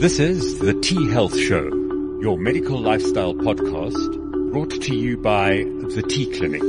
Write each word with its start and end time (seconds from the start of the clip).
This 0.00 0.20
is 0.20 0.60
the 0.60 0.74
T 0.74 1.10
Health 1.10 1.36
Show, 1.36 1.64
your 2.22 2.38
medical 2.38 2.78
lifestyle 2.78 3.34
podcast 3.34 4.52
brought 4.52 4.70
to 4.70 4.94
you 4.94 5.16
by 5.16 5.64
the 5.64 6.04
T 6.08 6.32
Clinic. 6.38 6.62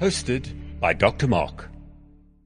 Hosted 0.00 0.78
by 0.78 0.92
Dr. 0.92 1.26
Mark. 1.26 1.68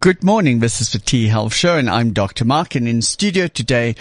Good 0.00 0.24
morning. 0.24 0.60
This 0.60 0.80
is 0.80 0.92
the 0.92 0.98
T 0.98 1.28
Health 1.28 1.52
Show 1.52 1.76
and 1.76 1.90
I'm 1.90 2.14
Dr. 2.14 2.46
Mark 2.46 2.74
and 2.74 2.88
in 2.88 3.02
studio 3.02 3.48
today 3.48 3.96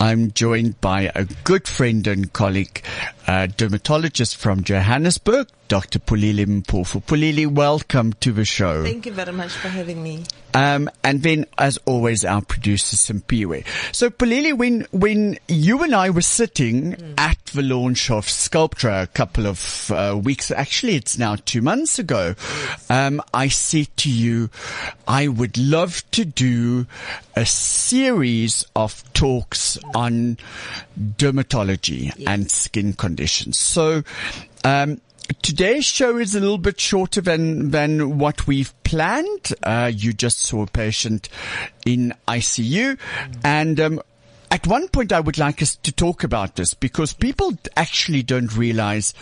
I'm 0.00 0.32
joined 0.32 0.80
by 0.80 1.12
a 1.14 1.26
good 1.44 1.68
friend 1.68 2.04
and 2.08 2.32
colleague, 2.32 2.82
a 3.26 3.48
dermatologist 3.48 4.36
from 4.36 4.62
Johannesburg, 4.62 5.48
Dr. 5.68 5.98
Pholile 5.98 6.46
Mpofu. 6.46 7.02
Pholile, 7.02 7.46
welcome 7.48 8.12
to 8.14 8.32
the 8.32 8.44
show. 8.44 8.84
Thank 8.84 9.06
you 9.06 9.12
very 9.12 9.32
much 9.32 9.52
for 9.52 9.68
having 9.68 10.02
me. 10.02 10.24
Um, 10.54 10.88
and 11.02 11.22
then, 11.22 11.44
as 11.58 11.76
always, 11.84 12.24
our 12.24 12.40
producer 12.40 12.96
Simpiwe. 12.96 13.64
So, 13.92 14.10
Pholile, 14.10 14.56
when 14.56 14.86
when 14.92 15.38
you 15.48 15.82
and 15.82 15.94
I 15.94 16.10
were 16.10 16.22
sitting 16.22 16.92
mm. 16.92 17.14
at 17.18 17.36
the 17.46 17.62
launch 17.62 18.10
of 18.10 18.26
Sculptra 18.26 19.02
a 19.02 19.06
couple 19.08 19.46
of 19.46 19.90
uh, 19.90 20.18
weeks, 20.22 20.50
actually, 20.50 20.94
it's 20.94 21.18
now 21.18 21.36
two 21.36 21.62
months 21.62 21.98
ago, 21.98 22.36
yes. 22.38 22.90
um, 22.90 23.20
I 23.34 23.48
said 23.48 23.88
to 23.98 24.10
you, 24.10 24.50
I 25.06 25.28
would 25.28 25.58
love 25.58 26.08
to 26.12 26.24
do 26.24 26.86
a 27.36 27.44
series 27.44 28.64
of 28.74 29.04
talks 29.12 29.78
on 29.94 30.38
dermatology 30.98 32.12
yes. 32.16 32.26
and 32.26 32.50
skin 32.50 32.94
conditions. 32.94 33.58
So. 33.58 34.02
Um, 34.64 35.00
Today's 35.42 35.84
show 35.84 36.18
is 36.18 36.36
a 36.36 36.40
little 36.40 36.56
bit 36.56 36.80
shorter 36.80 37.20
than, 37.20 37.72
than 37.72 38.18
what 38.18 38.46
we've 38.46 38.72
planned. 38.84 39.52
Uh, 39.60 39.90
you 39.92 40.12
just 40.12 40.38
saw 40.38 40.62
a 40.62 40.66
patient 40.68 41.28
in 41.84 42.14
ICU 42.28 42.96
and, 43.42 43.80
um, 43.80 44.00
at 44.50 44.66
one 44.66 44.88
point 44.88 45.12
I 45.12 45.20
would 45.20 45.38
like 45.38 45.62
us 45.62 45.76
to 45.76 45.92
talk 45.92 46.24
about 46.24 46.56
this 46.56 46.74
because 46.74 47.12
people 47.12 47.58
actually 47.76 48.22
don't 48.22 48.56
realize 48.56 49.14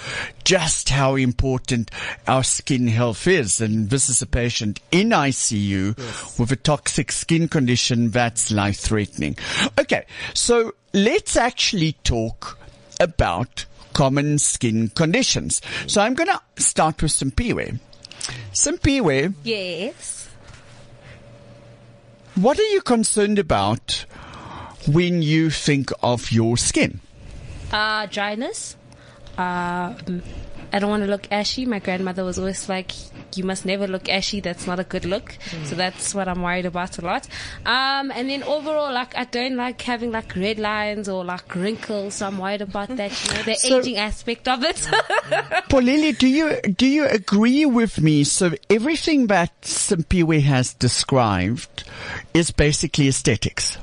just 0.45 0.91
how 0.91 1.17
important 1.17 1.91
our 2.27 2.45
skin 2.45 2.89
health 2.89 3.27
is. 3.27 3.61
And 3.61 3.91
this 3.91 4.09
is 4.09 4.23
a 4.23 4.27
patient 4.27 4.81
in 4.91 5.11
ICU 5.11 5.99
yes. 5.99 6.39
with 6.39 6.53
a 6.53 6.57
toxic 6.57 7.13
skin 7.13 7.49
condition 7.49 8.11
that's 8.11 8.51
life 8.51 8.79
threatening. 8.79 9.37
Okay. 9.79 10.07
So 10.35 10.75
let's 10.93 11.37
actually 11.37 11.93
talk 12.05 12.59
about 13.01 13.67
common 13.93 14.39
skin 14.39 14.89
conditions. 14.89 15.63
So 15.87 16.01
I'm 16.01 16.15
going 16.15 16.29
to 16.29 16.63
start 16.63 17.01
with 17.03 17.13
Simpiwe. 17.13 17.79
Simpiwe. 18.53 19.35
Yes. 19.43 20.29
What 22.35 22.59
are 22.59 22.69
you 22.69 22.83
concerned 22.83 23.39
about 23.39 24.07
when 24.87 25.23
you 25.23 25.51
think 25.51 25.91
of 26.03 26.31
your 26.33 26.57
skin? 26.57 27.01
Uh, 27.73 28.07
dryness. 28.07 28.77
Uh, 29.37 29.95
I 30.73 30.81
don't 30.81 30.91
want 30.91 31.05
to 31.05 31.09
look 31.09 31.29
ashy. 31.31 31.67
My 31.67 31.79
grandmother 31.79 32.25
was 32.25 32.37
always 32.37 32.69
like, 32.69 32.93
you 33.37 33.45
must 33.45 33.65
never 33.65 33.87
look 33.87 34.09
ashy. 34.09 34.41
That's 34.41 34.67
not 34.67 34.81
a 34.81 34.85
good 34.85 35.05
look. 35.05 35.37
Mm. 35.51 35.67
So 35.67 35.77
that's 35.77 36.15
what 36.15 36.27
I'm 36.27 36.43
worried 36.43 36.67
about 36.67 36.99
a 36.99 37.03
lot. 37.03 37.29
Um, 37.65 38.11
and 38.11 38.29
then 38.29 38.43
overall, 38.43 38.93
like, 38.93 39.17
I 39.17 39.23
don't 39.23 39.55
like 39.55 39.81
having 39.83 40.11
like 40.11 40.35
red 40.35 40.59
lines 40.59 41.09
or 41.09 41.25
like 41.25 41.55
wrinkles. 41.55 42.15
So 42.15 42.27
I'm 42.27 42.39
worried 42.39 42.63
about 42.63 42.89
that, 42.97 43.25
you 43.25 43.35
know, 43.35 43.43
the 43.43 43.55
so, 43.59 43.79
aging 43.79 43.99
aspect 43.99 44.49
of 44.49 44.65
it. 44.65 44.77
Pholile, 45.71 46.19
do 46.19 46.27
you, 46.27 46.61
do 46.63 46.87
you 46.87 47.07
agree 47.07 47.67
with 47.67 48.01
me? 48.01 48.25
So 48.25 48.55
everything 48.69 49.29
that 49.29 49.61
Simpiwe 49.63 50.43
has 50.43 50.75
described 50.75 51.85
is 52.33 52.51
basically 52.51 53.07
aesthetics. 53.07 53.79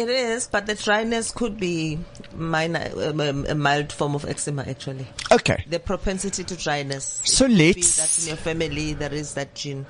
It 0.00 0.08
is, 0.08 0.46
but 0.46 0.64
the 0.64 0.74
dryness 0.74 1.30
could 1.30 1.60
be 1.60 1.98
minor, 2.34 2.90
um, 2.96 3.20
um, 3.20 3.44
a 3.46 3.54
mild 3.54 3.92
form 3.92 4.14
of 4.14 4.24
eczema 4.24 4.64
actually. 4.66 5.06
Okay. 5.30 5.62
The 5.68 5.78
propensity 5.78 6.42
to 6.42 6.56
dryness. 6.56 7.20
So 7.24 7.44
let's. 7.44 7.98
That 7.98 8.22
in 8.22 8.28
your 8.28 8.38
family 8.38 8.94
there 8.94 9.12
is 9.12 9.34
that 9.34 9.54
gene. 9.54 9.84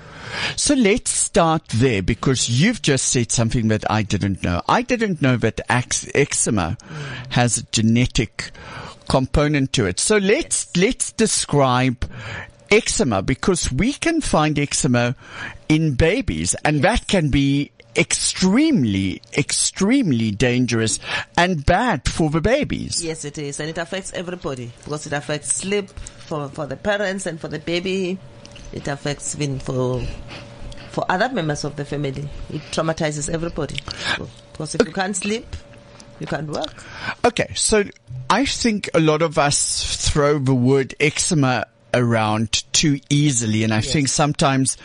So 0.57 0.75
let's 0.75 1.13
start 1.13 1.63
there 1.69 2.03
because 2.03 2.49
you've 2.49 2.83
just 2.83 3.07
said 3.07 3.31
something 3.31 3.69
that 3.69 3.89
I 3.89 4.03
didn't 4.03 4.43
know. 4.43 4.63
I 4.69 4.83
didn't 4.83 5.23
know 5.23 5.37
that 5.37 5.61
eczema 5.69 6.77
has 7.29 7.59
a 7.59 7.63
genetic 7.67 8.51
component 9.09 9.73
to 9.75 9.87
it. 9.87 10.01
So 10.01 10.17
let's, 10.17 10.67
yes. 10.75 10.85
let's 10.85 11.13
describe 11.13 12.05
eczema 12.73 13.23
because 13.23 13.71
we 13.71 13.93
can 13.93 14.21
find 14.21 14.59
eczema 14.59 15.15
in 15.69 15.95
babies 15.95 16.57
and 16.65 16.79
yes. 16.79 16.83
that 16.83 17.07
can 17.07 17.31
be 17.31 17.71
extremely, 17.97 19.23
extremely 19.37 20.31
dangerous 20.31 20.99
and 21.37 21.65
bad 21.65 22.09
for 22.09 22.31
the 22.31 22.41
babies. 22.41 23.05
Yes, 23.05 23.25
it 23.25 23.39
is. 23.39 23.61
And 23.61 23.69
it 23.69 23.79
affects 23.79 24.13
everybody 24.13 24.73
because 24.85 25.07
it 25.07 25.13
affects 25.13 25.53
sleep 25.53 25.91
for, 25.91 26.49
for 26.49 26.67
the 26.67 26.77
parents 26.77 27.27
and 27.27 27.41
for 27.41 27.49
the 27.49 27.59
baby. 27.59 28.19
It 28.73 28.87
affects 28.87 29.35
even 29.35 29.59
for, 29.59 30.03
for 30.91 31.05
other 31.09 31.29
members 31.29 31.65
of 31.65 31.77
the 31.77 31.85
family. 31.85 32.29
It 32.51 32.63
traumatizes 32.71 33.29
everybody. 33.29 33.77
Because 34.53 34.75
if 34.75 34.87
you 34.87 34.93
can't 34.93 35.17
sleep, 35.17 35.57
you 36.21 36.27
can't 36.27 36.49
work. 36.49 36.85
Okay. 37.25 37.53
So 37.55 37.85
I 38.29 38.45
think 38.45 38.91
a 38.95 39.01
lot 39.01 39.23
of 39.23 39.39
us 39.39 40.09
throw 40.09 40.39
the 40.39 40.55
word 40.55 40.95
eczema 41.01 41.67
around 41.93 42.65
too 42.73 43.01
easily. 43.09 43.65
And 43.65 43.73
I 43.73 43.79
yes. 43.79 43.93
think 43.93 44.09
sometimes 44.09 44.77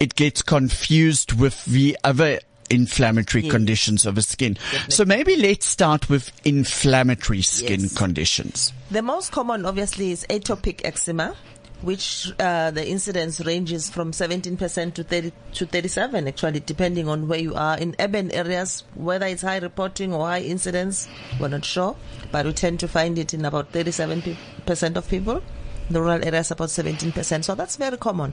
it 0.00 0.14
gets 0.14 0.42
confused 0.42 1.32
with 1.32 1.64
the 1.66 1.96
other 2.02 2.40
inflammatory 2.70 3.44
yes. 3.44 3.52
conditions 3.52 4.06
of 4.06 4.14
the 4.14 4.22
skin. 4.22 4.54
Definitely. 4.54 4.90
So 4.92 5.04
maybe 5.04 5.36
let's 5.36 5.66
start 5.66 6.08
with 6.08 6.32
inflammatory 6.44 7.42
skin 7.42 7.80
yes. 7.80 7.96
conditions. 7.96 8.72
The 8.90 9.02
most 9.02 9.32
common 9.32 9.64
obviously 9.64 10.12
is 10.12 10.26
atopic 10.30 10.80
eczema 10.84 11.34
which 11.80 12.32
uh, 12.40 12.70
the 12.72 12.86
incidence 12.88 13.40
ranges 13.44 13.88
from 13.88 14.10
17% 14.10 14.94
to 14.94 15.04
30 15.04 15.32
to 15.52 15.66
37 15.66 16.26
actually 16.26 16.60
depending 16.60 17.08
on 17.08 17.28
where 17.28 17.38
you 17.38 17.54
are 17.54 17.78
in 17.78 17.94
urban 18.00 18.30
areas 18.32 18.82
whether 18.94 19.26
it's 19.26 19.42
high 19.42 19.58
reporting 19.58 20.12
or 20.12 20.26
high 20.26 20.40
incidence 20.40 21.08
we're 21.38 21.48
not 21.48 21.64
sure 21.64 21.94
but 22.32 22.44
we 22.44 22.52
tend 22.52 22.80
to 22.80 22.88
find 22.88 23.16
it 23.18 23.32
in 23.32 23.44
about 23.44 23.70
37% 23.72 24.96
of 24.96 25.08
people 25.08 25.40
the 25.88 26.00
rural 26.00 26.24
areas 26.24 26.50
about 26.50 26.68
17% 26.68 27.44
so 27.44 27.54
that's 27.54 27.76
very 27.76 27.96
common 27.96 28.32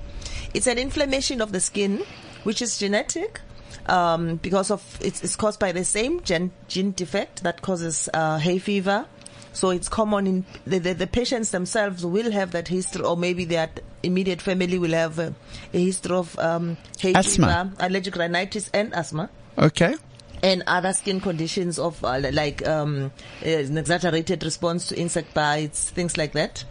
it's 0.54 0.68
an 0.68 0.80
inflammation 0.80 1.40
of 1.40 1.52
the 1.52 1.60
skin 1.60 2.04
which 2.44 2.62
is 2.62 2.78
genetic 2.80 3.42
um, 3.88 4.38
because 4.38 4.72
of 4.72 4.82
it's, 5.02 5.24
it's, 5.24 5.36
caused 5.36 5.60
by 5.60 5.72
the 5.72 5.84
same 5.84 6.22
gen, 6.22 6.52
gene 6.68 6.92
defect 6.92 7.44
that 7.44 7.62
causes 7.62 8.10
uh, 8.14 8.38
hay 8.38 8.58
fever. 8.58 9.06
So 9.54 9.70
it's 9.70 9.88
common 9.88 10.28
in 10.28 10.46
the, 10.68 10.80
the, 10.80 10.94
the, 10.94 11.08
patients 11.08 11.52
themselves 11.52 12.06
will 12.06 12.30
have 12.32 12.52
that 12.52 12.68
history, 12.68 13.04
or 13.04 13.16
maybe 13.16 13.46
their 13.46 13.70
immediate 14.04 14.42
family 14.42 14.78
will 14.78 14.92
have 14.92 15.18
a, 15.18 15.34
a 15.74 15.78
history 15.80 16.16
of 16.16 16.38
um, 16.40 16.78
hay 17.00 17.14
asthma. 17.14 17.72
fever, 17.72 17.88
allergic 17.88 18.16
rhinitis, 18.18 18.70
and 18.74 18.94
asthma. 18.94 19.30
Okay. 19.58 19.96
And 20.44 20.62
other 20.68 20.92
skin 20.92 21.22
conditions 21.22 21.80
of 21.80 22.04
uh, 22.04 22.20
like 22.34 22.68
um, 22.68 23.12
an 23.44 23.78
exaggerated 23.78 24.44
response 24.44 24.88
to 24.88 25.00
insect 25.00 25.34
bites, 25.34 25.90
things 25.90 26.18
like 26.18 26.34
that. 26.34 26.66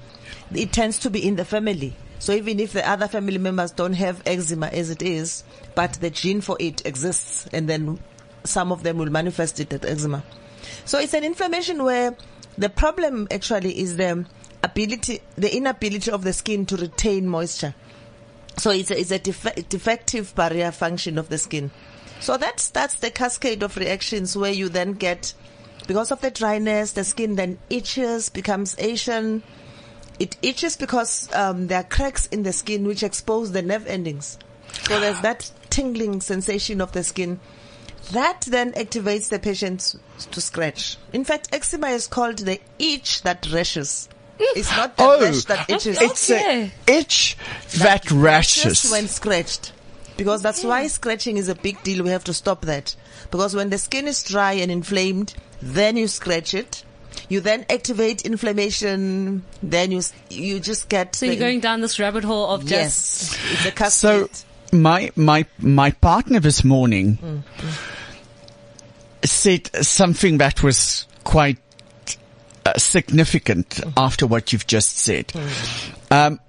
It 0.54 0.72
tends 0.72 0.98
to 1.00 1.10
be 1.10 1.26
in 1.26 1.37
the 1.37 1.44
family. 1.44 1.97
So 2.24 2.32
even 2.32 2.58
if 2.58 2.72
the 2.72 2.88
other 2.88 3.06
family 3.06 3.36
members 3.36 3.70
don't 3.70 3.92
have 3.92 4.22
eczema 4.24 4.68
as 4.68 4.88
it 4.88 5.02
is, 5.02 5.44
but 5.74 5.92
the 6.00 6.08
gene 6.08 6.40
for 6.40 6.56
it 6.58 6.86
exists, 6.86 7.46
and 7.52 7.68
then 7.68 7.98
some 8.44 8.72
of 8.72 8.82
them 8.82 8.96
will 8.96 9.10
manifest 9.10 9.60
it 9.60 9.70
as 9.74 9.84
eczema. 9.84 10.24
So 10.86 10.98
it's 10.98 11.12
an 11.12 11.22
inflammation 11.22 11.84
where 11.84 12.16
the 12.56 12.70
problem 12.70 13.28
actually 13.30 13.78
is 13.78 13.98
the 13.98 14.24
ability, 14.62 15.20
the 15.36 15.54
inability 15.54 16.10
of 16.10 16.24
the 16.24 16.32
skin 16.32 16.64
to 16.64 16.78
retain 16.78 17.28
moisture. 17.28 17.74
So 18.56 18.70
it's 18.70 18.90
a, 18.90 18.98
it's 18.98 19.10
a 19.10 19.18
def- 19.18 19.68
defective 19.68 20.34
barrier 20.34 20.72
function 20.72 21.18
of 21.18 21.28
the 21.28 21.36
skin. 21.36 21.70
So 22.20 22.38
that's, 22.38 22.70
that's 22.70 22.94
the 22.94 23.10
cascade 23.10 23.62
of 23.62 23.76
reactions 23.76 24.34
where 24.34 24.50
you 24.50 24.70
then 24.70 24.94
get, 24.94 25.34
because 25.87 26.10
of 26.10 26.22
the 26.22 26.31
dryness, 26.31 26.93
the 26.93 27.04
skin 27.04 27.34
then 27.34 27.58
itches, 27.69 28.31
becomes 28.31 28.76
Asian, 28.78 29.43
it 30.19 30.37
itches 30.43 30.76
because 30.76 31.32
um, 31.32 31.66
there 31.66 31.81
are 31.81 31.84
cracks 31.84 32.26
in 32.26 32.43
the 32.43 32.52
skin 32.52 32.87
which 32.87 33.02
expose 33.02 33.52
the 33.52 33.62
nerve 33.62 33.87
endings. 33.87 34.38
So 34.82 35.00
there's 35.00 35.20
that 35.20 35.50
tingling 35.70 36.20
sensation 36.20 36.81
of 36.81 36.93
the 36.93 37.02
skin. 37.05 37.40
That 38.12 38.43
then 38.43 38.72
activates 38.72 39.31
the 39.31 39.38
patient 39.38 39.96
to 40.31 40.40
scratch. 40.40 40.99
In 41.12 41.25
fact, 41.25 41.49
eczema 41.52 41.88
is 41.88 42.06
called 42.06 42.38
the 42.38 42.61
itch 42.78 43.22
that 43.22 43.50
rashes. 43.50 44.08
It's 44.38 44.70
not 44.76 44.96
the 44.96 45.05
oh, 45.05 45.20
rash 45.22 45.44
that 45.44 45.70
itches. 45.70 46.00
It's 46.00 46.31
okay. 46.31 46.72
a 46.88 46.93
itch 46.93 47.37
that, 47.78 48.02
that 48.02 48.11
rashes 48.11 48.90
when 48.90 49.08
scratched. 49.08 49.72
Because 50.16 50.43
that's 50.43 50.61
okay. 50.61 50.69
why 50.69 50.87
scratching 50.87 51.38
is 51.38 51.49
a 51.49 51.55
big 51.55 51.82
deal. 51.82 52.05
We 52.05 52.11
have 52.11 52.25
to 52.25 52.34
stop 52.34 52.62
that. 52.62 52.94
Because 53.31 53.55
when 53.55 53.70
the 53.70 53.78
skin 53.78 54.06
is 54.06 54.22
dry 54.22 54.52
and 54.52 54.70
inflamed, 54.70 55.34
then 55.62 55.96
you 55.96 56.06
scratch 56.06 56.55
it 56.55 56.84
you 57.29 57.41
then 57.41 57.65
activate 57.71 58.23
inflammation. 58.23 59.44
Then 59.62 59.93
you 59.93 60.03
you 60.31 60.61
just 60.61 60.88
get. 60.88 61.15
So 61.15 61.26
you're 61.26 61.37
going 61.37 61.61
down 61.61 61.81
this 61.81 61.99
rabbit 61.99 62.25
hole 62.25 62.50
of 62.50 62.65
yes, 62.65 63.31
just 63.31 63.53
it's 63.53 63.67
a 63.67 63.71
cascade. 63.73 64.35
So 64.35 64.76
my 64.76 65.11
my 65.17 65.47
my 65.59 65.91
partner 65.91 66.41
this 66.41 66.65
morning. 66.65 67.17
Mm-hmm. 67.17 67.69
said 69.25 69.71
something 69.85 70.38
that 70.38 70.62
was 70.62 71.06
quite 71.25 71.59
uh, 72.67 72.76
significant 72.76 73.81
after 73.97 74.26
what 74.26 74.53
you've 74.53 74.67
just 74.67 74.99
said. 74.99 75.32
Um, 76.11 76.41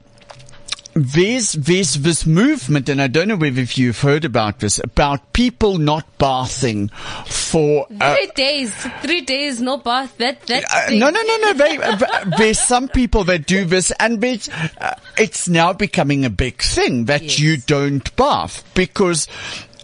there's, 0.95 1.51
there's 1.53 1.95
this 1.95 2.25
movement, 2.25 2.88
and 2.88 3.01
I 3.01 3.07
don't 3.07 3.27
know 3.27 3.36
whether 3.36 3.62
you've 3.62 4.00
heard 4.00 4.24
about 4.24 4.59
this, 4.59 4.80
about 4.81 5.33
people 5.33 5.77
not 5.77 6.18
bathing 6.18 6.88
for, 7.25 7.86
uh, 8.00 8.15
Three 8.15 8.31
days, 8.36 8.74
three 9.01 9.21
days, 9.21 9.59
no 9.62 9.75
bath. 9.77 10.18
That 10.18 10.42
that. 10.44 10.63
uh, 10.74 10.92
no, 10.92 11.09
no, 11.09 11.21
no, 11.21 11.38
no. 11.38 11.53
They, 11.53 11.77
uh, 11.77 12.25
there's 12.38 12.59
some 12.59 12.88
people 12.88 13.25
that 13.25 13.45
do 13.45 13.65
this, 13.65 13.92
and 14.00 14.24
it's, 14.24 14.47
uh, 14.50 14.95
it's 15.18 15.50
now 15.50 15.74
becoming 15.74 16.24
a 16.24 16.30
big 16.30 16.62
thing 16.62 17.06
that 17.06 17.24
Yes. 17.24 17.39
you 17.39 17.57
don't 17.57 18.15
bath 18.15 18.63
because 18.74 19.27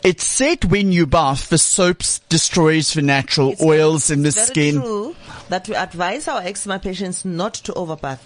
it's 0.04 0.24
said 0.26 0.64
when 0.66 0.94
you 0.94 1.06
bath, 1.06 1.50
the 1.50 1.58
soaps 1.58 2.20
destroys 2.30 2.94
the 2.94 3.02
natural 3.02 3.52
It's 3.52 3.62
oils 3.62 4.08
very- 4.08 4.18
in 4.18 4.24
the 4.24 4.28
it's 4.30 4.38
very 4.38 4.48
skin. 4.48 4.82
True 4.82 5.16
that 5.50 5.68
we 5.68 5.76
advise 5.76 6.30
our 6.30 6.42
eczema 6.42 6.80
patients 6.80 7.26
not 7.26 7.54
to 7.56 7.74
overbath. 7.74 8.20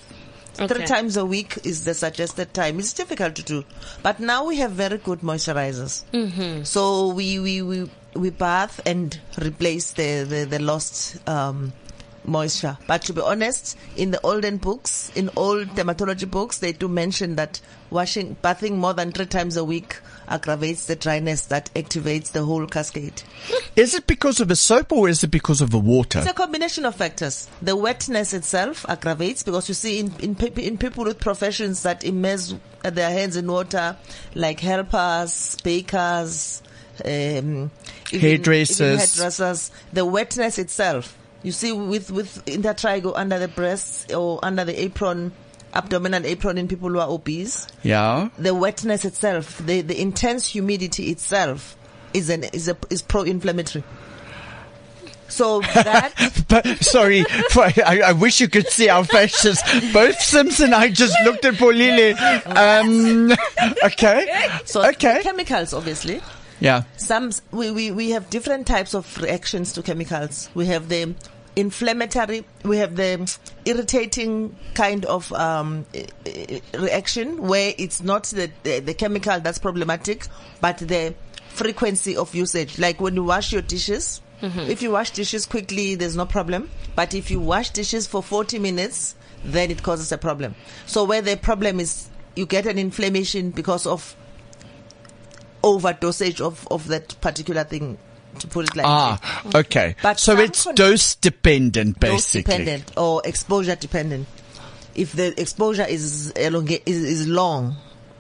Three 0.56 0.86
times 0.86 1.18
a 1.18 1.26
week 1.26 1.60
is 1.66 1.84
the 1.84 1.94
suggested 1.94 2.54
time. 2.54 2.80
It's 2.80 2.94
difficult 2.94 3.36
to 3.36 3.44
do, 3.44 3.66
but 4.02 4.22
now 4.22 4.46
we 4.46 4.58
have 4.58 4.72
very 4.72 4.98
good 4.98 5.20
moisturizers. 5.20 6.04
Mm-hmm. 6.14 6.64
So 6.64 7.10
we 7.10 7.40
we 7.40 7.62
we 7.62 7.90
we 8.14 8.30
bath 8.30 8.80
and 8.86 9.20
replace 9.42 9.92
the 9.92 10.24
the, 10.24 10.46
the 10.46 10.60
lost. 10.60 11.18
Um, 11.28 11.74
moisture 12.28 12.76
but 12.88 13.04
to 13.04 13.14
be 13.14 13.22
honest 13.22 13.78
in 13.96 14.10
the 14.10 14.20
olden 14.22 14.58
books 14.58 15.12
in 15.14 15.30
old 15.36 15.68
dermatology 15.76 16.28
books 16.30 16.58
they 16.58 16.72
do 16.72 16.88
mention 16.88 17.36
that 17.36 17.62
washing 17.92 18.36
bathing 18.42 18.80
more 18.80 18.94
than 18.96 19.12
three 19.12 19.28
times 19.28 19.56
a 19.58 19.64
week 19.64 19.98
aggravates 20.28 20.86
the 20.86 20.96
dryness 20.96 21.42
that 21.48 21.70
activates 21.76 22.32
the 22.32 22.44
whole 22.44 22.66
cascade 22.68 23.22
Is 23.76 23.94
it 23.94 24.08
because 24.08 24.40
of 24.40 24.48
the 24.48 24.56
soap 24.56 24.92
or 24.94 25.10
is 25.10 25.24
it 25.24 25.32
because 25.32 25.60
of 25.62 25.70
the 25.72 25.80
water? 25.80 26.20
It's 26.20 26.30
a 26.30 26.34
combination 26.34 26.86
of 26.86 26.96
factors. 26.96 27.50
The 27.62 27.76
wetness 27.76 28.34
itself 28.34 28.86
aggravates 28.88 29.44
because 29.44 29.68
you 29.68 29.76
see 29.76 30.00
in 30.00 30.14
in, 30.20 30.36
in 30.58 30.78
people 30.78 31.04
with 31.04 31.20
professions 31.20 31.84
that 31.84 32.04
immerse 32.04 32.56
their 32.84 33.10
hands 33.10 33.36
in 33.36 33.48
water, 33.48 33.98
like 34.34 34.60
helpers, 34.62 35.58
bakers, 35.64 36.62
um, 37.04 37.72
even- 38.12 38.20
Hairdressers. 38.20 38.80
even 38.82 38.98
hairdressers, 39.00 39.72
the 39.92 40.06
wetness 40.06 40.58
itself. 40.58 41.18
You 41.44 41.52
see, 41.52 41.72
with 41.72 42.12
with 42.12 42.44
intertrigo 42.46 43.14
under 43.16 43.38
the 43.38 43.48
breasts 43.48 44.12
or 44.14 44.40
under 44.42 44.64
the 44.64 44.82
apron, 44.82 45.32
abdominal 45.76 46.26
apron 46.26 46.58
in 46.58 46.68
people 46.68 46.90
who 46.90 47.00
are 47.00 47.10
obese, 47.10 47.68
Yeah. 47.84 48.30
the 48.38 48.54
wetness 48.56 49.06
itself, 49.06 49.58
the, 49.66 49.82
the 49.82 50.00
intense 50.02 50.48
humidity 50.48 51.10
itself 51.12 51.76
is 52.14 52.30
an 52.30 52.46
is 52.46 52.68
a 52.70 52.78
is 52.90 53.02
pro-inflammatory. 53.02 53.84
So 55.28 55.60
that 55.74 56.14
But 56.48 56.84
sorry, 56.84 57.24
for, 57.50 57.64
I, 57.64 58.02
I 58.06 58.12
wish 58.14 58.40
you 58.40 58.48
could 58.48 58.68
see 58.70 58.90
our 58.90 59.04
faces. 59.04 59.62
Both 59.92 60.20
Sims 60.22 60.60
and 60.60 60.74
I 60.74 60.90
just 60.90 61.16
looked 61.26 61.44
at 61.46 61.56
Pholile. 61.56 62.16
Um, 62.56 63.32
okay. 63.84 64.48
so 64.66 64.86
Okay. 64.90 65.22
chemicals 65.24 65.74
obviously. 65.74 66.22
Yeah. 66.60 66.84
Some 66.98 67.32
we, 67.52 67.72
we 67.72 67.92
we 67.92 68.12
have 68.12 68.30
different 68.30 68.66
types 68.68 68.94
of 68.96 69.18
reactions 69.18 69.74
to 69.74 69.82
chemicals. 69.84 70.50
We 70.54 70.68
have 70.68 70.88
the 70.90 71.14
inflammatory, 71.56 72.46
we 72.64 72.78
have 72.78 72.96
the 72.96 73.38
irritating 73.66 74.56
kind 74.74 75.06
of 75.06 75.32
um, 75.34 75.86
reaction 76.74 77.42
where 77.48 77.74
it's 77.78 78.02
not 78.02 78.24
the, 78.26 78.52
the 78.64 78.80
the 78.80 78.94
chemical 78.94 79.40
that's 79.40 79.58
problematic, 79.60 80.28
but 80.62 80.78
the 80.80 81.16
frequency 81.50 82.18
of 82.18 82.36
usage. 82.36 82.78
Like 82.80 83.00
when 83.00 83.16
you 83.16 83.24
wash 83.24 83.52
your 83.54 83.62
dishes, 83.62 84.22
if 84.42 84.82
you 84.84 84.92
wash 84.92 85.12
dishes 85.12 85.46
quickly, 85.46 85.96
there's 85.96 86.16
no 86.16 86.26
problem. 86.26 86.70
But 86.96 87.14
if 87.14 87.32
you 87.32 87.40
wash 87.40 87.72
dishes 87.72 88.06
for 88.06 88.22
40 88.22 88.60
minutes, 88.60 89.16
then 89.44 89.72
it 89.72 89.82
causes 89.82 90.12
a 90.12 90.18
problem. 90.18 90.56
So 90.86 91.04
where 91.04 91.22
the 91.22 91.36
problem 91.38 91.80
is, 91.80 92.10
you 92.36 92.46
get 92.46 92.66
an 92.68 92.78
inflammation 92.78 93.50
because 93.52 93.88
of 93.88 94.16
overdosage 95.64 96.42
of, 96.42 96.68
of 96.70 96.88
that 96.90 97.20
particular 97.22 97.64
thing, 97.64 97.98
to 98.40 98.48
put 98.48 98.66
it 98.66 98.76
like 98.76 98.86
that. 98.86 99.20
Ah, 99.22 99.42
okay. 99.56 99.96
But 100.02 100.20
so 100.20 100.38
it's 100.40 100.66
dose 100.74 101.16
dependent, 101.16 102.00
Dose 102.00 102.12
basically. 102.34 102.42
dependent 102.66 102.92
or 102.98 103.22
exposure 103.26 103.76
dependent. 103.76 104.28
If 104.94 105.14
the 105.14 105.40
exposure 105.40 105.86
is 105.86 106.32
elonga- 106.36 106.82
is, 106.86 107.04
is 107.04 107.28
long, 107.28 107.76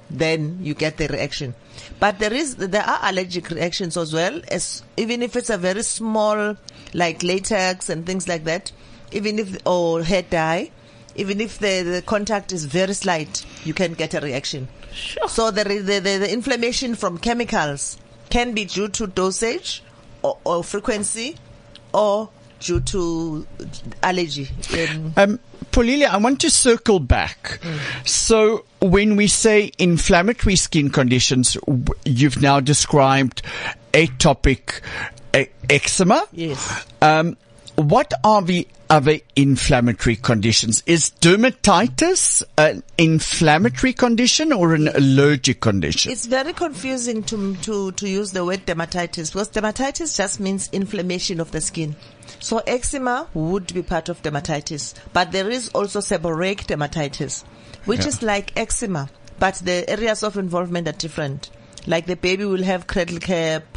then 0.09 0.59
you 0.61 0.73
get 0.73 0.97
the 0.97 1.07
reaction. 1.07 1.55
But 1.99 2.19
there 2.19 2.33
is 2.33 2.55
there 2.55 2.83
are 2.83 2.99
allergic 3.03 3.49
reactions 3.49 3.97
as 3.97 4.13
well. 4.13 4.41
As 4.49 4.83
even 4.97 5.21
if 5.21 5.35
it's 5.35 5.49
a 5.49 5.57
very 5.57 5.83
small, 5.83 6.57
like 6.93 7.23
latex 7.23 7.89
and 7.89 8.05
things 8.05 8.27
like 8.27 8.43
that, 8.45 8.71
even 9.11 9.39
if 9.39 9.57
or 9.65 10.03
hair 10.03 10.23
dye, 10.23 10.71
even 11.15 11.39
if 11.39 11.59
the, 11.59 11.81
the 11.83 12.01
contact 12.01 12.51
is 12.51 12.65
very 12.65 12.93
slight, 12.93 13.45
you 13.63 13.73
can 13.73 13.93
get 13.93 14.13
a 14.13 14.19
reaction. 14.19 14.67
Sure. 14.93 15.27
So 15.27 15.51
the, 15.51 15.63
the, 15.63 15.99
the, 15.99 16.17
the 16.19 16.31
inflammation 16.31 16.95
from 16.95 17.17
chemicals 17.17 17.97
can 18.29 18.53
be 18.53 18.65
due 18.65 18.87
to 18.89 19.07
dosage 19.07 19.83
or, 20.25 20.37
or 20.43 20.63
frequency 20.63 21.35
or 21.93 22.29
due 22.59 22.79
to 22.81 23.45
allergy. 24.01 24.47
Um, 24.73 25.13
Um, 25.17 25.39
Pholile, 25.71 26.07
I 26.07 26.17
want 26.17 26.39
to 26.41 26.49
circle 26.49 26.99
back. 26.99 27.59
So 28.05 28.63
when 28.79 29.17
we 29.17 29.27
say 29.27 29.71
inflammatory 29.77 30.55
skin 30.55 30.89
conditions, 30.89 31.57
you've 32.05 32.41
now 32.41 32.59
described 32.61 33.41
atopic 33.93 34.79
e- 35.35 35.47
eczema. 35.69 36.23
yes. 36.31 36.85
Um, 37.01 37.35
what 37.75 38.13
are 38.23 38.41
the 38.41 38.67
other 38.89 39.19
inflammatory 39.35 40.15
conditions? 40.15 40.83
Is 40.85 41.11
dermatitis 41.21 42.43
an 42.57 42.83
inflammatory 42.97 43.93
condition 43.93 44.51
or 44.53 44.73
an 44.73 44.87
allergic 44.89 45.59
condition? 45.61 46.11
It's 46.11 46.25
very 46.25 46.53
confusing 46.53 47.23
to, 47.23 47.55
to, 47.57 47.91
to 47.93 48.09
use 48.09 48.31
the 48.31 48.45
word 48.45 48.65
dermatitis 48.65 49.31
because 49.31 49.49
dermatitis 49.49 50.17
just 50.17 50.39
means 50.39 50.69
inflammation 50.71 51.39
of 51.39 51.51
the 51.51 51.61
skin. 51.61 51.95
So 52.39 52.59
eczema 52.59 53.27
would 53.33 53.73
be 53.73 53.81
part 53.81 54.09
of 54.09 54.21
dermatitis, 54.21 54.93
but 55.13 55.31
there 55.31 55.49
is 55.49 55.69
also 55.69 55.99
seborrheic 55.99 56.65
dermatitis, 56.67 57.43
which 57.85 58.01
Yeah. 58.01 58.07
is 58.07 58.21
like 58.23 58.57
eczema, 58.57 59.09
but 59.39 59.55
the 59.55 59.89
areas 59.89 60.23
of 60.23 60.37
involvement 60.37 60.87
are 60.87 60.91
different. 60.93 61.49
Like 61.87 62.07
the 62.07 62.15
baby 62.15 62.45
will 62.45 62.63
have 62.63 62.87
cradle 62.87 63.19
cap, 63.19 63.74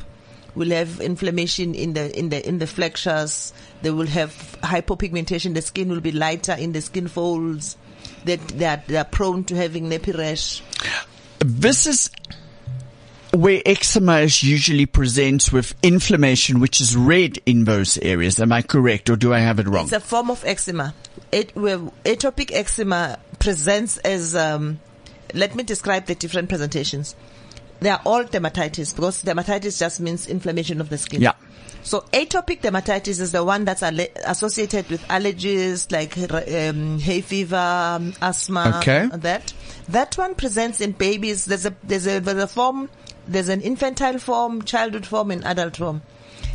will 0.55 0.71
have 0.71 1.01
inflammation 1.01 1.75
in 1.75 1.93
the 1.93 2.17
in 2.19 2.29
the 2.31 2.47
in 2.47 2.59
the 2.59 2.67
flexures. 2.67 3.53
They 3.83 3.91
will 3.91 4.07
have 4.07 4.31
hypopigmentation. 4.63 5.55
The 5.55 5.63
skin 5.63 5.89
will 5.89 6.01
be 6.01 6.13
lighter 6.13 6.53
in 6.53 6.73
the 6.73 6.81
skin 6.81 7.09
folds. 7.09 7.77
That 8.25 8.47
they, 8.49 8.67
are 8.67 8.83
they 8.87 8.97
are 8.97 9.05
prone 9.05 9.45
to 9.45 9.55
having 9.55 9.89
nappy 9.89 10.17
rash. 10.17 10.63
This 11.39 11.87
is 11.87 12.11
where 13.33 13.63
eczema 13.65 14.21
is 14.21 14.43
usually 14.43 14.87
presents 14.87 15.53
with 15.53 15.75
inflammation, 15.83 16.61
which 16.61 16.81
is 16.81 16.97
red 16.97 17.39
in 17.47 17.65
those 17.65 17.99
areas. 17.99 18.41
Am 18.41 18.53
I 18.53 18.63
correct, 18.63 19.11
or 19.11 19.17
do 19.17 19.33
I 19.33 19.39
have 19.39 19.59
it 19.59 19.69
wrong? 19.69 19.85
It's 19.85 19.93
a 19.93 20.01
form 20.01 20.31
of 20.31 20.45
eczema. 20.45 20.95
It, 21.31 21.55
atopic 21.55 22.53
eczema 22.53 23.19
presents 23.39 23.99
as. 23.99 24.35
Um, 24.35 24.81
let 25.35 25.55
me 25.55 25.63
describe 25.63 26.07
the 26.07 26.15
different 26.15 26.49
presentations. 26.49 27.15
They 27.81 27.91
are 27.91 28.01
all 28.05 28.25
dermatitis 28.25 28.95
because 28.95 29.23
dermatitis 29.23 29.79
just 29.79 30.01
means 30.01 30.27
inflammation 30.27 30.81
of 30.81 30.89
the 30.89 30.99
skin. 30.99 31.21
Yeah. 31.23 31.33
So 31.83 32.01
atopic 32.13 32.61
dermatitis 32.61 33.21
is 33.21 33.33
the 33.33 33.45
one 33.45 33.65
that's 33.65 33.83
alle- 33.83 34.09
associated 34.27 34.89
with 34.91 35.01
allergies 35.09 35.91
like 35.93 36.19
um, 36.19 36.99
hay 36.99 37.21
fever, 37.21 37.57
um, 37.57 38.15
asthma, 38.21 38.79
Okay. 38.79 39.09
that. 39.15 39.53
That 39.89 40.19
one 40.19 40.35
presents 40.35 40.81
in 40.81 40.93
babies. 40.93 41.45
There's 41.47 41.65
a 41.67 41.75
there's 41.85 42.07
a 42.07 42.21
there's 42.21 42.43
a 42.43 42.49
form. 42.49 42.91
There's 43.27 43.49
an 43.49 43.61
infantile 43.61 44.19
form, 44.19 44.63
childhood 44.63 45.07
form, 45.07 45.31
and 45.31 45.45
adult 45.45 45.77
form. 45.77 46.03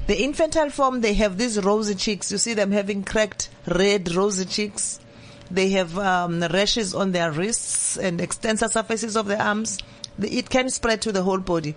The 0.08 0.22
infantile 0.22 0.70
form, 0.70 1.02
they 1.02 1.14
have 1.14 1.38
these 1.38 1.64
rosy 1.64 1.96
cheeks. 1.96 2.32
You 2.32 2.38
see 2.38 2.54
them 2.56 2.72
having 2.72 3.04
cracked 3.04 3.50
red 3.66 4.14
rosy 4.14 4.46
cheeks. 4.46 5.00
They 5.50 5.70
have 5.70 5.98
um, 5.98 6.42
rashes 6.42 6.94
on 6.94 7.12
their 7.12 7.32
wrists 7.32 7.96
and 7.98 8.20
extensor 8.20 8.68
surfaces 8.68 9.16
of 9.16 9.28
the 9.28 9.42
arms. 9.42 9.78
It 10.22 10.50
can 10.50 10.70
spread 10.70 11.02
to 11.04 11.12
the 11.12 11.24
whole 11.24 11.40
body. 11.40 11.76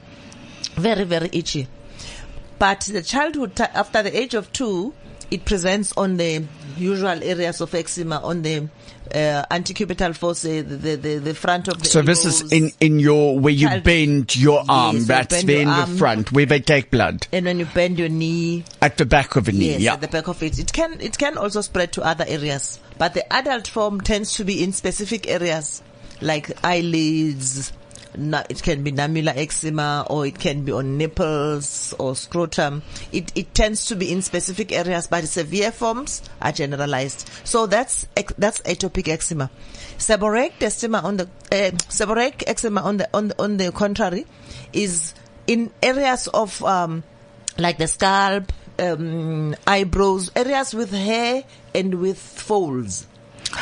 Very, 0.74 1.04
very 1.04 1.30
itchy. 1.32 1.68
But 2.58 2.80
the 2.80 3.02
childhood, 3.02 3.60
after 3.60 4.02
the 4.02 4.16
age 4.18 4.34
of 4.34 4.52
two, 4.52 4.94
it 5.30 5.44
presents 5.44 5.92
on 5.96 6.16
the 6.16 6.44
usual 6.76 7.22
areas 7.22 7.60
of 7.60 7.74
eczema, 7.74 8.20
on 8.22 8.42
the 8.42 8.68
uh, 9.14 9.44
antecubital 9.50 10.14
fossa, 10.16 10.62
the, 10.62 10.96
the, 10.96 11.18
the, 11.18 11.34
front 11.34 11.68
of 11.68 11.78
the 11.78 11.84
So 11.88 12.02
this 12.02 12.24
is 12.24 12.52
in, 12.52 12.70
in 12.80 12.98
your, 13.00 13.38
where 13.38 13.52
you 13.52 13.68
Child- 13.68 13.82
bend 13.84 14.36
your 14.36 14.64
arm, 14.68 14.96
you 14.96 15.04
that's 15.04 15.42
in 15.42 15.66
the 15.68 15.94
front, 15.98 16.32
where 16.32 16.46
they 16.46 16.60
take 16.60 16.90
blood. 16.90 17.26
and 17.32 17.44
when 17.46 17.58
you 17.58 17.66
bend 17.66 17.98
your 17.98 18.08
knee, 18.08 18.64
At 18.80 18.98
the 18.98 19.04
back 19.06 19.36
of 19.36 19.46
the 19.46 19.52
knee, 19.52 19.72
Yes, 19.72 19.80
yeah. 19.80 19.92
at 19.94 20.00
the 20.00 20.08
back 20.08 20.28
of 20.28 20.42
it. 20.42 20.58
It 20.58 20.72
can 20.72 21.00
it 21.00 21.18
can 21.18 21.36
also 21.38 21.60
spread 21.60 21.92
to 21.92 22.02
other 22.02 22.24
areas, 22.26 22.78
but 22.98 23.14
the 23.14 23.30
adult 23.32 23.66
form 23.68 24.00
tends 24.00 24.34
to 24.34 24.44
be 24.44 24.62
in 24.62 24.72
specific 24.72 25.28
areas 25.28 25.82
like 26.20 26.50
eyelids, 26.64 27.72
it 28.16 28.62
can 28.62 28.82
be 28.82 28.92
nummular 28.92 29.36
eczema 29.36 30.06
or 30.08 30.26
it 30.26 30.38
can 30.38 30.64
be 30.64 30.72
on 30.72 30.96
nipples 30.96 31.94
or 31.98 32.16
scrotum. 32.16 32.82
It, 33.12 33.32
it 33.34 33.54
tends 33.54 33.86
to 33.86 33.96
be 33.96 34.12
in 34.12 34.22
specific 34.22 34.72
areas, 34.72 35.06
but 35.06 35.26
severe 35.28 35.70
forms 35.70 36.22
are 36.40 36.52
generalized. 36.52 37.28
So 37.44 37.66
that's, 37.66 38.06
that's 38.38 38.60
atopic 38.60 39.08
eczema. 39.08 39.50
Seborrheic 39.98 40.60
eczema 40.60 40.98
on 40.98 41.18
the, 41.18 41.24
uh, 41.24 41.70
seborrheic 41.88 42.44
eczema 42.46 42.80
on 42.82 42.96
the, 42.98 43.08
on 43.14 43.28
the, 43.28 43.42
on 43.42 43.56
the 43.56 43.72
contrary 43.72 44.26
is 44.72 45.14
in 45.46 45.70
areas 45.82 46.28
of, 46.28 46.62
um, 46.64 47.02
like 47.58 47.78
the 47.78 47.86
scalp, 47.86 48.52
um, 48.78 49.54
eyebrows, 49.66 50.30
areas 50.36 50.74
with 50.74 50.92
hair 50.92 51.44
and 51.74 51.94
with 51.96 52.18
folds. 52.18 53.06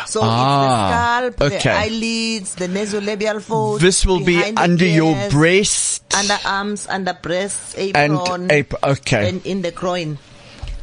So 0.07 0.21
Ah, 0.23 1.27
it's 1.27 1.37
the 1.37 1.49
scalp, 1.49 1.53
okay. 1.53 1.63
the 1.63 1.73
eyelids, 1.79 2.55
the 2.57 2.69
nasolabial 2.69 3.41
folds. 3.43 3.83
This 3.83 4.05
will 4.07 4.25
be 4.25 4.43
under 4.57 4.85
your 4.87 5.15
breast. 5.31 6.03
under 6.15 6.39
arms, 6.45 6.87
under 6.89 7.13
breasts, 7.15 7.75
And 7.75 7.97
apron, 8.15 8.51
ap- 8.51 8.83
okay. 8.83 9.29
and 9.29 9.45
in 9.47 9.63
the 9.63 9.71
groin. 9.73 10.19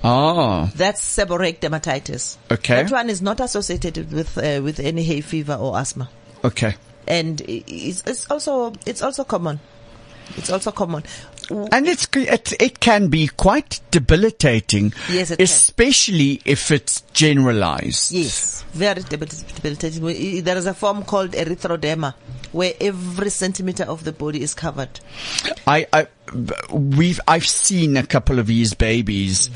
Ah, 0.04 0.70
That's 0.76 1.02
seborrheic 1.02 1.60
dermatitis. 1.60 2.38
Okay. 2.50 2.82
That 2.84 2.92
one 2.92 3.10
is 3.10 3.22
not 3.22 3.40
associated 3.40 4.12
with 4.12 4.38
uh, 4.38 4.62
with 4.64 4.80
any 4.80 5.04
hay 5.04 5.22
fever 5.22 5.54
or 5.54 5.78
asthma, 5.78 6.10
okay. 6.44 6.76
and 7.08 7.40
it's, 7.48 8.02
it's 8.08 8.26
also 8.32 8.74
it's 8.86 9.02
also 9.04 9.24
common. 9.24 9.60
It's 10.38 10.50
also 10.50 10.72
common. 10.72 11.04
And 11.50 11.88
it's, 11.88 12.08
it, 12.16 12.54
it 12.62 12.80
can 12.80 13.08
be 13.08 13.28
quite 13.28 13.82
debilitating. 13.92 14.94
Yes, 15.10 15.32
it 15.32 15.38
can. 15.38 15.44
Especially 15.44 16.42
if 16.46 16.72
it's 16.72 17.02
generalized. 17.14 18.12
Yes, 18.12 18.64
very 18.72 19.02
debilitating. 19.02 20.44
There 20.44 20.58
is 20.58 20.66
a 20.66 20.74
form 20.74 21.04
called 21.04 21.32
erythroderma, 21.32 22.14
where 22.52 22.74
every 22.80 23.30
centimeter 23.30 23.84
of 23.84 24.04
the 24.04 24.12
body 24.12 24.42
is 24.42 24.54
covered. 24.54 25.00
I, 25.68 25.88
I, 25.92 26.08
we've, 26.72 27.20
I've 27.28 27.48
seen 27.48 27.98
a 27.98 28.06
couple 28.06 28.40
of 28.40 28.48
these 28.48 28.74
babies, 28.74 29.50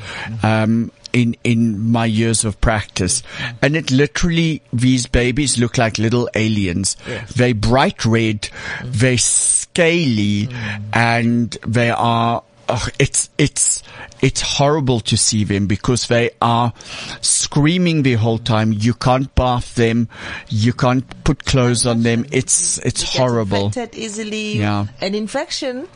um, 0.44 0.92
in, 1.16 1.36
in 1.46 1.80
my 1.92 2.06
years 2.06 2.44
of 2.44 2.60
practice. 2.60 3.24
And 3.62 3.76
it 3.78 3.90
literally, 3.90 4.62
these 4.74 5.08
babies 5.08 5.58
look 5.58 5.78
like 5.78 5.98
little 5.98 6.30
aliens. 6.36 6.98
They're 7.34 7.56
bright 7.56 8.04
red, 8.04 8.42
mm. 8.42 8.92
they're 8.92 9.18
scaly, 9.18 10.48
mm. 10.48 10.82
and 10.92 11.52
they 11.66 11.90
are, 11.90 12.44
ugh, 12.68 12.92
it's, 13.00 13.30
it's, 13.38 13.82
it's 14.22 14.42
horrible 14.42 15.00
to 15.02 15.16
see 15.16 15.46
them 15.46 15.68
because 15.68 16.08
they 16.08 16.32
are 16.42 16.74
screaming 17.22 18.04
the 18.04 18.16
whole 18.16 18.40
time. 18.40 18.74
You 18.74 18.94
can't 18.94 19.34
bath 19.36 19.76
them. 19.76 20.10
You 20.50 20.74
can't 20.74 21.24
put 21.24 21.46
clothes 21.46 21.86
on 21.86 22.04
them. 22.04 22.26
It's, 22.32 22.78
it's 22.80 23.16
horrible. 23.16 23.68
Infected 23.68 24.00
easily. 24.00 24.58
Yeah. 24.58 24.88
An 25.00 25.16
infection 25.16 25.88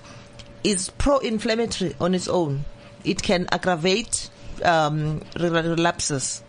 is 0.63 0.91
pro-inflammatory 0.97 1.95
on 1.99 2.15
its 2.15 2.29
own. 2.29 2.63
It 3.03 3.21
can 3.21 3.47
aggravate 3.51 4.29
um, 4.63 5.21
relapses, 5.39 6.43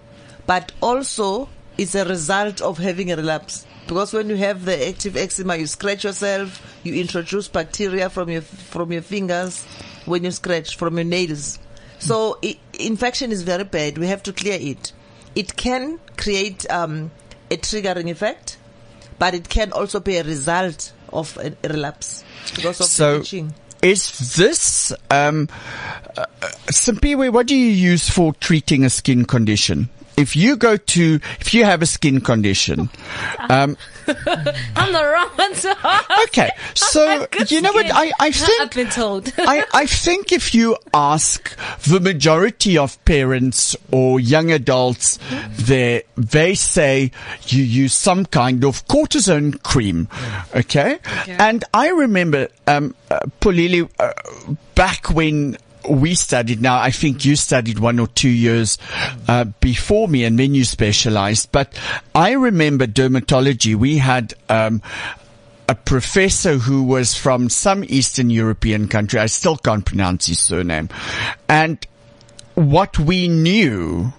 but 0.46 0.72
also 0.80 1.48
it's 1.78 1.94
a 1.94 2.04
result 2.04 2.60
of 2.60 2.78
having 2.78 3.10
a 3.12 3.16
relapse. 3.16 3.66
Because 3.86 4.12
when 4.12 4.28
you 4.28 4.36
have 4.36 4.64
the 4.64 4.88
active 4.88 5.16
eczema, 5.16 5.56
you 5.56 5.66
scratch 5.66 6.04
yourself, 6.04 6.62
you 6.84 6.94
introduce 6.94 7.48
bacteria 7.48 8.08
from 8.08 8.28
your 8.30 8.42
from 8.42 8.92
your 8.92 9.02
fingers 9.02 9.64
when 10.06 10.22
you 10.24 10.30
scratch 10.30 10.76
from 10.76 10.96
your 10.96 11.04
nails. 11.04 11.58
So 11.98 12.38
i 12.44 12.56
infection 12.78 13.32
is 13.32 13.42
very 13.42 13.64
bad. 13.64 13.98
We 13.98 14.06
have 14.06 14.22
to 14.24 14.32
clear 14.32 14.58
it. 14.60 14.92
It 15.34 15.56
can 15.56 15.98
create 16.16 16.70
um, 16.70 17.10
a 17.50 17.56
triggering 17.56 18.10
effect, 18.10 18.58
but 19.18 19.34
it 19.34 19.48
can 19.48 19.72
also 19.72 20.00
be 20.00 20.16
a 20.16 20.22
result 20.24 20.92
of 21.12 21.36
a 21.38 21.54
relapse 21.68 22.24
because 22.54 22.80
of 22.80 22.86
So- 22.86 23.14
the 23.14 23.20
itching. 23.20 23.54
Is 23.82 24.36
this, 24.36 24.92
um, 25.10 25.48
uh, 26.16 26.26
uh, 26.42 26.46
Simpiwe, 26.66 27.32
what 27.32 27.46
do 27.46 27.56
you 27.56 27.70
use 27.70 28.10
for 28.10 28.34
treating 28.34 28.84
a 28.84 28.90
skin 28.90 29.24
condition? 29.24 29.88
If 30.20 30.36
you 30.36 30.56
go 30.56 30.76
to, 30.76 31.20
if 31.40 31.54
you 31.54 31.64
have 31.64 31.82
a 31.82 31.86
skin 31.86 32.20
condition, 32.20 32.90
um, 33.48 33.76
I'm 34.06 34.92
the 34.92 35.10
wrong 35.12 35.28
one 35.36 35.54
to 35.54 35.76
ask. 35.82 36.10
okay, 36.28 36.50
so 36.74 37.26
you 37.48 37.60
know 37.62 37.72
what 37.72 37.86
skin. 37.86 37.96
I, 37.96 38.12
I 38.20 38.32
I've 38.60 38.70
been 38.70 38.90
told. 38.90 39.32
I, 39.38 39.64
I 39.72 39.86
think 39.86 40.32
if 40.32 40.54
you 40.54 40.76
ask 40.92 41.56
the 41.84 42.00
majority 42.00 42.76
of 42.76 43.02
parents 43.04 43.76
or 43.90 44.20
young 44.20 44.50
adults, 44.50 45.18
they 45.56 46.02
they 46.16 46.54
say 46.54 47.10
you 47.46 47.62
use 47.62 47.94
some 47.94 48.26
kind 48.26 48.64
of 48.64 48.86
cortisone 48.86 49.62
cream, 49.62 50.08
okay? 50.54 50.98
And 51.26 51.64
I 51.72 51.88
remember, 51.88 52.48
um, 52.66 52.94
uh, 53.10 53.20
Pholile, 53.40 53.88
uh, 53.98 54.12
back 54.74 55.10
when 55.10 55.56
we 55.88 56.14
studied. 56.14 56.60
Now, 56.60 56.80
I 56.80 56.90
think 56.90 57.24
you 57.24 57.36
studied 57.36 57.78
one 57.78 57.98
or 57.98 58.06
two 58.06 58.28
years 58.28 58.78
uh, 59.28 59.44
before 59.60 60.08
me, 60.08 60.24
and 60.24 60.38
then 60.38 60.54
you 60.54 60.64
specialized. 60.64 61.52
But 61.52 61.78
I 62.14 62.32
remember 62.32 62.86
dermatology. 62.86 63.74
We 63.74 63.98
had. 63.98 64.34
Um, 64.48 64.82
a 65.68 65.74
professor 65.76 66.58
who 66.58 66.82
was 66.82 67.14
from 67.14 67.48
some 67.48 67.84
Eastern 67.86 68.28
European 68.28 68.88
country. 68.88 69.20
I 69.20 69.26
still 69.26 69.56
can't 69.56 69.84
pronounce 69.84 70.26
his 70.26 70.40
surname. 70.40 70.88
And 71.48 71.86
what 72.56 72.98
we 72.98 73.28
knew 73.28 74.12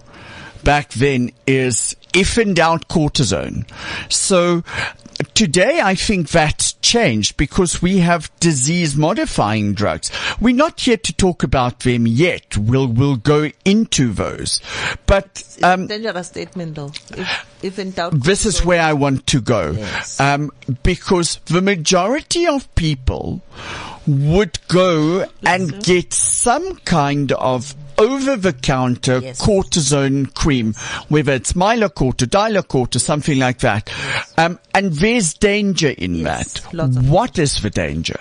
back 0.64 0.92
then 0.92 1.32
is 1.46 1.94
if 2.14 2.38
in 2.38 2.54
doubt 2.54 2.88
cortisone. 2.88 3.66
So 4.12 4.64
today 5.34 5.82
I 5.82 5.96
think 5.96 6.30
that's 6.30 6.74
changed 6.74 7.38
because 7.38 7.82
we 7.82 8.00
have 8.00 8.32
disease 8.40 8.96
modifying 8.96 9.74
drugs. 9.74 10.12
We're 10.40 10.56
not 10.56 10.80
here 10.80 10.98
to 10.98 11.14
talk 11.14 11.44
about 11.44 11.82
them 11.82 12.08
yet. 12.08 12.58
We'll, 12.58 12.88
we'll 12.88 13.18
go 13.18 13.50
into 13.66 14.12
those. 14.14 14.62
But, 15.06 15.58
um, 15.64 15.88
Dangerous 15.88 16.28
statement 16.28 16.76
though. 16.76 16.92
If, 17.16 17.64
if 17.64 17.80
in 17.80 17.92
doubt. 17.92 18.20
this 18.24 18.46
is 18.46 18.66
where 18.66 18.82
I 18.82 18.94
want 18.94 19.28
to 19.28 19.42
go. 19.42 19.72
Yes. 19.72 20.20
Um, 20.20 20.52
because 20.84 21.40
the 21.46 21.62
majority 21.62 22.48
of 22.48 22.74
people 22.76 23.42
would 24.08 24.60
go 24.68 25.26
and 25.46 25.84
get 25.84 26.14
some 26.14 26.76
kind 26.78 27.32
of 27.34 27.76
over 28.02 28.36
the 28.36 28.54
counter 28.54 29.20
Yes. 29.20 29.42
cortisone 29.42 30.34
cream, 30.34 30.74
whether 31.10 31.34
it's 31.34 31.54
Milacort 31.54 32.22
or 32.22 32.26
Dilacort 32.26 32.96
or 32.96 33.00
something 33.00 33.38
like 33.38 33.60
that. 33.60 33.90
Um, 34.38 34.60
and 34.74 34.92
there's 34.94 35.34
danger 35.36 35.90
in 35.90 36.16
Yes, 36.16 36.60
that. 36.72 36.88
What 37.04 37.38
is 37.38 37.62
the 37.62 37.70
danger? 37.70 38.20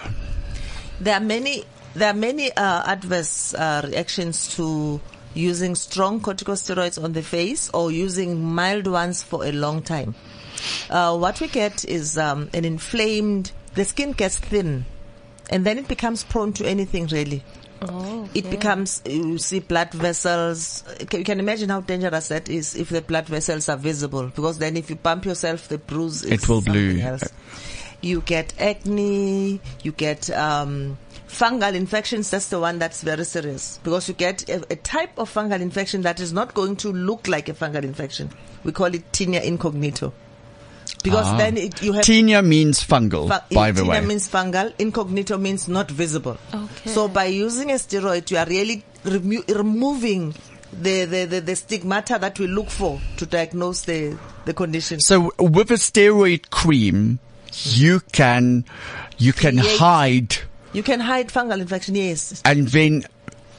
There 1.01 1.15
are 1.15 1.21
many. 1.21 1.65
There 1.95 2.11
are 2.11 2.15
many 2.15 2.53
uh, 2.53 2.83
adverse 2.87 3.53
uh, 3.55 3.83
reactions 3.85 4.55
to 4.57 5.01
using 5.35 5.75
strong 5.75 6.21
corticosteroids 6.21 7.03
on 7.03 7.15
the 7.15 7.23
face 7.23 7.69
or 7.75 7.91
using 7.91 8.41
mild 8.45 8.87
ones 8.87 9.23
for 9.23 9.45
a 9.45 9.51
long 9.51 9.83
time. 9.83 10.15
Uh, 10.89 11.17
what 11.17 11.41
we 11.41 11.49
get 11.49 11.85
is 11.87 12.17
um, 12.19 12.49
an 12.55 12.65
inflamed. 12.65 13.51
The 13.75 13.85
skin 13.85 14.13
gets 14.13 14.39
thin, 14.39 14.85
and 15.49 15.65
then 15.65 15.79
it 15.79 15.89
becomes 15.89 16.23
prone 16.23 16.53
to 16.55 16.67
anything 16.67 17.07
really. 17.07 17.43
Oh, 17.83 18.29
It 18.35 18.51
becomes 18.51 19.03
you 19.07 19.39
see 19.39 19.61
blood 19.61 19.93
vessels. 19.93 20.85
You 21.01 21.25
can 21.25 21.41
imagine 21.41 21.71
how 21.71 21.81
dangerous 21.81 22.29
that 22.29 22.49
is 22.49 22.75
if 22.77 22.91
the 22.91 23.01
blood 23.01 23.27
vessels 23.27 23.69
are 23.69 23.77
visible. 23.77 24.27
Because 24.27 24.59
then, 24.59 24.77
if 24.77 24.91
you 24.91 24.97
bump 24.97 25.25
yourself, 25.25 25.69
the 25.69 25.79
bruise 25.79 26.23
is 26.23 26.43
It 26.43 26.49
will 26.49 26.61
something 26.61 26.73
bleed. 26.73 27.01
Else. 27.01 27.25
You 28.03 28.21
get 28.23 28.53
acne. 28.59 29.61
You 29.83 29.93
get 29.93 30.31
um, 30.31 30.99
fungal 31.29 31.75
infections. 31.75 32.31
That's 32.31 32.49
the 32.49 32.61
one 32.61 32.79
that's 32.79 33.03
very 33.03 33.25
serious 33.25 33.79
because 33.83 34.09
you 34.09 34.15
get 34.15 34.49
a, 34.49 34.65
a 34.71 34.77
type 34.77 35.19
of 35.19 35.33
fungal 35.33 35.61
infection 35.61 36.03
that 36.03 36.21
is 36.21 36.33
not 36.33 36.55
going 36.55 36.77
to 36.77 36.93
look 36.93 37.29
like 37.29 37.49
a 37.49 37.55
fungal 37.55 37.83
infection. 37.83 38.31
We 38.65 38.73
call 38.73 38.95
it 38.95 39.11
tinea 39.13 39.43
incognito. 39.43 40.13
Because 41.03 41.27
Ah. 41.27 41.37
then 41.39 41.57
it, 41.57 41.83
you 41.83 41.93
have 41.95 42.05
Tinea 42.05 42.45
means 42.45 42.85
fungal, 42.85 43.23
Fu- 43.29 43.55
by 43.55 43.71
the 43.73 43.83
tinea 43.83 43.89
way. 43.89 44.01
means 44.03 44.29
fungal. 44.29 44.73
Incognito 44.79 45.39
means 45.39 45.67
not 45.69 45.91
visible. 45.91 46.37
Okay. 46.53 46.91
So 46.91 47.09
by 47.09 47.25
using 47.27 47.71
a 47.71 47.75
steroid, 47.75 48.31
you 48.31 48.37
are 48.37 48.47
really 48.47 48.85
remo- 49.05 49.43
removing 49.49 50.35
the, 50.73 51.05
the, 51.07 51.25
the, 51.25 51.41
the 51.41 51.57
stigmata 51.57 52.19
that 52.21 52.39
we 52.39 52.47
look 52.47 52.69
for 52.71 53.01
to 53.17 53.27
diagnose 53.27 53.83
the, 53.83 54.17
the 54.45 54.53
condition. 54.55 55.01
So 55.01 55.33
with 55.39 55.71
a 55.71 55.75
steroid 55.75 56.51
cream, 56.51 57.19
you 57.65 58.01
can, 58.13 58.65
you 59.19 59.33
can 59.33 59.59
Create- 59.59 59.79
hide 59.79 60.37
You 60.73 60.83
can 60.85 61.01
hide 61.01 61.29
fungal 61.29 61.61
infection, 61.61 61.97
yes. 61.97 62.41
and 62.45 62.69
then 62.69 63.05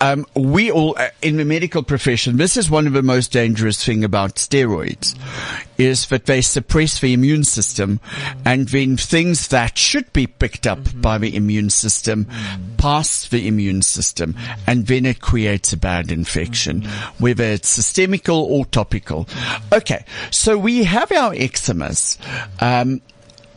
um, 0.02 0.26
we 0.36 0.72
all 0.72 0.96
uh, 0.98 1.10
in 1.22 1.38
the 1.38 1.46
medical 1.46 1.84
profession. 1.84 2.38
This 2.38 2.58
is 2.58 2.70
one 2.70 2.88
of 2.88 2.94
the 2.94 3.04
most 3.04 3.32
dangerous 3.32 3.84
thing 3.84 4.04
about 4.04 4.36
steroids, 4.36 5.16
is 5.78 6.08
that 6.08 6.26
they 6.26 6.42
suppress 6.42 7.00
the 7.00 7.14
immune 7.14 7.44
system, 7.44 8.00
and 8.44 8.68
then 8.70 8.98
things 8.98 9.48
that 9.50 9.78
should 9.78 10.12
be 10.12 10.28
picked 10.28 10.66
up 10.66 10.80
by 11.00 11.18
the 11.18 11.36
immune 11.36 11.70
system 11.70 12.28
pass 12.78 13.28
the 13.30 13.48
immune 13.48 13.84
system, 13.84 14.36
and 14.66 14.88
then 14.88 15.06
it 15.06 15.22
creates 15.22 15.72
a 15.72 15.78
bad 15.78 16.12
infection, 16.12 16.82
whether 17.20 17.44
it's 17.44 17.70
systemical 17.70 18.40
or 18.40 18.66
topical. 18.66 19.28
Okay, 19.72 20.04
so 20.32 20.58
we 20.58 20.84
have 20.84 21.12
our 21.12 21.34
eczemas. 21.36 22.18
Um, 22.60 23.02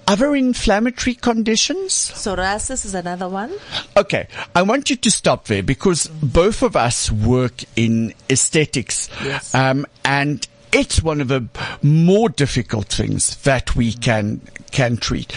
other 0.06 0.34
inflammatory 0.34 1.14
conditions? 1.14 1.92
Psoriasis 1.92 2.84
is 2.84 2.94
another 2.94 3.28
one. 3.28 3.52
Okay, 3.96 4.28
I 4.54 4.62
want 4.62 4.90
you 4.90 4.96
to 4.96 5.10
stop 5.10 5.46
there 5.46 5.62
because 5.62 6.08
both 6.08 6.62
of 6.62 6.76
us 6.76 7.10
work 7.10 7.64
in 7.76 8.14
aesthetics. 8.30 9.08
Yes. 9.22 9.54
Um, 9.54 9.86
and 10.04 10.46
it's 10.72 11.02
one 11.02 11.20
of 11.20 11.28
the 11.28 11.48
more 11.82 12.28
difficult 12.28 12.88
things 12.88 13.36
that 13.42 13.76
we 13.76 13.92
can, 13.92 14.40
can 14.72 14.96
treat. 14.96 15.32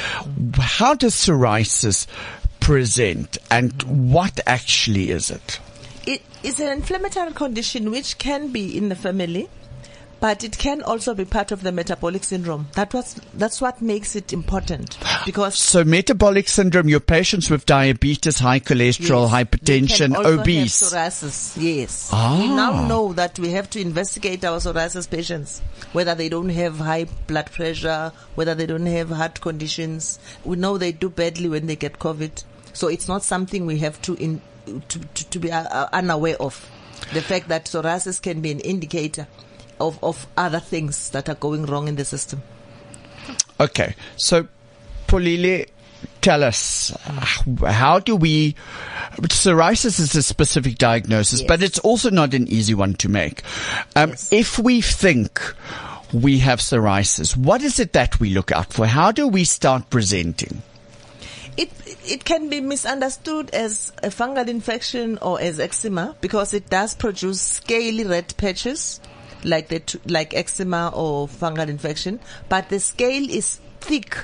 How 0.55 0.95
does 0.95 1.13
psoriasis 1.13 2.07
present 2.59 3.37
and 3.51 3.71
what 3.83 4.39
actually 4.47 5.11
is 5.11 5.29
it? 5.31 5.59
It 6.05 6.23
is 6.41 6.59
an 6.59 6.69
inflammatory 6.69 7.33
condition 7.33 7.91
which 7.91 8.17
can 8.17 8.51
be 8.51 8.77
in 8.77 8.89
the 8.89 8.95
family, 8.95 9.49
but 10.19 10.43
it 10.43 10.57
can 10.57 10.81
also 10.81 11.13
be 11.13 11.25
part 11.25 11.51
of 11.51 11.61
the 11.63 11.71
metabolic 11.71 12.23
syndrome. 12.23 12.67
That 12.73 12.93
was, 12.93 13.15
that's 13.33 13.61
what 13.61 13.81
makes 13.81 14.15
it 14.15 14.33
important 14.33 14.97
because 15.25 15.55
So 15.55 15.83
metabolic 15.83 16.47
syndrome, 16.47 16.89
your 16.89 16.99
patients 16.99 17.49
with 17.49 17.65
diabetes, 17.65 18.39
high 18.39 18.59
cholesterol, 18.59 19.29
Yes. 19.29 19.31
hypertension, 19.31 19.87
They 19.89 19.97
can 19.97 20.15
also 20.15 20.31
have 20.31 20.39
obese. 20.39 20.81
psoriasis, 20.81 21.53
yes. 21.61 22.09
Ah. 22.11 22.37
We 22.39 22.47
now 22.47 22.87
know 22.87 23.13
that 23.13 23.37
we 23.39 23.51
have 23.51 23.69
to 23.71 23.81
investigate 23.81 24.43
our 24.43 24.57
psoriasis 24.59 25.09
patients, 25.09 25.61
whether 25.93 26.15
they 26.15 26.29
don't 26.29 26.49
have 26.49 26.77
high 26.79 27.05
blood 27.27 27.51
pressure, 27.51 28.11
whether 28.35 28.55
they 28.55 28.65
don't 28.65 28.85
have 28.87 29.09
heart 29.09 29.39
conditions. 29.41 30.19
We 30.43 30.55
know 30.57 30.77
they 30.77 30.91
do 30.91 31.09
badly 31.09 31.49
when 31.49 31.67
they 31.67 31.75
get 31.75 31.99
COVID. 31.99 32.43
So 32.73 32.87
it's 32.87 33.07
not 33.07 33.23
something 33.23 33.65
we 33.65 33.79
have 33.79 34.01
to 34.03 34.15
in, 34.15 34.41
to, 34.87 34.99
to, 34.99 35.29
to 35.29 35.39
be 35.39 35.51
uh, 35.51 35.63
uh, 35.63 35.89
unaware 35.93 36.35
of. 36.39 36.69
The 37.13 37.21
fact 37.21 37.47
that 37.49 37.65
psoriasis 37.65 38.21
can 38.21 38.41
be 38.41 38.51
an 38.51 38.59
indicator 38.59 39.27
of, 39.79 40.01
of 40.03 40.27
other 40.37 40.59
things 40.59 41.09
that 41.11 41.29
are 41.29 41.35
going 41.35 41.65
wrong 41.65 41.87
in 41.87 41.95
the 41.95 42.05
system. 42.05 42.41
Okay, 43.59 43.95
so 44.15 44.47
Pholile, 45.07 45.65
tell 46.21 46.43
us 46.43 46.91
how 47.65 47.99
do 47.99 48.15
we? 48.15 48.55
Psoriasis 49.21 49.99
is 49.99 50.15
a 50.15 50.21
specific 50.21 50.77
diagnosis, 50.77 51.39
Yes. 51.41 51.47
but 51.47 51.63
it's 51.63 51.79
also 51.79 52.09
not 52.11 52.33
an 52.33 52.47
easy 52.47 52.73
one 52.75 52.93
to 52.95 53.09
make. 53.09 53.41
Um, 53.95 54.09
Yes. 54.11 54.31
If 54.31 54.59
we 54.59 54.81
think 54.81 55.41
we 56.13 56.37
have 56.39 56.59
psoriasis, 56.59 57.35
what 57.35 57.61
is 57.63 57.79
it 57.79 57.93
that 57.93 58.19
we 58.19 58.29
look 58.29 58.51
out 58.51 58.73
for? 58.73 58.85
How 58.85 59.11
do 59.11 59.27
we 59.27 59.43
start 59.43 59.89
presenting? 59.89 60.61
It 61.57 61.71
it 62.05 62.23
can 62.25 62.49
be 62.49 62.61
misunderstood 62.61 63.49
as 63.49 63.91
a 64.03 64.09
fungal 64.09 64.47
infection 64.47 65.17
or 65.19 65.41
as 65.41 65.59
eczema 65.59 66.15
because 66.21 66.53
it 66.53 66.69
does 66.69 66.93
produce 66.93 67.41
scaly 67.41 68.03
red 68.03 68.37
patches, 68.37 68.99
like 69.47 69.69
the 69.69 69.81
like 70.05 70.33
eczema 70.33 70.91
or 70.93 71.27
fungal 71.27 71.67
infection. 71.67 72.19
But 72.49 72.69
the 72.69 72.79
scale 72.79 73.29
is 73.29 73.59
thick, 73.79 74.17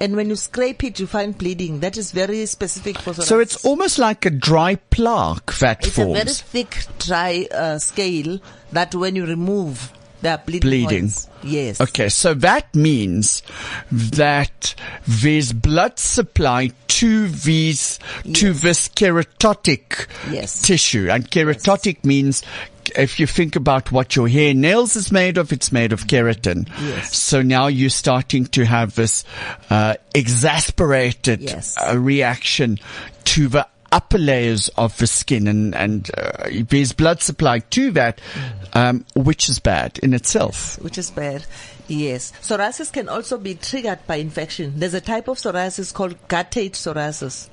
and 0.00 0.16
when 0.16 0.28
you 0.30 0.36
scrape 0.36 0.82
it, 0.84 0.98
you 0.98 1.06
find 1.06 1.36
bleeding. 1.36 1.80
That 1.80 1.96
is 1.96 2.12
very 2.12 2.46
specific 2.46 2.98
for 2.98 3.12
psoriasis. 3.12 3.24
So 3.24 3.38
it's 3.40 3.64
almost 3.64 3.98
like 3.98 4.24
a 4.26 4.30
dry 4.30 4.76
plaque 4.76 5.52
that 5.58 5.86
it's 5.86 5.98
a 5.98 6.04
very 6.06 6.24
thick, 6.24 6.84
dry 6.98 7.46
uh, 7.52 7.78
scale 7.78 8.40
that 8.72 8.94
when 8.94 9.16
you 9.16 9.26
remove, 9.26 9.92
there 10.22 10.32
are 10.34 10.42
bleeding. 10.44 10.68
Bleeding. 10.68 11.00
points. 11.02 11.28
Yes. 11.42 11.80
Okay, 11.80 12.08
so 12.08 12.34
that 12.34 12.74
means 12.74 13.42
that 13.90 14.74
there's 15.06 15.52
blood 15.52 15.98
supply 15.98 16.70
to 16.88 17.28
these, 17.28 17.98
to 18.34 18.48
Yes. 18.48 18.60
this 18.62 18.88
keratotic 18.88 20.06
Yes. 20.30 20.60
tissue. 20.62 21.08
And 21.10 21.30
keratotic 21.30 22.04
means 22.04 22.42
if 22.96 23.18
you 23.20 23.26
think 23.26 23.56
about 23.56 23.90
what 23.92 24.16
your 24.16 24.28
hair 24.28 24.54
nails 24.54 24.96
is 24.96 25.10
made 25.12 25.38
of, 25.38 25.52
it's 25.52 25.72
made 25.72 25.92
of 25.92 26.06
keratin. 26.06 26.68
Yes. 26.80 27.16
So 27.16 27.42
now 27.42 27.66
you're 27.68 27.90
starting 27.90 28.46
to 28.46 28.64
have 28.64 28.94
this, 28.94 29.24
uh, 29.70 29.94
exasperated 30.14 31.40
Yes. 31.40 31.76
uh, 31.78 31.98
reaction 31.98 32.78
to 33.24 33.48
the 33.48 33.66
upper 33.92 34.18
layers 34.18 34.68
of 34.76 34.96
the 34.98 35.06
skin 35.06 35.48
and, 35.48 35.74
and, 35.74 36.10
uh, 36.16 36.48
there's 36.68 36.92
blood 36.92 37.20
supply 37.20 37.58
to 37.58 37.90
that, 37.92 38.20
um, 38.72 39.04
which 39.16 39.48
is 39.48 39.58
bad 39.58 39.98
in 40.02 40.14
itself. 40.14 40.78
which 40.80 40.96
is 40.98 41.10
bad. 41.10 41.44
Yes. 41.88 42.32
Psoriasis 42.40 42.92
can 42.92 43.08
also 43.08 43.36
be 43.36 43.56
triggered 43.56 43.98
by 44.06 44.16
infection. 44.16 44.74
There's 44.76 44.94
a 44.94 45.00
type 45.00 45.26
of 45.26 45.38
psoriasis 45.38 45.92
called 45.92 46.14
guttate 46.28 46.72
psoriasis, 46.72 47.48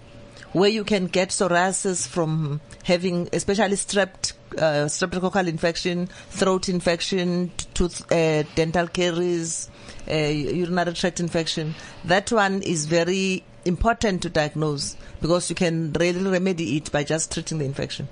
where 0.52 0.70
you 0.70 0.84
can 0.84 1.08
get 1.08 1.30
psoriasis 1.30 2.08
from 2.08 2.62
having, 2.84 3.30
especially 3.34 3.76
strep, 3.76 4.32
uh, 4.58 4.86
streptococcal 4.86 5.48
infection, 5.48 6.08
throat 6.30 6.70
infection, 6.70 7.52
tooth, 7.74 8.12
uh, 8.12 8.44
dental 8.56 8.88
caries, 8.88 9.70
uh, 10.10 10.16
urinary 10.16 10.94
tract 10.94 11.20
infection. 11.20 11.76
That 12.06 12.32
one 12.32 12.62
is 12.62 12.86
very 12.86 13.44
important 13.66 14.22
to 14.24 14.30
diagnose 14.30 14.96
because 15.22 15.50
you 15.50 15.56
can 15.56 15.94
really 15.94 16.24
remedy 16.30 16.78
it 16.78 16.92
by 16.92 17.04
just 17.04 17.34
treating 17.34 17.60
the 17.60 17.66
infection. 17.66 18.08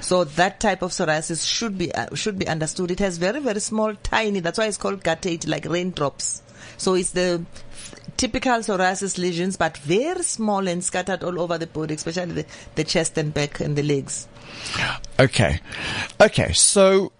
So 0.00 0.24
that 0.24 0.60
type 0.60 0.82
of 0.82 0.92
psoriasis 0.92 1.46
should 1.46 1.76
be 1.76 1.92
uh, 1.92 2.14
should 2.14 2.38
be 2.38 2.46
understood. 2.46 2.90
It 2.90 3.00
has 3.00 3.18
very 3.18 3.40
very 3.40 3.60
small, 3.60 3.94
tiny. 3.96 4.40
That's 4.40 4.58
why 4.58 4.66
it's 4.66 4.76
called 4.76 5.02
guttate, 5.02 5.48
like 5.48 5.64
raindrops. 5.64 6.42
So 6.76 6.94
it's 6.94 7.10
the 7.10 7.44
typical 8.16 8.58
psoriasis 8.58 9.18
lesions, 9.18 9.56
but 9.56 9.76
very 9.78 10.22
small 10.22 10.68
and 10.68 10.84
scattered 10.84 11.24
all 11.24 11.40
over 11.40 11.58
the 11.58 11.66
body, 11.66 11.94
especially 11.94 12.32
the, 12.42 12.46
the 12.76 12.84
chest 12.84 13.18
and 13.18 13.34
back 13.34 13.60
and 13.60 13.76
the 13.76 13.82
legs. 13.82 14.28
Okay. 15.18 15.60
Okay. 16.20 16.52
So 16.52 17.12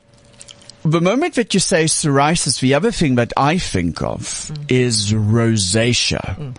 the 0.85 1.01
moment 1.01 1.35
that 1.35 1.55
you 1.55 1.61
say 1.61 1.85
psoriasis, 1.85 2.61
the 2.61 2.75
other 2.75 2.91
thing 2.91 3.17
that 3.17 3.33
I 3.37 3.59
think 3.59 4.03
of 4.03 4.21
mm. 4.23 4.71
is 4.71 5.13
rosacea. 5.13 6.37
Mm. 6.37 6.57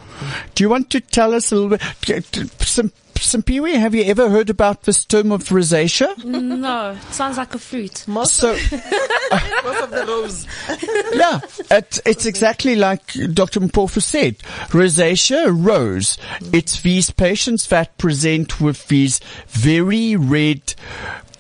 Do 0.55 0.63
you 0.63 0.69
want 0.69 0.89
to 0.91 0.99
tell 0.99 1.33
us 1.33 1.51
a 1.51 1.55
little 1.55 1.77
bit? 1.77 2.25
Some, 2.61 2.91
some 3.21 3.43
Pee-wee, 3.43 3.73
have 3.75 3.93
you 3.95 4.03
ever 4.03 4.29
heard 4.29 4.49
about 4.49 4.83
this 4.83 5.05
term 5.05 5.31
of 5.31 5.43
rosacea? 5.45 6.23
no, 6.23 6.91
it 6.91 7.13
sounds 7.13 7.37
like 7.37 7.53
a 7.55 7.59
fruit. 7.59 8.07
Most, 8.07 8.35
So, 8.35 8.53
most 8.71 9.81
of 9.81 9.91
the 9.91 10.05
rose. 10.07 10.47
yeah, 11.13 11.39
it, 11.77 11.99
it's 12.05 12.25
exactly 12.25 12.75
like 12.75 13.13
Dr. 13.33 13.59
Mpofu 13.61 14.01
said. 14.01 14.37
Rosacea, 14.69 15.47
rose. 15.51 16.17
It's 16.53 16.81
these 16.81 17.11
patients 17.11 17.67
that 17.67 17.97
present 17.97 18.59
with 18.61 18.87
these 18.87 19.19
very 19.47 20.15
red, 20.15 20.73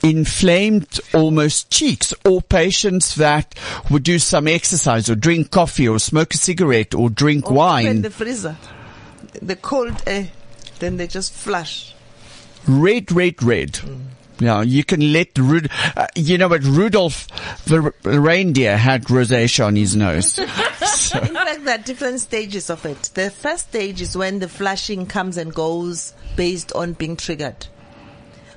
inflamed 0.03 0.99
almost 1.13 1.69
cheeks 1.69 2.13
or 2.25 2.41
patients 2.41 3.15
that 3.15 3.53
would 3.89 4.03
do 4.03 4.17
some 4.19 4.47
exercise 4.47 5.09
or 5.09 5.15
drink 5.15 5.51
coffee 5.51 5.87
or 5.87 5.99
smoke 5.99 6.33
a 6.33 6.37
cigarette 6.37 6.95
or 6.95 7.09
drink 7.09 7.45
Open 7.45 7.55
wine. 7.55 8.01
the 8.01 8.09
freezer. 8.09 8.55
The 9.41 9.55
cold 9.55 10.01
air. 10.07 10.29
Then 10.79 10.97
they 10.97 11.07
just 11.07 11.33
flush. 11.33 11.93
red, 12.67 13.11
red, 13.11 13.41
red. 13.43 13.79
Yeah, 14.39 14.61
you 14.61 14.85
can 14.85 15.11
let 15.11 15.37
Rud- 15.37 15.69
uh, 15.97 16.07
you 16.15 16.37
know 16.37 16.47
what 16.47 16.63
Rudolph 16.63 17.27
the 17.65 17.81
r- 18.05 18.19
reindeer 18.19 18.77
had 18.77 19.03
rosacea 19.05 19.65
on 19.65 19.75
his 19.75 19.97
nose. 19.97 20.39
In 20.39 20.47
fact, 20.47 21.65
there 21.65 21.75
are 21.75 21.83
different 21.83 22.21
stages 22.21 22.69
of 22.69 22.85
it. 22.85 23.01
The 23.15 23.31
first 23.31 23.67
stage 23.69 23.99
is 23.99 24.15
when 24.15 24.39
the 24.39 24.47
flushing 24.47 25.07
comes 25.07 25.35
and 25.35 25.53
goes 25.53 26.13
based 26.37 26.71
on 26.71 26.93
being 26.93 27.17
triggered. 27.17 27.67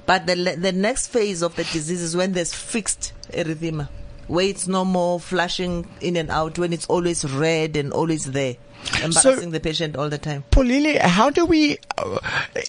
But 0.06 0.26
the, 0.26 0.56
the 0.56 0.70
next 0.72 1.08
phase 1.08 1.42
of 1.42 1.56
the 1.56 1.64
disease 1.64 2.02
is 2.02 2.16
when 2.16 2.32
there's 2.32 2.54
fixed 2.54 3.12
erythema, 3.32 3.88
where 4.28 4.46
it's 4.46 4.68
no 4.68 4.84
more 4.84 5.18
flushing 5.18 5.88
in 6.00 6.16
and 6.16 6.30
out, 6.30 6.58
when 6.60 6.72
it's 6.72 6.86
always 6.86 7.24
red 7.24 7.76
and 7.76 7.92
always 7.92 8.26
there, 8.30 8.54
embarrassing 9.02 9.50
the 9.50 9.60
patient 9.60 9.96
all 9.96 10.08
the 10.08 10.18
time. 10.18 10.44
Pholile, 10.50 10.98
how 11.00 11.30
do 11.30 11.46
we 11.46 11.78
uh, 11.98 12.18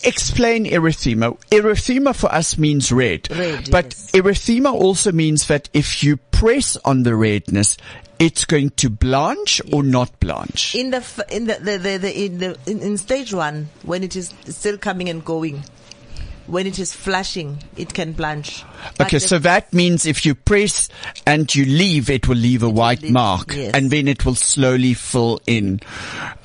explain 0.03 0.65
erythema? 0.65 1.37
Erythema 1.49 2.15
for 2.15 2.31
us 2.31 2.57
means 2.57 2.91
red. 2.91 3.29
Red, 3.31 3.69
but 3.71 3.85
yes. 3.85 4.11
erythema 4.11 4.73
also 4.73 5.11
means 5.11 5.47
that 5.47 5.69
if 5.73 6.03
you 6.03 6.17
press 6.17 6.77
on 6.85 7.03
the 7.03 7.15
redness, 7.15 7.77
it's 8.19 8.45
going 8.45 8.69
to 8.71 8.89
blanch 8.89 9.61
or 9.71 9.83
not 9.83 10.19
blanch. 10.19 10.75
In 10.75 10.91
the 10.91 10.97
f- 10.97 11.31
in 11.31 11.45
the, 11.45 11.55
the, 11.55 11.77
the, 11.77 11.97
the 11.97 12.57
in, 12.65 12.81
in 12.81 12.97
stage 12.97 13.33
one, 13.33 13.69
when 13.83 14.03
it 14.03 14.15
is 14.15 14.33
still 14.45 14.77
coming 14.77 15.09
and 15.09 15.25
going, 15.25 15.63
when 16.47 16.67
it 16.67 16.79
is 16.79 16.93
flushing, 16.93 17.57
it 17.77 17.93
can 17.93 18.13
blanch. 18.13 18.63
But 18.97 19.07
Okay, 19.07 19.19
so 19.19 19.39
that 19.39 19.73
means 19.73 20.05
if 20.05 20.25
you 20.25 20.35
press 20.35 20.89
and 21.25 21.53
you 21.53 21.65
leave, 21.65 22.09
it 22.09 22.27
will 22.27 22.35
leave 22.35 22.63
a 22.63 22.69
white 22.69 23.01
leave, 23.01 23.11
mark, 23.11 23.53
yes. 23.53 23.73
and 23.73 23.89
then 23.89 24.07
it 24.07 24.25
will 24.25 24.35
slowly 24.35 24.93
fill 24.93 25.39
in 25.47 25.79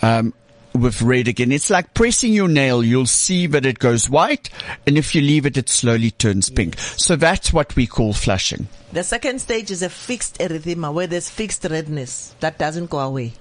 um, 0.03 0.33
with 0.73 1.03
red 1.03 1.27
again. 1.27 1.51
It's 1.51 1.71
like 1.71 1.95
pressing 1.95 2.33
your 2.33 2.49
nail; 2.49 2.85
you'll 2.85 3.07
see 3.07 3.47
that 3.49 3.67
it 3.67 3.79
goes 3.79 4.09
white, 4.09 4.51
and 4.87 4.97
if 4.97 5.15
you 5.15 5.21
leave 5.21 5.47
it, 5.47 5.57
it 5.57 5.69
slowly 5.69 6.13
turns 6.13 6.49
pink. 6.49 6.79
So 6.79 7.17
that's 7.17 7.53
what 7.53 7.75
we 7.75 7.87
call 7.87 8.13
flushing. 8.13 8.69
The 8.93 9.03
second 9.03 9.41
stage 9.41 9.71
is 9.71 9.83
a 9.83 9.91
fixed 9.91 10.39
erythema 10.39 10.93
where 10.93 11.07
there's 11.07 11.29
fixed 11.29 11.65
redness 11.65 12.35
that 12.41 12.59
doesn't 12.59 12.89
go 12.89 13.01
away. 13.01 13.33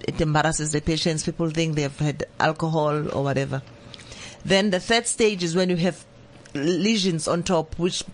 It 0.00 0.20
embarrasses 0.20 0.72
the 0.72 0.80
patients. 0.80 1.24
People 1.24 1.48
think 1.50 1.76
they've 1.76 1.98
had 1.98 2.24
alcohol 2.38 3.08
or 3.16 3.24
whatever. 3.24 3.62
Then 4.44 4.70
the 4.70 4.80
third 4.80 5.06
stage 5.06 5.42
is 5.42 5.56
when 5.56 5.70
you 5.70 5.76
have 5.76 6.04
lesions 6.54 7.26
on 7.26 7.42
top, 7.42 7.78
which 7.78 8.04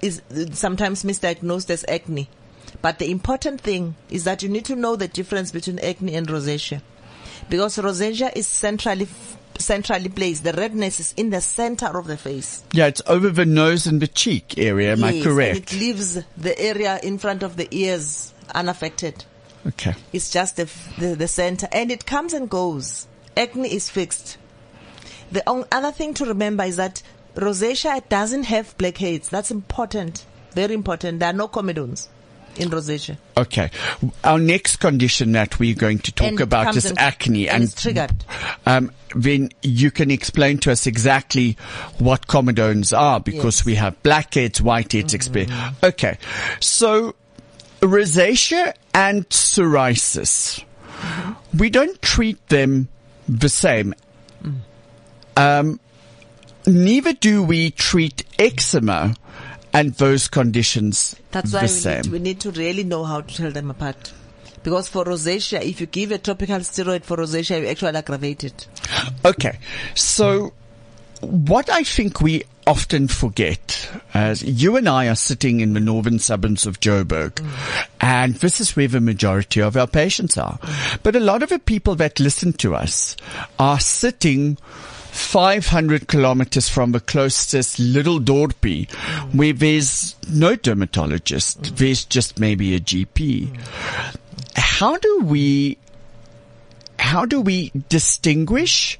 is 0.00 0.22
sometimes 0.52 1.04
misdiagnosed 1.04 1.70
as 1.70 1.84
acne. 1.88 2.28
But 2.82 2.98
the 2.98 3.10
important 3.10 3.60
thing 3.60 3.96
is 4.10 4.24
that 4.24 4.42
you 4.42 4.48
need 4.48 4.64
to 4.66 4.76
know 4.76 4.96
the 4.96 5.08
difference 5.08 5.50
between 5.52 5.78
acne 5.78 6.14
and 6.14 6.26
rosacea. 6.28 6.80
because 7.48 7.76
rosacea 7.76 8.34
is 8.36 8.46
centrally 8.46 9.08
centrally 9.58 10.08
placed. 10.08 10.44
The 10.44 10.52
redness 10.52 11.00
is 11.00 11.14
in 11.16 11.30
the 11.30 11.40
center 11.40 11.98
of 11.98 12.06
the 12.06 12.16
face. 12.16 12.62
Yeah, 12.72 12.86
it's 12.86 13.02
over 13.06 13.30
the 13.30 13.44
nose 13.46 13.86
and 13.86 14.00
the 14.00 14.06
cheek 14.06 14.56
area. 14.56 14.92
Am 14.92 15.02
I 15.02 15.20
correct? 15.20 15.72
It 15.72 15.78
leaves 15.80 16.22
the 16.36 16.58
area 16.58 17.00
in 17.02 17.18
front 17.18 17.42
of 17.42 17.56
the 17.56 17.66
ears 17.72 18.32
unaffected. 18.54 19.24
Okay. 19.66 19.94
It's 20.12 20.30
just 20.30 20.56
the, 20.56 20.70
the, 20.98 21.16
the 21.16 21.26
center 21.28 21.68
and 21.72 21.90
it 21.90 22.06
comes 22.06 22.32
and 22.32 22.48
goes. 22.48 23.08
Acne 23.36 23.72
is 23.72 23.90
fixed. 23.90 24.38
The 25.32 25.42
other 25.72 25.92
thing 25.92 26.14
to 26.14 26.26
remember 26.26 26.64
is 26.64 26.76
that 26.76 27.02
rosacea 27.34 28.08
doesn't 28.08 28.44
have 28.44 28.76
blackheads. 28.78 29.28
That's 29.28 29.50
important. 29.50 30.24
Very 30.52 30.74
important. 30.74 31.20
There 31.20 31.28
are 31.30 31.34
no 31.34 31.48
comedones 31.48 32.08
in 32.56 32.70
rosacea. 32.70 33.16
Okay. 33.36 33.70
Our 34.24 34.38
next 34.38 34.76
condition 34.76 35.32
that 35.32 35.58
we're 35.60 35.74
going 35.76 35.98
to 36.00 36.12
talk 36.12 36.26
And 36.28 36.40
about 36.40 36.74
is 36.76 36.92
acne. 36.96 37.48
and 37.48 37.62
it's 37.64 37.80
triggered. 37.80 38.24
Um, 38.66 38.90
then 39.14 39.50
you 39.62 39.90
can 39.90 40.10
explain 40.10 40.58
to 40.58 40.72
us 40.72 40.86
exactly 40.86 41.56
what 41.98 42.26
comedones 42.26 42.96
are 42.98 43.20
because 43.20 43.44
Yes. 43.44 43.60
Mm-hmm. 43.60 43.70
we 43.70 43.74
have 43.76 44.02
blackheads, 44.02 44.60
whiteheads, 44.60 45.12
exp- 45.14 45.84
Okay. 45.84 46.18
So 46.60 47.14
rosacea 47.80 48.74
and 48.94 49.28
psoriasis, 49.28 50.64
Mm-hmm. 50.98 51.58
we 51.58 51.70
don't 51.70 52.00
treat 52.02 52.44
them 52.48 52.88
the 53.28 53.48
same. 53.48 53.94
Mm. 54.42 54.56
Um, 55.38 55.80
neither 56.66 57.12
do 57.12 57.42
we 57.42 57.70
treat 57.70 58.24
eczema 58.38 59.14
and 59.72 59.94
those 59.94 60.28
conditions 60.28 61.14
That's 61.30 61.52
the 61.52 61.56
why 61.58 61.62
we 61.62 61.68
same. 61.68 62.02
need, 62.02 62.12
we 62.12 62.18
need 62.18 62.40
to 62.40 62.50
really 62.50 62.84
know 62.84 63.04
how 63.04 63.20
to 63.20 63.34
tell 63.36 63.50
them 63.50 63.70
apart. 63.70 64.12
Because 64.62 64.88
for 64.88 65.04
rosacea, 65.04 65.62
if 65.62 65.80
you 65.80 65.86
give 65.86 66.10
a 66.10 66.18
topical 66.18 66.56
steroid 66.58 67.04
for 67.04 67.16
rosacea, 67.16 67.60
you 67.60 67.68
actually 67.68 67.96
aggravate 67.96 68.44
it. 68.44 68.66
Okay. 69.24 69.58
So 69.94 70.52
what 71.20 71.70
I 71.70 71.84
think 71.84 72.20
we 72.20 72.42
often 72.66 73.08
forget 73.08 73.90
as 74.12 74.42
you 74.42 74.76
and 74.76 74.88
I 74.88 75.08
are 75.08 75.14
sitting 75.14 75.60
in 75.60 75.72
the 75.72 75.80
northern 75.80 76.18
suburbs 76.18 76.66
of 76.66 76.80
Joburg 76.80 77.42
and 78.00 78.34
this 78.34 78.60
is 78.60 78.76
where 78.76 78.88
the 78.88 79.00
majority 79.00 79.62
of 79.62 79.76
our 79.76 79.86
patients 79.86 80.36
are. 80.36 80.58
But 81.02 81.16
a 81.16 81.20
lot 81.20 81.42
of 81.42 81.48
the 81.48 81.58
people 81.60 81.94
that 81.94 82.20
listen 82.20 82.52
to 82.54 82.74
us 82.74 83.16
are 83.58 83.80
sitting 83.80 84.58
500 85.18 86.08
kilometers 86.08 86.68
from 86.68 86.92
the 86.92 87.00
closest 87.00 87.78
little 87.78 88.20
Dorpy 88.20 88.90
where 89.34 89.52
there's 89.52 90.16
no 90.30 90.56
dermatologist. 90.56 91.76
There's 91.76 92.04
just 92.04 92.38
maybe 92.38 92.74
a 92.74 92.80
GP. 92.80 93.58
How 94.56 94.96
do 94.96 95.20
we 95.24 95.78
how 96.98 97.24
do 97.24 97.40
we 97.40 97.72
distinguish 97.88 98.98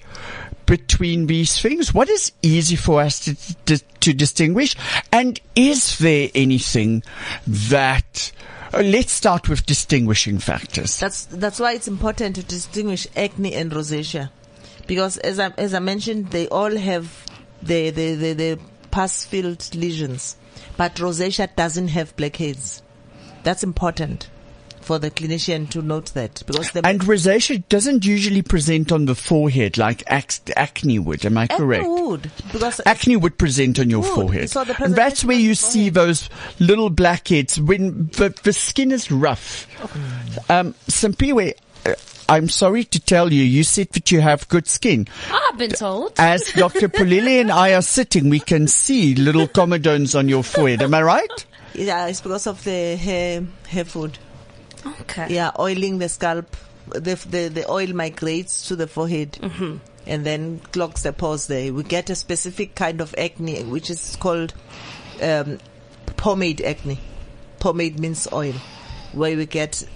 between 0.67 1.27
these 1.27 1.61
things? 1.61 1.95
What 1.95 2.09
is 2.09 2.33
easy 2.43 2.77
for 2.77 3.01
us 3.01 3.21
to, 3.25 3.35
to, 3.67 3.79
to 4.01 4.13
distinguish? 4.13 4.77
And 5.11 5.41
is 5.57 5.99
there 5.99 6.29
anything 6.35 7.03
that, 7.47 8.33
uh, 8.73 8.83
let's 8.83 9.13
start 9.13 9.49
with 9.49 9.67
distinguishing 9.67 10.39
factors. 10.39 11.01
That's 11.01 11.25
that's 11.27 11.59
why 11.59 11.73
it's 11.73 11.89
important 11.89 12.37
to 12.37 12.43
distinguish 12.43 13.07
acne 13.17 13.55
and 13.55 13.73
rosacea, 13.73 14.31
because 14.89 15.17
as 15.19 15.39
I 15.39 15.53
as 15.57 15.73
I 15.75 15.79
mentioned, 15.79 16.31
they 16.33 16.49
all 16.49 16.77
have 16.77 17.25
the 17.63 17.91
the 17.91 18.15
the, 18.17 18.33
the 18.33 18.59
pus-filled 18.91 19.75
lesions, 19.77 20.37
but 20.77 20.97
rosacea 20.97 21.55
doesn't 21.55 21.89
have 21.89 22.17
blackheads. 22.17 22.83
That's 23.45 23.63
important 23.63 24.29
for 24.81 24.99
the 24.99 25.11
clinician 25.11 25.69
to 25.69 25.83
note 25.83 26.15
that 26.15 26.43
because 26.47 26.71
the 26.71 26.85
And 26.87 27.01
rosacea 27.03 27.63
doesn't 27.69 28.07
usually 28.07 28.41
present 28.41 28.91
on 28.91 29.05
the 29.05 29.15
forehead 29.15 29.77
like 29.77 30.03
ac- 30.11 30.41
acne 30.57 30.99
would. 30.99 31.27
Am 31.27 31.37
I 31.37 31.47
correct? 31.47 31.85
acne 31.85 32.03
would 32.07 32.31
because 32.51 32.81
Acne 32.87 33.17
would 33.17 33.37
present 33.37 33.79
on 33.79 33.91
your 33.91 34.01
Would. 34.01 34.15
forehead. 34.15 34.49
So 34.51 34.65
and 34.81 34.95
that's 34.95 35.23
where 35.27 35.37
you 35.37 35.55
see 35.55 35.91
those 35.91 36.31
little 36.59 36.89
blackheads 36.89 37.61
when 37.61 38.07
the, 38.17 38.35
the 38.43 38.53
skin 38.55 38.91
is 38.91 39.11
rough. 39.13 39.67
Um, 40.51 40.73
Simpiwe, 40.89 41.53
uh, 41.85 41.93
I'm 42.29 42.49
sorry 42.49 42.85
to 42.85 43.01
tell 43.01 43.33
you, 43.33 43.43
you 43.43 43.65
said 43.65 43.89
that 43.93 44.13
you 44.13 44.21
have 44.21 44.49
good 44.49 44.67
skin. 44.67 45.09
I've 45.31 45.59
been 45.59 45.71
told. 45.71 46.13
As 46.19 46.53
Dr. 46.53 46.89
Pholile 46.89 47.41
and 47.41 47.51
I 47.51 47.73
are 47.73 47.83
sitting, 47.83 48.29
we 48.29 48.41
can 48.41 48.69
see 48.69 49.15
little 49.15 49.49
comedones 49.49 50.19
on 50.19 50.29
your 50.29 50.43
forehead. 50.43 50.83
Am 50.83 50.93
I 50.95 51.03
right? 51.03 51.47
yeah, 51.75 52.07
it's 52.07 52.21
because 52.21 52.47
of 52.47 52.63
the 52.65 52.97
hair 52.97 53.45
hair 53.69 53.85
food. 53.85 54.19
Okay. 55.03 55.35
Yeah, 55.35 55.53
oiling 55.59 55.99
the 55.99 56.09
scalp. 56.09 56.57
The 56.89 57.15
the, 57.29 57.49
the 57.49 57.71
oil 57.71 57.89
migrates 57.95 58.69
to 58.69 58.77
the 58.77 58.87
forehead 58.87 59.39
and 60.07 60.25
then 60.25 60.59
clogs 60.73 61.03
the 61.03 61.13
pores 61.13 61.47
there. 61.47 61.73
We 61.73 61.83
get 61.83 62.11
a 62.11 62.15
specific 62.15 62.75
kind 62.75 63.01
of 63.01 63.15
acne, 63.19 63.63
which 63.65 63.91
is 63.91 64.17
called 64.17 64.55
um, 65.23 65.59
pomade 66.17 66.63
acne. 66.63 66.99
Pomade 67.61 67.99
means 67.99 68.27
oil, 68.33 68.55
where 69.13 69.37
we 69.37 69.47
get 69.47 69.87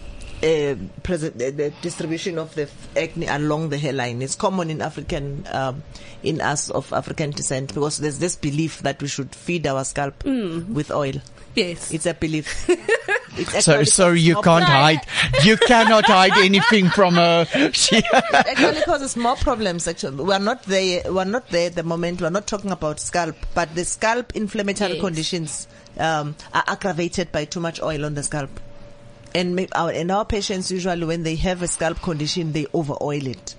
uh, 0.43 0.75
present, 1.03 1.39
the, 1.39 1.51
the 1.51 1.73
distribution 1.83 2.39
of 2.39 2.55
the 2.55 2.69
acne 2.97 3.27
along 3.27 3.69
the 3.71 3.79
hairline. 3.79 4.23
It's 4.23 4.35
common 4.35 4.71
in 4.71 4.81
African, 4.83 5.47
um, 5.53 5.83
in 6.23 6.41
us 6.41 6.71
of 6.71 6.93
African 6.93 7.31
descent, 7.31 7.75
because 7.75 7.99
there's 7.99 8.19
this 8.19 8.37
belief 8.37 8.81
that 8.83 9.01
we 9.01 9.09
should 9.09 9.35
feed 9.35 9.67
our 9.67 9.85
scalp 9.85 10.25
with 10.25 10.91
oil. 10.91 11.15
Yes. 11.55 11.93
It's 11.93 12.07
a 12.07 12.15
belief. 12.15 12.69
It's 13.35 13.65
So, 13.65 13.83
sorry, 13.85 14.21
you 14.21 14.35
can't 14.43 14.61
No. 14.61 14.67
hide, 14.67 15.01
you 15.43 15.57
cannot 15.57 16.05
hide 16.05 16.33
anything 16.37 16.91
from 16.91 17.15
her. 17.15 17.47
She, 17.73 18.03
actually 18.35 18.83
causes 18.83 19.17
more 19.17 19.37
problems 19.37 19.89
actually 19.89 20.23
we're 20.23 20.39
not 20.39 20.65
there 20.65 21.01
we're 21.11 21.25
not 21.25 21.49
there 21.49 21.69
at 21.69 21.75
the 21.75 21.83
moment 21.83 22.21
we're 22.21 22.29
not 22.29 22.47
talking 22.47 22.71
about 22.71 23.01
scalp 23.01 23.35
but 23.55 23.75
the 23.75 23.87
scalp 23.87 24.37
inflammatory 24.37 24.93
Yes. 24.93 25.01
conditions 25.01 25.67
um, 25.99 26.35
are 26.53 26.65
aggravated 26.67 27.33
by 27.33 27.47
too 27.47 27.61
much 27.61 27.81
oil 27.81 28.05
on 28.05 28.15
the 28.15 28.23
scalp 28.23 28.51
and 29.35 29.69
our, 29.75 29.91
and 29.91 30.11
our 30.11 30.25
patients 30.25 30.71
usually 30.71 31.05
when 31.05 31.23
they 31.23 31.37
have 31.37 31.63
a 31.63 31.69
scalp 31.69 32.01
condition 32.03 32.53
they 32.53 32.67
over 32.73 32.95
oil 33.01 33.27
it. 33.27 33.55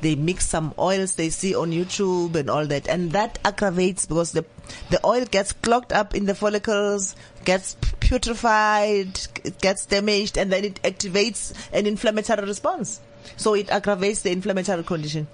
They 0.00 0.16
mix 0.16 0.46
some 0.46 0.74
oils 0.78 1.14
they 1.14 1.30
see 1.30 1.54
on 1.54 1.70
YouTube 1.72 2.34
and 2.34 2.50
all 2.50 2.66
that. 2.66 2.88
And 2.88 3.12
that 3.12 3.38
aggravates 3.44 4.04
because 4.04 4.32
the 4.32 4.44
the 4.90 5.04
oil 5.06 5.24
gets 5.24 5.52
clogged 5.52 5.92
up 5.92 6.14
in 6.14 6.26
the 6.26 6.34
follicles 6.34 7.16
gets 7.44 7.76
putrefied 8.00 9.60
gets 9.60 9.86
damaged 9.86 10.36
and 10.36 10.52
then 10.52 10.64
it 10.64 10.82
activates 10.82 11.54
an 11.72 11.86
inflammatory 11.86 12.46
response. 12.46 13.00
So 13.36 13.54
it 13.54 13.70
aggravates 13.70 14.20
the 14.22 14.30
inflammatory 14.30 14.82
condition. 14.84 15.26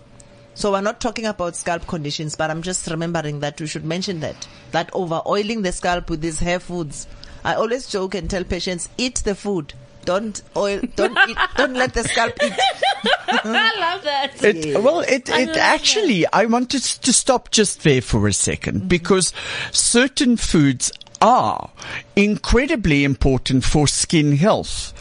So 0.55 0.72
we're 0.72 0.81
not 0.83 1.00
talking 1.00 1.26
about 1.26 1.57
scalp 1.57 1.87
conditions 1.87 2.37
but 2.37 2.50
i'm 2.50 2.61
just 2.61 2.87
remembering 2.90 3.40
that 3.40 3.61
we 3.61 3.66
should 3.66 3.85
mention 3.85 4.20
that 4.20 4.48
that 4.72 4.90
over 4.92 5.22
oiling 5.26 5.62
the 5.62 5.72
scalp 5.72 6.11
with 6.11 6.20
these 6.20 6.38
hair 6.40 6.59
foods 6.61 7.07
i 7.44 7.55
always 7.55 7.87
joke 7.87 8.14
and 8.14 8.29
tell 8.31 8.44
patients 8.44 8.88
eat 8.98 9.16
the 9.16 9.35
food. 9.35 9.74
Don't 10.05 10.40
oil 10.57 10.81
don't 10.96 11.16
eat, 11.29 11.37
don't 11.57 11.74
let 11.74 11.92
the 11.94 12.05
scalp 12.05 12.33
eat. 12.42 12.53
I 13.29 13.79
love 13.79 14.03
that. 14.05 14.42
It, 14.42 14.83
well, 14.83 15.00
it, 15.00 15.31
I 15.31 15.42
it 15.42 15.48
love 15.48 15.57
actually, 15.57 16.26
I 16.26 16.46
wanted 16.46 16.83
to 16.83 17.12
stop 17.12 17.50
just 17.50 17.83
there 17.83 18.00
for 18.00 18.26
a 18.26 18.31
2nd 18.31 18.59
mm-hmm. 18.59 18.88
because 18.88 19.33
certain 19.72 20.37
foods 20.37 20.90
are 21.20 21.70
incredibly 22.16 23.05
important 23.05 23.64
for 23.64 23.87
skin 23.87 24.37
health. 24.37 24.94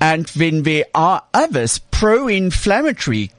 And 0.00 0.26
then 0.26 0.64
there 0.64 0.86
are 0.94 1.22
others, 1.32 1.78
pro-inflammatory 1.78 3.30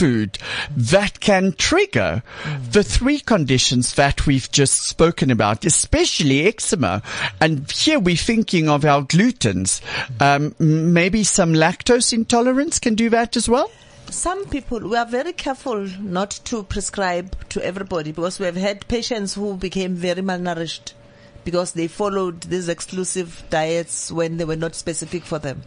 food 0.00 0.38
that 0.74 1.20
can 1.20 1.52
trigger 1.52 2.22
the 2.70 2.82
three 2.82 3.20
conditions 3.20 3.96
that 3.96 4.26
we've 4.26 4.50
just 4.50 4.86
spoken 4.86 5.30
about, 5.30 5.66
especially 5.66 6.46
eczema. 6.46 7.02
And 7.38 7.70
here 7.70 7.98
we're 7.98 8.16
thinking 8.16 8.66
of 8.70 8.86
our 8.86 9.02
glutens. 9.02 9.82
Um, 10.18 10.54
maybe 10.58 11.22
some 11.22 11.52
lactose 11.52 12.14
intolerance 12.14 12.78
can 12.78 12.94
do 12.94 13.10
that 13.10 13.36
as 13.36 13.48
well? 13.48 13.70
some 14.08 14.44
people 14.46 14.80
we 14.80 14.96
are 14.96 15.06
very 15.06 15.32
careful 15.32 15.86
not 16.00 16.30
to 16.42 16.64
prescribe 16.64 17.36
to 17.48 17.64
everybody 17.64 18.10
because 18.10 18.40
we 18.40 18.46
have 18.46 18.56
had 18.56 18.88
patients 18.88 19.34
who 19.34 19.56
became 19.56 19.94
very 19.94 20.20
malnourished 20.20 20.92
because 21.44 21.74
they 21.74 21.86
followed 21.86 22.40
these 22.42 22.68
exclusive 22.68 23.44
diets 23.50 24.10
when 24.10 24.36
they 24.36 24.44
were 24.44 24.56
not 24.56 24.74
specific 24.74 25.22
for 25.22 25.38
them. 25.38 25.62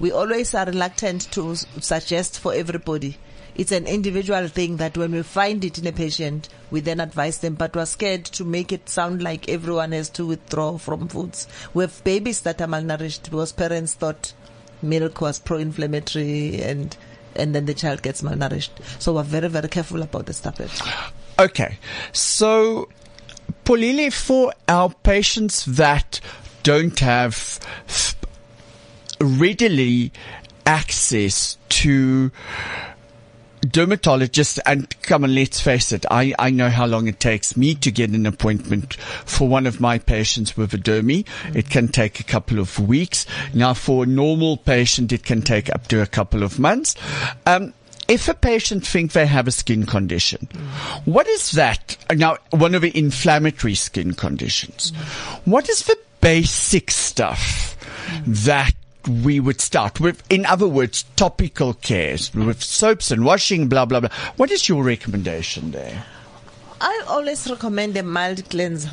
We 0.00 0.10
always 0.10 0.52
are 0.54 0.66
reluctant 0.66 1.30
to 1.32 1.54
suggest 1.54 2.40
for 2.40 2.52
everybody. 2.52 3.18
It's 3.56 3.72
an 3.72 3.86
individual 3.86 4.48
thing 4.48 4.76
that 4.76 4.96
when 4.96 5.12
we 5.12 5.22
find 5.22 5.64
it 5.64 5.78
in 5.78 5.86
a 5.86 5.92
patient, 5.92 6.48
we 6.70 6.80
then 6.80 7.00
advise 7.00 7.38
them, 7.38 7.54
but 7.54 7.74
we're 7.74 7.86
scared 7.86 8.26
to 8.26 8.44
make 8.44 8.70
it 8.70 8.88
sound 8.88 9.22
like 9.22 9.48
everyone 9.48 9.92
has 9.92 10.10
to 10.10 10.26
withdraw 10.26 10.76
from 10.76 11.08
foods. 11.08 11.48
We 11.72 11.84
have 11.84 12.04
babies 12.04 12.42
that 12.42 12.60
are 12.60 12.68
malnourished 12.68 13.24
because 13.24 13.52
parents 13.52 13.94
thought 13.94 14.34
milk 14.82 15.20
was 15.20 15.38
pro-inflammatory 15.38 16.62
and 16.62 16.96
and 17.34 17.54
then 17.54 17.66
the 17.66 17.74
child 17.74 18.02
gets 18.02 18.22
malnourished. 18.22 18.70
So 18.98 19.14
we're 19.14 19.22
very, 19.22 19.48
very 19.48 19.68
careful 19.68 20.02
about 20.02 20.26
the 20.26 20.32
stuff. 20.32 20.60
Okay. 21.38 21.78
So, 22.12 22.88
Pholile, 23.64 24.10
for 24.12 24.52
our 24.68 24.90
patients 24.90 25.64
that 25.66 26.20
don't 26.62 26.98
have 27.00 27.60
readily 29.20 30.12
access 30.64 31.58
to 31.68 32.30
dermatologist, 33.66 34.60
and 34.66 34.88
come 35.02 35.24
on, 35.24 35.34
let's 35.34 35.60
face 35.60 35.92
it, 35.92 36.04
I, 36.10 36.34
I 36.38 36.50
know 36.50 36.68
how 36.68 36.86
long 36.86 37.08
it 37.08 37.20
takes 37.20 37.56
me 37.56 37.74
to 37.76 37.90
get 37.90 38.10
an 38.10 38.26
appointment 38.26 38.94
for 38.94 39.48
one 39.48 39.66
of 39.66 39.80
my 39.80 39.98
patients 39.98 40.56
with 40.56 40.72
a 40.74 40.78
dermy. 40.78 41.24
Mm. 41.24 41.56
It 41.56 41.70
can 41.70 41.88
take 41.88 42.20
a 42.20 42.24
couple 42.24 42.58
of 42.58 42.78
weeks. 42.78 43.26
Now, 43.54 43.74
for 43.74 44.04
a 44.04 44.06
normal 44.06 44.56
patient, 44.56 45.12
it 45.12 45.24
can 45.24 45.42
take 45.42 45.72
up 45.74 45.86
to 45.88 46.02
a 46.02 46.06
couple 46.06 46.42
of 46.42 46.58
months. 46.58 46.94
Um, 47.46 47.72
if 48.08 48.28
a 48.28 48.34
patient 48.34 48.86
think 48.86 49.12
they 49.12 49.26
have 49.26 49.48
a 49.48 49.50
skin 49.50 49.84
condition, 49.84 50.48
mm. 50.52 51.06
what 51.06 51.26
is 51.26 51.52
that? 51.52 51.96
Now, 52.14 52.38
one 52.50 52.74
of 52.74 52.82
the 52.82 52.96
inflammatory 52.96 53.74
skin 53.74 54.14
conditions. 54.14 54.92
Mm. 54.92 55.40
What 55.46 55.68
is 55.68 55.82
the 55.82 55.98
basic 56.20 56.90
stuff 56.90 57.76
that 58.26 58.72
we 59.08 59.40
would 59.40 59.60
start 59.60 60.00
with? 60.00 60.22
In 60.30 60.46
other 60.46 60.68
words, 60.68 61.04
topical 61.16 61.74
cares 61.74 62.34
with 62.34 62.62
soaps 62.62 63.10
and 63.10 63.24
washing, 63.24 63.68
blah, 63.68 63.84
blah, 63.84 64.00
blah. 64.00 64.10
What 64.36 64.50
is 64.50 64.68
your 64.68 64.82
recommendation 64.82 65.70
there? 65.70 66.04
I 66.80 67.04
always 67.08 67.48
recommend 67.48 67.96
a 67.96 68.02
mild 68.02 68.48
cleanser 68.50 68.90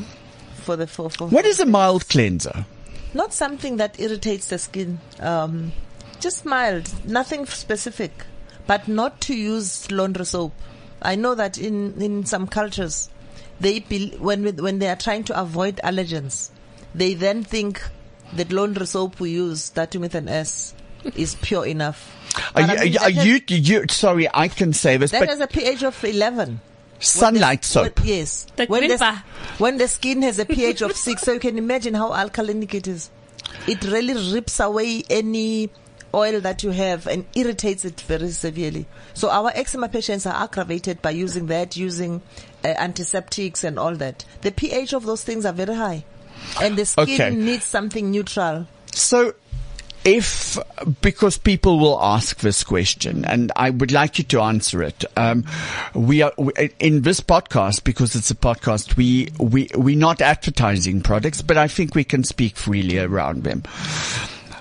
for 0.55 0.75
the 0.75 0.87
for, 0.87 1.09
for 1.09 1.27
What 1.27 1.45
is 1.45 1.59
a 1.59 1.65
mild 1.65 2.07
cleanser? 2.07 2.65
not 3.13 3.33
something 3.33 3.77
that 3.77 3.99
irritates 3.99 4.47
the 4.47 4.57
skin. 4.57 4.99
Um, 5.19 5.71
just 6.19 6.45
mild, 6.45 6.89
nothing 7.07 7.45
specific, 7.45 8.25
but 8.65 8.87
not 8.87 9.21
to 9.21 9.35
use 9.35 9.91
laundry 9.91 10.25
soap. 10.25 10.53
I 11.01 11.15
know 11.15 11.35
that 11.35 11.57
in 11.57 12.01
in 12.01 12.25
some 12.25 12.47
cultures, 12.47 13.09
they 13.59 13.79
when 14.19 14.55
when 14.55 14.79
they 14.79 14.87
are 14.87 14.95
trying 14.95 15.23
to 15.25 15.39
avoid 15.39 15.77
allergens, 15.83 16.49
they 16.95 17.13
then 17.13 17.43
think 17.43 17.81
that 18.37 18.51
laundry 18.51 18.85
soap 18.87 19.19
we 19.19 19.31
use, 19.31 19.63
starting 19.63 20.01
with 20.01 20.15
an 20.15 20.27
S, 20.27 20.73
is 21.15 21.35
pure 21.35 21.65
enough. 21.65 22.09
Are 22.55 22.61
But 22.65 22.69
I 22.79 22.83
you, 22.83 22.89
mean, 22.91 22.97
are 22.97 22.99
that 23.01 23.13
has- 23.13 23.25
you, 23.25 23.41
you, 23.47 23.85
sorry, 23.89 24.27
I 24.33 24.47
can 24.47 24.73
say 24.73 24.97
this, 24.97 25.11
that 25.11 25.19
but 25.19 25.29
has 25.29 25.39
a 25.39 25.47
pH 25.47 25.83
of 25.83 26.03
11. 26.03 26.59
sunlight 26.99 27.59
When 27.75 27.83
the- 27.83 27.89
soap. 27.89 27.99
when- 27.99 28.07
yes. 28.07 28.47
The 28.55 28.65
when, 28.67 28.87
the, 28.87 29.15
when 29.57 29.77
the 29.77 29.87
skin 29.87 30.21
has 30.21 30.39
a 30.39 30.45
pH 30.45 30.81
of 30.81 30.95
6, 30.95 31.21
so 31.21 31.33
you 31.33 31.39
can 31.39 31.57
imagine 31.57 31.93
how 31.93 32.11
alkalinic 32.11 32.73
it 32.73 32.87
is. 32.87 33.09
It 33.67 33.83
really 33.83 34.31
rips 34.33 34.59
away 34.59 35.03
any 35.09 35.69
oil 36.15 36.39
that 36.41 36.63
you 36.63 36.69
have 36.71 37.07
and 37.07 37.25
irritates 37.35 37.83
it 37.85 37.99
very 38.01 38.29
severely. 38.29 38.85
So 39.13 39.29
our 39.29 39.51
eczema 39.53 39.89
patients 39.89 40.25
are 40.25 40.43
aggravated 40.43 41.01
by 41.01 41.09
using 41.11 41.47
that, 41.47 41.75
using 41.75 42.21
uh, 42.63 42.67
antiseptics 42.67 43.63
and 43.63 43.77
all 43.79 43.95
that. 43.95 44.23
The 44.41 44.51
pH 44.51 44.93
of 44.93 45.05
those 45.05 45.23
things 45.23 45.45
are 45.45 45.53
very 45.53 45.75
high. 45.75 46.05
And 46.61 46.77
the 46.77 46.85
skin 46.85 47.03
Okay. 47.03 47.29
needs 47.35 47.63
something 47.63 48.11
neutral. 48.11 48.67
So, 48.93 49.33
if 50.05 50.57
because 51.01 51.37
people 51.37 51.79
will 51.79 51.97
ask 52.01 52.39
this 52.39 52.63
question, 52.63 53.23
and 53.25 53.51
I 53.55 53.69
would 53.69 53.91
like 53.91 54.17
you 54.17 54.25
to 54.25 54.41
answer 54.41 54.83
it, 54.83 55.05
um, 55.15 55.45
we 55.93 56.21
are 56.21 56.33
in 56.79 57.03
this 57.03 57.21
podcast 57.21 57.83
because 57.85 58.13
it's 58.15 58.29
a 58.29 58.35
podcast. 58.35 58.97
We 58.97 59.29
we 59.39 59.69
we're 59.75 59.97
not 59.97 60.21
advertising 60.21 61.01
products, 61.01 61.41
but 61.41 61.57
I 61.57 61.67
think 61.67 61.95
we 61.95 62.03
can 62.03 62.23
speak 62.23 62.57
freely 62.57 62.99
around 62.99 63.43
them. 63.43 63.63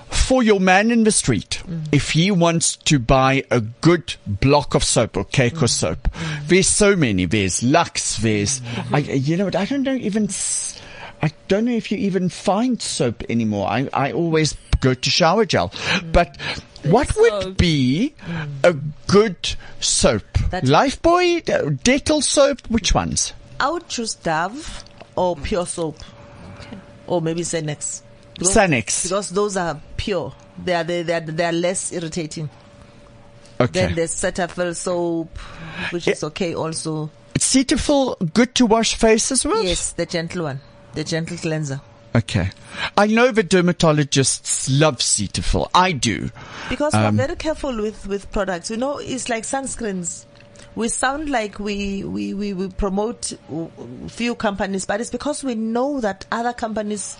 For 0.09 0.43
your 0.43 0.61
man 0.61 0.91
in 0.91 1.03
the 1.03 1.11
street, 1.11 1.61
mm. 1.67 1.87
if 1.91 2.11
he 2.11 2.31
wants 2.31 2.77
to 2.77 2.97
buy 2.97 3.43
a 3.51 3.59
good 3.59 4.15
block 4.25 4.75
of 4.75 4.83
soap 4.83 5.17
or 5.17 5.25
cake 5.25 5.57
or 5.57 5.65
mm. 5.65 5.69
soap, 5.69 6.07
there's 6.47 6.67
so 6.67 6.95
many. 6.95 7.25
There's 7.25 7.61
Lux. 7.61 8.17
There's, 8.17 8.61
mm. 8.61 8.93
I, 8.93 8.99
you 8.99 9.35
know 9.35 9.45
what? 9.45 9.55
I 9.55 9.65
don't 9.65 9.83
know 9.83 9.95
even. 9.95 10.25
s- 10.25 10.79
I 11.23 11.31
don't 11.47 11.63
know 11.63 11.71
if 11.71 11.89
you 11.89 11.97
even 11.99 12.27
find 12.27 12.81
soap 12.81 13.23
anymore. 13.29 13.69
I, 13.69 13.87
I 13.93 14.11
always 14.11 14.57
go 14.81 14.93
to 14.93 15.09
shower 15.09 15.45
gel. 15.45 15.69
Mm. 15.69 16.11
But 16.11 16.37
what 16.83 17.15
would 17.15 17.43
soap. 17.43 17.57
be 17.57 18.13
mm. 18.19 18.49
a 18.65 18.73
good 19.07 19.55
soap? 19.79 20.23
That's- 20.51 20.69
Lifebuoy, 20.69 21.49
uh, 21.49 21.69
Dettol 21.69 22.21
soap, 22.21 22.67
which 22.67 22.93
ones? 22.93 23.31
I 23.57 23.69
would 23.69 23.87
choose 23.87 24.15
Dove 24.15 24.83
or 25.15 25.37
pure 25.37 25.65
soap. 25.65 25.99
Or 27.07 27.21
maybe 27.21 27.43
Senex. 27.43 28.01
Because- 28.33 28.53
Sanex. 28.53 29.03
Because 29.03 29.29
those 29.29 29.55
are 29.55 29.79
pure. 29.95 30.33
They 30.61 30.73
are, 30.75 30.83
they, 30.83 31.03
they 31.03 31.13
are, 31.13 31.21
they 31.21 31.45
are 31.45 31.53
less 31.53 31.93
irritating. 31.93 32.49
Okay. 33.61 33.71
Then 33.71 33.95
there's 33.95 34.13
Cetaphil 34.13 34.75
soap, 34.75 35.37
which 35.91 36.09
eh, 36.09 36.11
is 36.11 36.23
okay 36.25 36.53
also. 36.53 37.09
Cetaphil, 37.39 38.33
good 38.33 38.53
to 38.55 38.65
wash 38.65 38.95
faces 38.95 39.45
with? 39.45 39.63
Yes, 39.63 39.93
the 39.93 40.05
gentle 40.05 40.43
one. 40.43 40.59
The 40.93 41.03
gentle 41.03 41.37
cleanser. 41.37 41.81
Okay. 42.15 42.51
I 42.95 43.07
know 43.07 43.31
the 43.31 43.43
dermatologists 43.43 44.69
love 44.79 44.97
Cetaphil. 44.97 45.69
I 45.73 45.91
do. 45.93 46.29
Because 46.69 46.93
Um, 46.93 47.03
we're 47.17 47.25
very 47.25 47.35
careful 47.35 47.75
with, 47.81 48.05
with 48.07 48.31
products. 48.31 48.69
You 48.69 48.77
know, 48.77 48.99
it's 48.99 49.29
like 49.29 49.43
sunscreens. 49.43 50.25
We 50.75 50.89
sound 50.89 51.29
like 51.29 51.59
we, 51.59 52.03
we, 52.03 52.33
we, 52.35 52.53
we 52.53 52.67
promote 52.69 53.33
few 54.09 54.35
companies, 54.35 54.85
but 54.85 55.01
it's 55.01 55.09
because 55.09 55.43
we 55.43 55.55
know 55.55 56.01
that 56.01 56.25
other 56.31 56.53
companies 56.53 57.17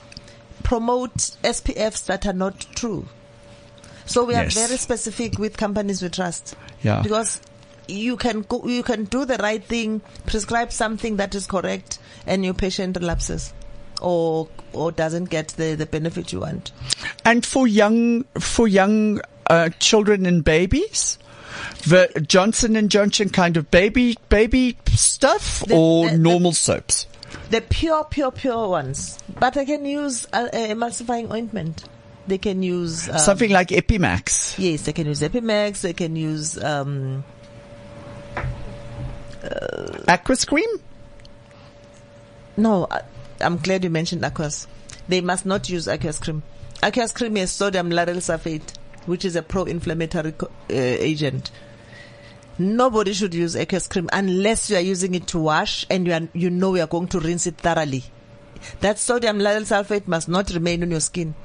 promote 0.64 1.16
SPFs 1.44 2.06
that 2.06 2.26
are 2.28 2.34
not 2.34 2.60
true. 2.76 3.08
So 4.06 4.26
we 4.26 4.34
Yes. 4.34 4.56
are 4.56 4.68
very 4.68 4.78
specific 4.78 5.40
with 5.40 5.58
companies 5.58 6.02
we 6.02 6.10
trust. 6.10 6.56
Yeah. 6.84 7.02
Because 7.02 7.42
you 7.88 8.16
can 8.18 8.42
go, 8.42 8.66
you 8.68 8.84
can 8.84 9.06
do 9.06 9.26
the 9.26 9.38
right 9.38 9.64
thing, 9.64 10.02
prescribe 10.26 10.72
something 10.72 11.18
that 11.18 11.36
is 11.36 11.48
correct, 11.48 12.00
and 12.26 12.44
your 12.46 12.54
patient 12.54 12.98
relapses, 12.98 13.54
or 14.04 14.48
or 14.74 14.92
doesn't 14.92 15.26
get 15.26 15.50
the, 15.50 15.76
the 15.76 15.86
benefit 15.86 16.32
you 16.34 16.40
want. 16.42 16.72
And 17.26 17.46
for 17.46 17.68
young, 17.68 18.24
for 18.40 18.68
young, 18.68 19.22
uh, 19.50 19.70
children 19.80 20.26
and 20.26 20.44
babies? 20.44 21.18
The 21.88 22.10
Johnson 22.28 22.76
and 22.76 22.90
Johnson 22.90 23.30
kind 23.30 23.56
of 23.58 23.70
baby, 23.70 24.18
baby 24.30 24.76
stuff 24.90 25.64
The- 25.68 25.76
or 25.76 26.06
the- 26.06 26.12
the- 26.14 26.18
normal 26.18 26.54
soaps? 26.54 27.06
The 27.50 27.62
pure, 27.62 28.04
pure, 28.06 28.32
pure 28.32 28.68
ones. 28.70 29.20
But 29.40 29.54
they 29.54 29.66
can 29.66 29.86
use 29.86 30.26
uh, 30.34 30.48
uh, 30.52 30.58
emulsifying 30.58 31.32
ointment. 31.32 31.84
They 32.26 32.38
can 32.40 32.64
use 32.64 33.10
um, 33.10 33.18
Something 33.20 33.52
like 33.52 33.68
Epimax. 33.70 34.56
Yes, 34.58 34.84
they 34.84 34.94
can 34.94 35.06
use 35.08 35.20
Epimax. 35.22 35.82
They 35.82 35.94
can 35.94 36.16
use 36.16 36.58
um, 36.64 37.24
Aqueous 40.08 40.46
cream? 40.46 40.70
no. 42.58 42.88
I'm 43.44 43.58
glad 43.58 43.84
you 43.84 43.90
mentioned 43.90 44.24
Aqueous. 44.24 44.68
They 45.08 45.22
must 45.22 45.46
not 45.46 45.70
use 45.70 45.88
Aqueous 45.88 46.20
cream. 46.20 46.44
Aqueous 46.82 47.12
cream 47.12 47.38
is 47.38 47.52
sodium 47.52 47.90
lauryl 47.90 48.18
sulfate, 48.18 48.76
which 49.06 49.26
is 49.26 49.36
a 49.36 49.42
pro-inflammatory 49.42 50.34
uh, 50.42 50.48
agent. 50.70 51.52
Nobody 52.58 53.14
should 53.14 53.34
use 53.34 53.56
Aqueous 53.56 53.88
cream 53.88 54.10
unless 54.14 54.70
you 54.70 54.78
are 54.78 54.82
using 54.82 55.16
it 55.16 55.28
to 55.28 55.40
wash 55.40 55.86
and 55.90 56.08
you 56.08 56.14
are, 56.14 56.28
you 56.34 56.50
know 56.50 56.76
you 56.76 56.82
are 56.82 56.88
going 56.88 57.08
to 57.10 57.20
rinse 57.20 57.48
it 57.48 57.58
thoroughly. 57.58 58.04
That 58.80 59.00
sodium 59.00 59.40
lauryl 59.40 59.62
sulfate 59.64 60.08
must 60.08 60.30
not 60.30 60.50
remain 60.52 60.84
on 60.84 60.92
your 60.92 61.00
skin. 61.00 61.36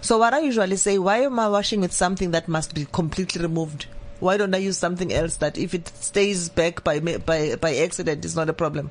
So 0.00 0.18
what 0.18 0.34
I 0.34 0.40
usually 0.40 0.76
say, 0.76 0.98
why 0.98 1.18
am 1.18 1.38
I 1.38 1.48
washing 1.48 1.80
with 1.80 1.92
something 1.92 2.32
that 2.32 2.48
must 2.48 2.74
be 2.74 2.86
completely 2.92 3.42
removed? 3.42 3.86
Why 4.18 4.36
don't 4.36 4.54
I 4.54 4.58
use 4.58 4.78
something 4.78 5.12
else 5.12 5.36
that 5.36 5.58
if 5.58 5.74
it 5.74 5.88
stays 5.88 6.48
back 6.48 6.82
by 6.82 7.00
by 7.00 7.56
by 7.56 7.76
accident 7.76 8.24
is 8.24 8.34
not 8.34 8.48
a 8.48 8.54
problem? 8.54 8.90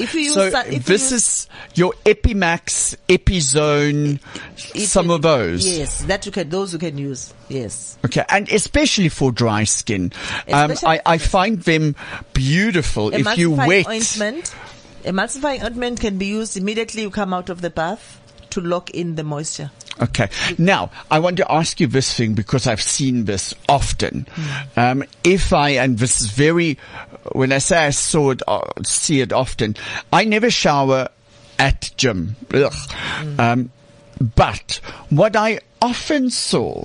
If 0.00 0.14
you 0.14 0.30
So 0.32 0.46
if 0.46 0.72
you 0.72 0.78
this 0.80 1.10
use- 1.10 1.12
is 1.12 1.48
your 1.74 1.92
Epimax, 2.04 2.96
Epizone, 3.08 4.20
it 4.74 4.86
some 4.88 5.10
of 5.10 5.22
those. 5.22 5.66
Yes, 5.66 6.02
that 6.04 6.24
you 6.24 6.32
can 6.32 6.48
those 6.48 6.72
you 6.72 6.78
can 6.78 6.96
use. 6.96 7.34
Yes. 7.48 7.98
Okay, 8.04 8.24
and 8.28 8.50
especially 8.50 9.08
for 9.10 9.32
dry 9.32 9.64
skin, 9.64 10.12
um, 10.52 10.72
I, 10.84 11.00
I 11.04 11.18
find 11.18 11.60
them 11.62 11.94
beautiful 12.32 13.12
if 13.12 13.36
you 13.36 13.50
wet. 13.50 13.86
ointment. 13.86 14.54
Emulsifying 15.04 15.64
ointment 15.64 16.00
can 16.00 16.16
be 16.16 16.26
used 16.26 16.56
immediately 16.56 17.02
you 17.02 17.10
come 17.10 17.34
out 17.34 17.50
of 17.50 17.60
the 17.60 17.70
bath 17.70 18.20
to 18.50 18.60
lock 18.60 18.90
in 18.90 19.16
the 19.16 19.24
moisture. 19.24 19.70
Okay. 20.00 20.28
Now, 20.58 20.90
I 21.10 21.18
want 21.18 21.36
to 21.36 21.52
ask 21.52 21.78
you 21.78 21.86
this 21.86 22.14
thing 22.14 22.34
because 22.34 22.66
I've 22.66 22.80
seen 22.80 23.26
this 23.26 23.54
often. 23.68 24.26
Um, 24.76 25.04
if 25.22 25.52
I, 25.52 25.70
and 25.70 25.98
this 25.98 26.20
is 26.20 26.28
very, 26.28 26.78
when 27.32 27.52
I 27.52 27.58
say 27.58 27.86
I 27.86 27.90
saw 27.90 28.30
it, 28.30 28.42
uh, 28.48 28.60
see 28.82 29.20
it 29.20 29.32
often, 29.32 29.76
I 30.12 30.24
never 30.24 30.50
shower 30.50 31.08
at 31.58 31.92
gym. 31.96 32.36
Ugh. 32.52 32.74
Um, 33.38 33.70
but 34.34 34.80
what 35.10 35.36
I 35.36 35.60
often 35.80 36.30
saw, 36.30 36.84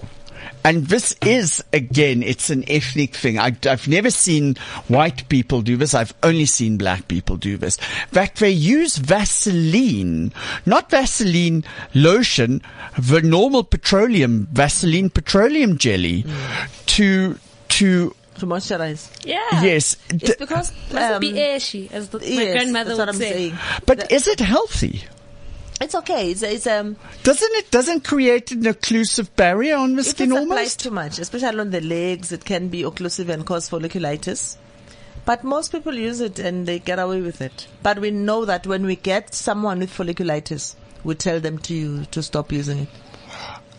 and 0.63 0.87
this 0.87 1.15
is 1.25 1.63
again, 1.73 2.23
it's 2.23 2.49
an 2.49 2.63
ethnic 2.69 3.15
thing. 3.15 3.39
I, 3.39 3.55
I've 3.65 3.87
never 3.87 4.09
seen 4.09 4.55
white 4.87 5.27
people 5.29 5.61
do 5.61 5.77
this. 5.77 5.93
I've 5.93 6.13
only 6.23 6.45
seen 6.45 6.77
black 6.77 7.07
people 7.07 7.37
do 7.37 7.57
this. 7.57 7.77
That 8.11 8.35
they 8.35 8.49
use 8.51 8.97
Vaseline, 8.97 10.33
not 10.65 10.89
Vaseline 10.89 11.63
lotion, 11.93 12.61
the 12.97 13.21
normal 13.21 13.63
petroleum, 13.63 14.47
Vaseline 14.51 15.09
petroleum 15.09 15.77
jelly 15.77 16.25
to, 16.87 17.37
to, 17.69 18.15
To 18.39 18.45
moisturize. 18.45 19.09
Yeah. 19.25 19.63
yes. 19.63 19.95
d- 20.09 20.17
It's 20.27 20.35
because 20.35 20.71
Must 20.91 21.13
um, 21.13 21.19
be 21.21 21.41
ashy, 21.41 21.89
as 21.91 22.09
the, 22.09 22.19
my 22.19 22.25
yes, 22.25 22.53
grandmother 22.53 22.95
that's 22.95 22.99
what 22.99 23.07
would 23.07 23.15
I'm 23.15 23.21
say. 23.21 23.31
saying. 23.49 23.57
but 23.85 24.11
is 24.11 24.27
it 24.27 24.39
healthy? 24.39 25.03
It's 25.79 25.93
okay. 25.93 26.31
It's, 26.31 26.41
it's 26.41 26.65
um, 26.65 26.95
Doesn't 27.23 27.51
it 27.55 27.69
doesn't 27.71 28.03
create 28.03 28.51
an 28.51 28.63
occlusive 28.63 29.29
barrier 29.35 29.75
on 29.75 29.95
the 29.95 30.03
skin 30.03 30.31
it 30.31 30.35
applies 30.35 30.49
almost? 30.49 30.79
too 30.79 30.91
much, 30.91 31.19
especially 31.19 31.59
on 31.59 31.69
the 31.69 31.81
legs, 31.81 32.31
it 32.31 32.45
can 32.45 32.69
be 32.69 32.81
occlusive 32.81 33.29
and 33.29 33.45
cause 33.45 33.69
folliculitis. 33.69 34.57
But 35.25 35.43
most 35.43 35.71
people 35.71 35.93
use 35.93 36.21
it 36.21 36.39
and 36.39 36.65
they 36.65 36.79
get 36.79 36.99
away 36.99 37.21
with 37.21 37.41
it. 37.41 37.67
But 37.83 37.99
we 37.99 38.11
know 38.11 38.45
that 38.45 38.65
when 38.65 38.85
we 38.85 38.95
get 38.95 39.33
someone 39.33 39.79
with 39.79 39.91
folliculitis, 39.91 40.75
we 41.03 41.15
tell 41.15 41.39
them 41.39 41.59
to 41.59 42.05
to 42.05 42.23
stop 42.23 42.51
using 42.51 42.79
it. 42.79 42.89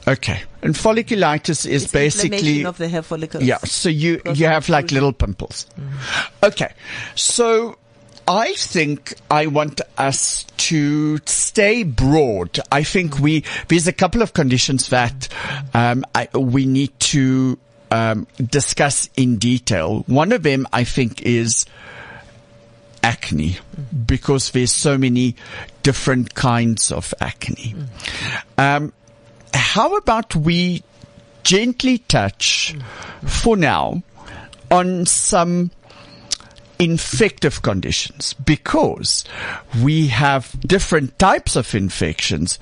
Okay. 0.06 0.40
And 0.62 0.74
folliculitis 0.74 1.66
is 1.66 1.84
It's 1.84 1.92
basically 1.92 2.36
inflammation 2.38 2.66
of 2.66 2.78
the 2.78 2.88
hair 2.88 3.02
follicles. 3.02 3.44
Yeah, 3.44 3.58
so 3.58 3.88
you 3.88 4.20
you 4.34 4.46
have 4.46 4.68
like 4.68 4.90
little 4.90 5.12
pimples. 5.12 5.66
Okay, 6.42 6.72
so 7.14 7.76
I 8.28 8.52
think 8.52 9.14
I 9.30 9.46
want 9.46 9.80
us 9.96 10.44
to 10.68 11.18
stay 11.24 11.82
broad. 11.82 12.60
I 12.70 12.82
think 12.82 13.18
we 13.18 13.44
there's 13.68 13.88
a 13.88 13.92
couple 13.92 14.20
of 14.20 14.34
conditions 14.34 14.90
that 14.90 15.28
um, 15.72 16.04
I, 16.14 16.28
we 16.34 16.66
need 16.66 16.98
to 17.00 17.58
um, 17.90 18.26
discuss 18.36 19.08
in 19.16 19.38
detail. 19.38 20.04
One 20.06 20.32
of 20.32 20.42
them, 20.42 20.66
I 20.74 20.84
think, 20.84 21.22
is 21.22 21.64
acne 23.02 23.56
because 24.06 24.50
there's 24.50 24.72
so 24.72 24.98
many 24.98 25.36
different 25.82 26.34
kinds 26.34 26.92
of 26.92 27.14
acne. 27.20 27.74
Um, 28.58 28.92
how 29.54 29.96
about 29.96 30.36
we 30.36 30.82
gently 31.44 31.98
touch 31.98 32.76
for 33.24 33.56
now 33.56 34.02
on 34.70 35.06
some 35.06 35.70
infective 36.78 37.62
conditions 37.62 38.34
because 38.34 39.24
we 39.82 40.08
have 40.08 40.54
different 40.60 41.18
types 41.18 41.56
of 41.56 41.74
infections. 41.74 42.58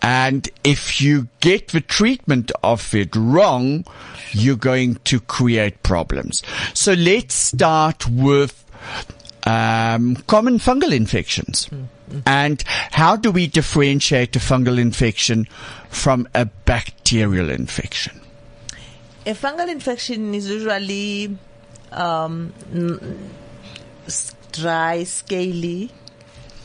And 0.00 0.48
if 0.64 1.00
you 1.00 1.28
get 1.40 1.68
the 1.68 1.80
treatment 1.80 2.50
of 2.62 2.94
it 2.94 3.14
wrong 3.14 3.84
you're 4.32 4.56
going 4.56 4.96
to 5.04 5.20
create 5.20 5.82
problems. 5.82 6.42
So 6.74 6.92
let's 6.92 7.34
start 7.34 8.08
with 8.08 8.64
um, 9.44 10.16
common 10.26 10.58
fungal 10.58 10.92
infections. 10.92 11.68
And 12.26 12.62
how 12.66 13.16
do 13.16 13.30
we 13.30 13.46
differentiate 13.46 14.34
a 14.36 14.38
fungal 14.38 14.78
infection 14.78 15.46
from 15.90 16.26
a 16.34 16.46
bacterial 16.46 17.50
infection? 17.50 18.20
A 19.26 19.34
fungal 19.34 19.68
infection 19.68 20.34
is 20.34 20.48
usually 20.48 21.36
um, 21.92 22.54
n- 22.72 23.30
dry, 24.52 25.04
scaly. 25.04 25.90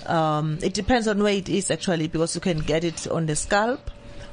Um, 0.05 0.59
it 0.61 0.73
depends 0.73 1.07
on 1.07 1.21
where 1.23 1.33
it 1.33 1.47
is 1.49 1.71
actually, 1.71 2.07
because 2.07 2.35
you 2.35 2.41
can 2.41 2.59
get 2.59 2.83
it 2.83 3.07
on 3.07 3.25
the 3.25 3.35
scalp. 3.35 3.89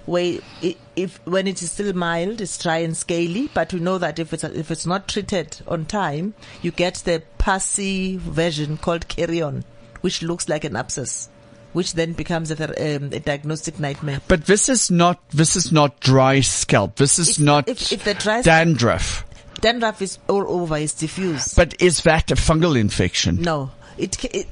Where 0.07 0.41
i 0.63 0.77
if 0.97 1.21
when 1.27 1.47
it 1.47 1.63
is 1.63 1.71
still 1.71 1.93
mild, 1.93 2.41
it's 2.41 2.59
dry 2.61 2.79
and 2.79 2.97
scaly. 2.97 3.49
But 3.55 3.73
we 3.73 3.81
know 3.81 3.99
that 3.99 4.19
if 4.19 4.33
it's 4.33 4.43
if 4.45 4.71
it's 4.71 4.87
not 4.87 5.07
treated 5.09 5.59
on 5.69 5.85
time, 5.85 6.35
you 6.63 6.71
get 6.73 6.95
the 7.05 7.23
passy 7.39 8.17
version 8.17 8.77
called 8.79 9.07
kerion, 9.09 9.63
which 10.01 10.23
looks 10.23 10.49
like 10.49 10.65
an 10.65 10.75
abscess, 10.75 11.29
which 11.75 11.95
then 11.95 12.15
becomes 12.15 12.51
a, 12.51 12.97
um, 12.97 13.11
a 13.13 13.21
diagnostic 13.21 13.79
nightmare. 13.79 14.21
But 14.27 14.47
this 14.47 14.69
is 14.69 14.91
not 14.91 15.21
this 15.31 15.55
is 15.55 15.71
not 15.71 16.01
dry 16.01 16.41
scalp. 16.41 16.97
This 16.97 17.19
is 17.19 17.31
If- 17.31 17.39
not 17.39 17.69
if- 17.69 17.93
if 17.93 18.03
the 18.05 18.15
dry- 18.15 18.43
dandruff. 18.43 19.25
Dandruff 19.61 20.01
is 20.03 20.19
all 20.29 20.45
over, 20.49 20.77
it's 20.79 20.95
diffuse. 20.95 21.55
But 21.55 21.81
is 21.83 22.03
that 22.03 22.31
a 22.31 22.35
fungal 22.35 22.79
infection? 22.79 23.43
No, 23.43 23.71
it, 23.99 24.23
it 24.35 24.47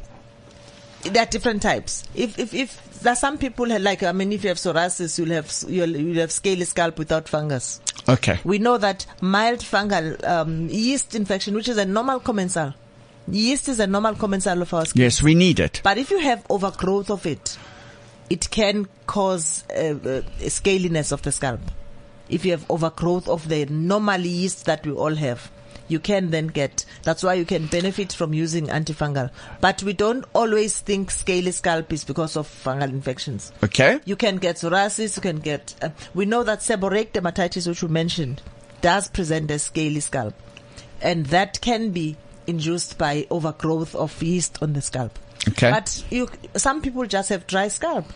there 1.03 1.23
are 1.23 1.27
different 1.27 1.63
types. 1.63 2.05
If 2.15 2.39
if 2.39 2.55
if 2.55 3.01
there 3.01 3.13
are 3.13 3.17
some 3.17 3.39
people 3.39 3.67
who 3.67 3.79
like 3.79 4.03
I 4.03 4.13
mean, 4.13 4.33
if 4.33 4.43
you 4.45 4.49
have 4.49 4.59
psoriasis, 4.59 5.19
you'll 5.19 5.35
have 5.35 5.53
you'll, 5.69 5.97
you'll 5.97 6.21
have 6.21 6.33
scaly 6.33 6.65
scalp 6.65 6.99
without 6.99 7.29
fungus. 7.29 7.81
Okay. 8.09 8.39
We 8.45 8.59
know 8.59 8.79
that 8.79 9.07
mild 9.21 9.61
fungal 9.61 10.23
um, 10.27 10.69
yeast 10.69 11.15
infection, 11.15 11.55
which 11.55 11.69
is 11.69 11.77
a 11.79 11.85
normal 11.85 12.21
commensal, 12.21 12.75
yeast 13.31 13.69
is 13.69 13.81
a 13.81 13.87
normal 13.87 14.15
commensal 14.15 14.63
of 14.63 14.73
our 14.75 14.87
skin. 14.87 15.03
Yes, 15.03 15.23
we 15.23 15.35
need 15.35 15.61
it. 15.61 15.81
But 15.85 15.99
if 15.99 16.11
you 16.11 16.19
have 16.19 16.45
overgrowth 16.49 17.11
of 17.11 17.27
it, 17.27 17.59
it 18.31 18.51
can 18.51 18.87
cause 19.07 19.65
uh, 19.71 19.75
uh, 19.75 20.23
scaliness 20.49 21.13
of 21.13 21.23
the 21.23 21.33
scalp. 21.33 21.61
If 22.29 22.45
you 22.45 22.53
have 22.53 22.71
overgrowth 22.71 23.29
of 23.29 23.49
the 23.49 23.67
normal 23.67 24.21
yeast 24.21 24.67
that 24.67 24.87
we 24.87 24.93
all 24.93 25.15
have, 25.15 25.51
you 25.89 25.99
can 25.99 26.31
then 26.31 26.49
get. 26.49 26.85
That's 27.03 27.23
why 27.23 27.35
you 27.35 27.45
can 27.45 27.67
benefit 27.67 28.13
from 28.13 28.35
using 28.35 28.67
antifungal. 28.67 29.31
But 29.61 29.83
we 29.83 29.95
don't 29.95 30.25
always 30.35 30.79
think 30.79 31.11
scaly 31.11 31.51
scalp 31.51 31.93
is 31.93 32.05
because 32.05 32.37
of 32.37 32.47
fungal 32.47 32.91
infections. 32.91 33.53
Okay. 33.65 34.01
You 34.05 34.17
can 34.17 34.37
get 34.37 34.57
psoriasis. 34.57 35.17
You 35.17 35.23
can 35.23 35.39
get. 35.39 35.75
Uh, 35.81 35.91
we 36.15 36.27
know 36.27 36.43
that 36.43 36.61
seborrheic 36.61 37.13
dermatitis, 37.13 37.67
which 37.67 37.83
we 37.83 37.89
mentioned, 37.89 38.43
does 38.81 39.09
present 39.09 39.51
as 39.51 39.63
scaly 39.65 40.01
scalp, 40.01 40.35
and 41.01 41.27
that 41.27 41.61
can 41.61 41.91
be 41.91 42.17
induced 42.47 42.99
by 42.99 43.27
overgrowth 43.31 43.95
of 43.95 44.23
yeast 44.23 44.59
on 44.63 44.73
the 44.75 44.83
scalp. 44.83 45.19
Okay. 45.49 45.71
But 45.71 46.05
you, 46.11 46.29
some 46.57 46.83
people 46.83 47.07
just 47.07 47.29
have 47.31 47.47
dry 47.47 47.69
scalp. 47.69 48.07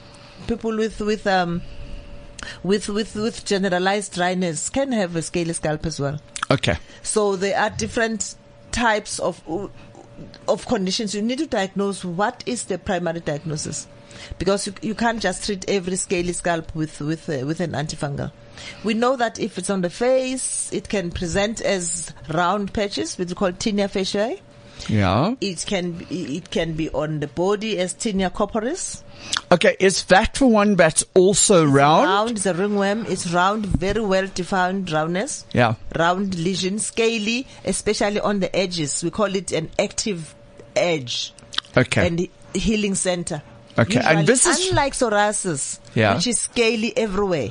People 0.46 0.76
with 0.76 1.00
with 1.00 1.26
um 1.26 1.62
with 2.62 2.88
with 2.88 3.14
with 3.14 3.44
generalized 3.44 4.14
dryness 4.14 4.70
can 4.70 4.92
have 4.92 5.16
a 5.16 5.22
scaly 5.22 5.52
scalp 5.52 5.86
as 5.86 6.00
well. 6.00 6.20
Okay. 6.50 6.76
So 7.02 7.36
there 7.36 7.58
are 7.58 7.70
different 7.70 8.34
types 8.70 9.18
of 9.18 9.42
of 10.46 10.66
conditions. 10.66 11.14
You 11.14 11.22
need 11.22 11.38
to 11.38 11.46
diagnose 11.46 12.04
what 12.04 12.42
is 12.46 12.64
the 12.64 12.78
primary 12.78 13.20
diagnosis, 13.20 13.86
because 14.38 14.66
you, 14.66 14.74
you 14.82 14.94
can't 14.94 15.20
just 15.20 15.44
treat 15.46 15.64
every 15.68 15.96
scaly 15.96 16.32
scalp 16.32 16.74
with 16.74 17.00
with 17.00 17.28
uh, 17.28 17.46
with 17.46 17.60
an 17.60 17.72
antifungal. 17.72 18.32
We 18.84 18.94
know 18.94 19.16
that 19.16 19.40
if 19.40 19.58
it's 19.58 19.70
on 19.70 19.80
the 19.80 19.90
face, 19.90 20.72
it 20.72 20.88
can 20.88 21.10
present 21.10 21.60
as 21.60 22.12
round 22.28 22.72
patches, 22.72 23.18
which 23.18 23.30
we 23.30 23.34
call 23.34 23.52
tinea 23.52 23.90
faciae. 23.90 24.40
Yeah. 24.88 25.34
It 25.40 25.64
can 25.66 26.06
it 26.10 26.50
can 26.50 26.74
be 26.74 26.90
on 26.90 27.20
the 27.20 27.28
body 27.28 27.78
as 27.78 27.94
tinea 27.94 28.30
corporis. 28.30 29.02
Okay. 29.52 29.76
Is 29.78 30.04
that 30.04 30.36
for 30.38 30.46
one 30.46 30.76
that's 30.76 31.04
also 31.14 31.64
round? 31.64 32.08
Round 32.08 32.36
is 32.38 32.46
a 32.46 32.54
ringworm. 32.54 33.04
It's 33.06 33.30
round, 33.30 33.66
very 33.66 34.00
well 34.00 34.26
defined 34.26 34.90
roundness. 34.90 35.44
Yeah. 35.52 35.74
round 35.96 36.34
lesion, 36.36 36.78
scaly, 36.78 37.46
especially 37.64 38.18
on 38.20 38.40
the 38.40 38.54
edges. 38.56 39.04
We 39.04 39.10
call 39.10 39.34
it 39.36 39.52
an 39.52 39.70
active 39.78 40.34
edge 40.74 41.34
Okay. 41.76 42.06
and 42.06 42.28
healing 42.54 42.94
center. 42.94 43.42
Okay, 43.78 44.00
and 44.00 44.26
this 44.26 44.46
is- 44.46 44.68
unlike 44.68 44.92
psoriasis, 44.94 45.78
Yeah. 45.94 46.14
which 46.16 46.26
is 46.26 46.38
scaly 46.40 46.96
everywhere. 46.96 47.50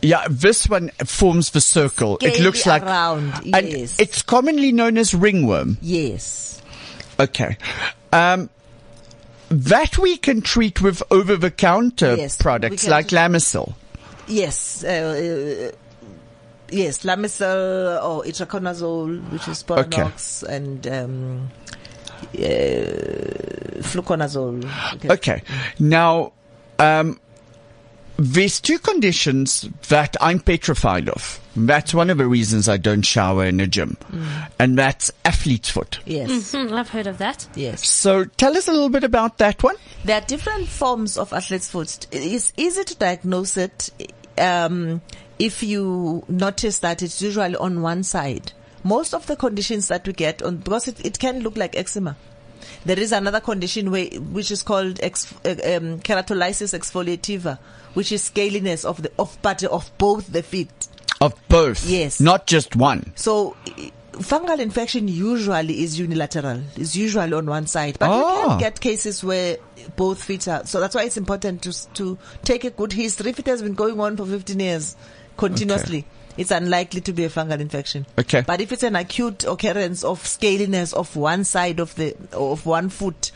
yeah. 0.00 0.26
This 0.30 0.66
one 0.68 0.90
forms 1.04 1.50
the 1.50 1.60
circle. 1.60 2.18
it 2.22 2.40
looks 2.40 2.64
like 2.66 2.82
around, 2.82 3.32
and 3.52 3.68
yes. 3.68 3.96
it's 3.98 4.22
commonly 4.22 4.72
known 4.72 4.96
as 4.98 5.14
ringworm. 5.14 5.76
Yes. 5.82 6.60
Okay. 7.20 7.56
Um, 8.12 8.48
that 9.52 9.98
we 9.98 10.16
can 10.16 10.40
treat 10.42 10.80
with 10.82 11.02
over-the-counter 11.10 12.16
Yes, 12.16 12.36
products 12.36 12.88
like 12.88 13.08
treat- 13.08 13.18
Lamisil. 13.18 13.74
Yes. 14.26 14.82
Uh, 14.84 15.70
uh, 15.72 15.76
yes, 16.70 17.04
Lamisil 17.04 18.02
or 18.04 18.22
itraconazole, 18.24 19.30
which 19.30 19.46
is 19.48 19.62
Sporanox, 19.62 20.42
and 20.44 20.86
um, 20.86 21.50
uh, 22.34 23.82
fluconazole. 23.82 24.64
Okay. 25.10 25.42
Now, 25.78 26.32
um, 26.78 27.18
there's 28.22 28.60
two 28.60 28.78
conditions 28.78 29.68
that 29.88 30.16
I'm 30.20 30.38
petrified 30.38 31.08
of. 31.08 31.40
That's 31.56 31.92
one 31.92 32.08
of 32.08 32.18
the 32.18 32.26
reasons 32.26 32.68
I 32.68 32.76
don't 32.76 33.02
shower 33.02 33.44
in 33.44 33.58
a 33.58 33.66
gym. 33.66 33.96
And 34.60 34.78
that's 34.78 35.10
athlete's 35.24 35.70
foot. 35.70 35.98
Yes. 36.06 36.52
Hmm, 36.52 36.72
I've 36.72 36.88
heard 36.88 37.08
of 37.08 37.18
that. 37.18 37.48
Yes. 37.56 37.86
So 37.88 38.24
tell 38.24 38.56
us 38.56 38.68
a 38.68 38.72
little 38.72 38.90
bit 38.90 39.02
about 39.02 39.38
that 39.38 39.62
one. 39.64 39.74
There 40.04 40.16
are 40.16 40.24
different 40.24 40.68
forms 40.68 41.18
of 41.18 41.32
athlete's 41.32 41.68
foot. 41.68 42.06
It's 42.12 42.52
easy 42.56 42.84
to 42.84 42.94
diagnose 42.94 43.56
it 43.56 43.90
um, 44.38 45.02
if 45.40 45.64
you 45.64 46.24
notice 46.28 46.78
that 46.78 47.02
it's 47.02 47.20
usually 47.20 47.56
on 47.56 47.82
one 47.82 48.04
side. 48.04 48.52
Most 48.84 49.14
of 49.14 49.26
the 49.26 49.34
conditions 49.34 49.88
that 49.88 50.06
we 50.06 50.12
get 50.12 50.42
on 50.42 50.58
because 50.58 50.86
it, 50.86 51.04
it 51.04 51.18
can 51.18 51.40
look 51.40 51.56
like 51.56 51.76
eczema. 51.76 52.16
There 52.84 52.98
is 52.98 53.10
another 53.10 53.40
condition 53.40 53.90
where, 53.90 54.06
which 54.06 54.50
is 54.52 54.62
called 54.62 55.00
ex, 55.02 55.32
uh, 55.44 55.50
um, 55.50 55.98
keratolysis 56.00 56.76
exfoliativa, 56.78 57.58
which 57.94 58.12
is 58.12 58.22
scaliness 58.30 58.84
of 58.84 59.02
the 59.02 59.10
of 59.18 59.36
but 59.42 59.62
of 59.64 59.90
both 59.98 60.32
the 60.32 60.42
feet. 60.42 60.70
Of 61.20 61.34
both. 61.48 61.86
Yes. 61.86 62.20
Not 62.20 62.46
just 62.46 62.74
one. 62.74 63.12
So 63.14 63.56
fungal 64.12 64.58
infection 64.58 65.08
usually 65.08 65.82
is 65.82 65.98
unilateral. 65.98 66.60
It's 66.76 66.96
usually 66.96 67.32
on 67.32 67.46
one 67.46 67.66
side, 67.66 67.98
but 67.98 68.06
you 68.06 68.24
Ah. 68.24 68.48
can 68.48 68.58
get 68.58 68.80
cases 68.80 69.22
where 69.24 69.56
both 69.96 70.22
feet 70.22 70.46
are. 70.48 70.66
So 70.66 70.80
that's 70.80 70.94
why 70.94 71.04
it's 71.04 71.16
important 71.16 71.62
to 71.62 71.72
to 71.94 72.18
take 72.44 72.64
a 72.64 72.70
good 72.70 72.92
history. 72.92 73.30
If 73.30 73.38
it 73.38 73.46
has 73.46 73.62
been 73.62 73.74
going 73.74 74.00
on 74.00 74.16
for 74.16 74.26
15 74.26 74.58
years 74.60 74.96
continuously, 75.36 76.04
it's 76.36 76.50
unlikely 76.50 77.00
to 77.02 77.12
be 77.12 77.24
a 77.24 77.30
fungal 77.30 77.60
infection. 77.60 78.06
Okay. 78.18 78.42
But 78.42 78.60
if 78.60 78.72
it's 78.72 78.82
an 78.82 78.96
acute 78.96 79.44
occurrence 79.44 80.04
of 80.04 80.22
scaliness 80.24 80.92
of 80.92 81.14
one 81.16 81.44
side 81.44 81.78
of 81.80 81.94
the 81.94 82.16
of 82.32 82.66
one 82.66 82.88
foot, 82.88 83.32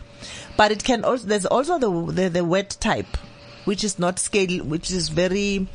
but 0.56 0.72
it 0.72 0.82
can 0.84 1.04
also 1.04 1.26
there's 1.26 1.46
also 1.46 1.78
the 1.78 2.12
the, 2.12 2.28
the 2.30 2.44
wet 2.44 2.76
type 2.80 3.06
which 3.66 3.84
is 3.84 3.98
not 3.98 4.18
scale, 4.18 4.64
which 4.64 4.90
is 4.90 5.10
very 5.10 5.68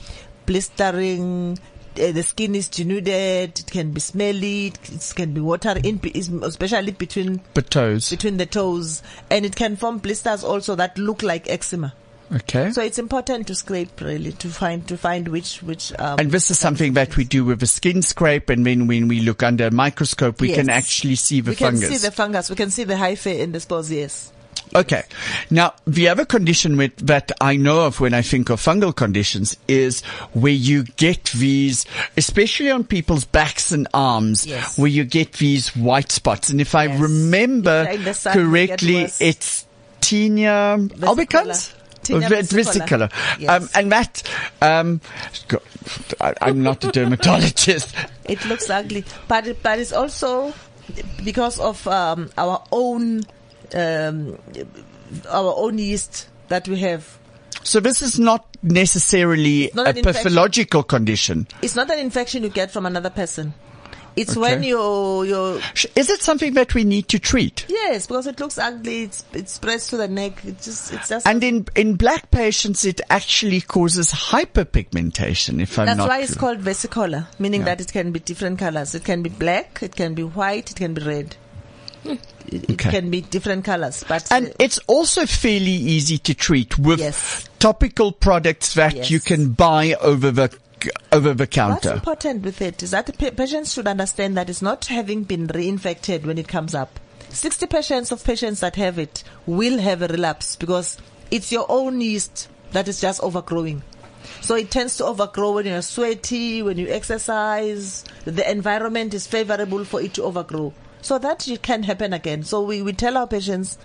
blistering. 0.46 1.60
Uh, 2.00 2.12
the 2.12 2.24
skin 2.24 2.56
is 2.56 2.70
denuded. 2.70 3.60
It 3.60 3.68
can 3.70 3.92
be 3.92 4.00
smelly. 4.00 4.68
It 4.68 5.14
can 5.16 5.34
be 5.34 5.42
water 5.42 5.76
in, 5.84 6.00
especially 6.44 6.92
between 6.92 7.42
But 7.54 7.70
toes. 7.70 8.10
between 8.10 8.38
the 8.38 8.46
toes, 8.46 9.04
and 9.30 9.46
it 9.46 9.56
can 9.56 9.76
form 9.76 10.00
blisters 10.00 10.44
also 10.44 10.76
that 10.76 10.98
look 10.98 11.22
like 11.22 11.50
eczema. 11.50 11.94
Okay. 12.34 12.72
So 12.72 12.82
it's 12.82 12.98
important 12.98 13.48
to 13.48 13.56
scrape 13.56 14.00
really 14.00 14.32
to 14.32 14.48
find 14.48 14.88
to 14.88 14.96
find 14.96 15.28
which 15.28 15.62
which. 15.64 15.92
Um, 16.00 16.18
and 16.18 16.32
this 16.32 16.50
is 16.50 16.58
something 16.58 16.94
that 16.94 17.18
we 17.18 17.26
do 17.26 17.44
with 17.44 17.62
a 17.62 17.68
skin 17.68 18.02
scrape, 18.02 18.50
and 18.50 18.66
then 18.66 18.88
when 18.88 19.10
we 19.10 19.20
look 19.20 19.44
under 19.44 19.68
a 19.68 19.72
microscope, 19.72 20.39
we 20.39 20.54
can 20.54 20.70
actually 20.70 21.16
see 21.16 21.42
the 21.42 21.52
we 21.52 21.56
can 21.58 21.74
fungus. 21.74 21.89
see 21.89 22.08
the 22.08 22.12
fungus. 22.12 22.50
We 22.50 22.56
can 22.56 22.72
see 22.72 22.86
the 22.86 22.94
hyphae 22.94 23.39
in 23.39 23.52
the 23.52 23.60
spores. 23.60 23.92
Yes. 23.92 24.32
Okay. 24.74 25.03
Now, 25.49 25.74
the 25.86 26.07
other 26.09 26.26
condition 26.26 26.78
with, 26.78 26.95
that 27.07 27.32
I 27.41 27.57
know 27.57 27.86
of 27.86 27.99
when 27.99 28.13
I 28.13 28.22
think 28.22 28.49
of 28.49 28.61
fungal 28.61 28.95
conditions 28.95 29.57
is 29.67 30.01
where 30.34 30.53
you 30.53 30.84
get 30.95 31.26
these, 31.36 31.86
especially 32.17 32.72
on 32.72 32.84
people's 32.86 33.26
backs 33.26 33.72
and 33.72 33.88
arms, 33.93 34.45
Yes. 34.45 34.78
where 34.78 34.88
you 34.89 35.03
get 35.03 35.34
these 35.34 35.76
white 35.76 36.11
spots. 36.11 36.49
And 36.49 36.61
if 36.61 36.74
I 36.76 36.86
remember 36.86 37.86
If 37.89 37.95
in 37.95 38.03
the 38.05 38.13
sun, 38.13 38.34
correctly, 38.34 39.07
it's 39.19 39.65
tinea 39.99 40.88
albicans? 40.99 41.74
Tinea 42.03 42.26
Or 42.26 42.30
ve- 42.30 42.36
versicolor. 42.38 43.09
versicolor. 43.09 43.39
Yes. 43.39 43.49
Um, 43.49 43.69
and 43.76 43.91
that, 43.91 44.24
um, 44.61 45.01
I, 46.19 46.34
I'm 46.41 46.63
not 46.63 46.84
a 46.84 46.91
dermatologist. 46.91 47.93
It 48.26 48.43
looks 48.45 48.69
ugly, 48.69 49.03
but 49.28 49.61
but 49.61 49.80
it's 49.80 49.93
also 49.93 50.53
because 51.24 51.59
of 51.59 51.86
um, 51.88 52.30
our 52.38 52.63
own 52.72 53.24
um, 53.76 54.38
our 55.30 55.53
own 55.57 55.78
yeast 55.78 56.28
that 56.49 56.67
we 56.67 56.80
have. 56.80 57.17
So 57.63 57.80
this 57.80 58.01
is 58.01 58.19
not 58.19 58.45
necessarily 58.63 59.72
not 59.74 59.97
a 59.97 60.01
pathological 60.01 60.84
condition. 60.84 61.47
It's 61.61 61.76
not 61.76 61.91
an 61.91 61.99
infection 61.99 62.43
you 62.43 62.49
get 62.49 62.72
from 62.72 62.86
another 62.86 63.09
person. 63.09 63.53
It's 64.13 64.32
Okay. 64.32 64.41
when 64.41 64.63
you 64.63 65.24
you 65.24 65.61
Is 65.95 66.09
it 66.09 66.22
something 66.22 66.53
that 66.55 66.74
we 66.74 66.84
need 66.84 67.07
to 67.09 67.17
treat? 67.19 67.65
yes 67.69 68.07
because 68.07 68.28
it 68.28 68.39
looks 68.41 68.57
ugly. 68.57 69.03
It's 69.03 69.24
it 69.32 69.47
spreads 69.47 69.88
to 69.88 69.95
the 69.97 70.09
neck. 70.09 70.43
It 70.43 70.61
just 70.61 70.91
it's 70.91 71.07
just 71.07 71.26
And 71.26 71.41
in, 71.41 71.65
in 71.78 71.95
black 71.95 72.30
patients, 72.30 72.84
it 72.84 72.99
actually 73.09 73.61
causes 73.61 74.11
hyperpigmentation, 74.11 75.61
if 75.61 75.80
I'm 75.80 75.86
That's 75.86 75.97
not 75.97 76.09
why 76.09 76.19
it's 76.22 76.36
called 76.36 76.59
versicolor, 76.59 77.28
meaning 77.39 77.61
Yeah. 77.61 77.65
that 77.76 77.82
it 77.82 77.93
can 77.93 78.11
be 78.11 78.19
different 78.19 78.59
colors. 78.59 78.93
It 78.95 79.05
can 79.05 79.22
be 79.24 79.30
black, 79.30 79.80
it 79.82 79.95
can 79.95 80.13
be 80.13 80.24
white, 80.24 80.72
it 80.72 80.76
can 80.76 80.93
be 80.93 81.03
red. 81.03 81.36
It, 82.48 82.64
it 82.64 82.72
Okay. 82.74 82.92
can 82.92 83.10
be 83.10 83.22
different 83.22 83.66
colors, 83.66 84.04
but 84.08 84.28
And 84.32 84.48
uh, 84.48 84.52
it's 84.60 84.80
also 84.88 85.26
fairly 85.26 85.72
easy 85.72 86.18
to 86.20 86.34
treat 86.34 86.78
with 86.78 87.00
Yes. 87.00 87.50
topical 87.60 88.12
products 88.12 88.74
that 88.76 88.94
Yes. 88.96 89.12
you 89.12 89.20
can 89.20 89.50
buy 89.50 89.96
over 90.02 90.32
the 90.32 90.50
over 91.12 91.36
the 91.36 91.46
counter. 91.46 91.74
what's 91.74 91.86
important 91.86 92.42
with 92.44 92.60
it 92.60 92.82
is 92.82 92.89
that 92.89 93.06
the 93.06 93.14
patients 93.14 93.74
should 93.74 93.86
understand 93.88 94.36
that 94.36 94.50
it's 94.50 94.64
not 94.64 94.86
having 94.86 95.24
been 95.24 95.48
reinfected 95.48 96.26
when 96.26 96.39
it 96.39 96.48
comes 96.48 96.74
up. 96.74 97.00
60% 97.30 98.12
of 98.12 98.24
patients 98.24 98.62
that 98.62 98.76
have 98.78 98.98
it 98.98 99.24
will 99.46 99.78
have 99.78 100.02
a 100.02 100.08
relapse 100.08 100.56
because 100.56 100.98
it's 101.30 101.52
your 101.52 101.66
own 101.70 102.02
yeast 102.02 102.50
that 102.72 102.88
is 102.88 103.00
just 103.00 103.22
overgrowing. 103.22 103.84
So 104.42 104.56
it 104.56 104.72
tends 104.72 104.98
to 104.98 105.06
overgrow 105.06 105.52
when 105.54 105.68
you're 105.68 105.82
sweaty, 105.84 106.64
when 106.64 106.78
you 106.80 106.88
exercise. 106.88 108.04
The 108.26 108.50
environment 108.50 109.14
is 109.14 109.28
favorable 109.28 109.86
for 109.86 110.02
it 110.02 110.16
to 110.16 110.24
overgrow. 110.24 110.74
So 111.02 111.18
that 111.20 111.47
it 111.47 111.62
can 111.62 111.84
happen 111.84 112.14
again. 112.14 112.43
So 112.43 112.62
we, 112.62 112.82
we 112.82 112.93
tell 112.93 113.18
our 113.18 113.28
patients 113.28 113.78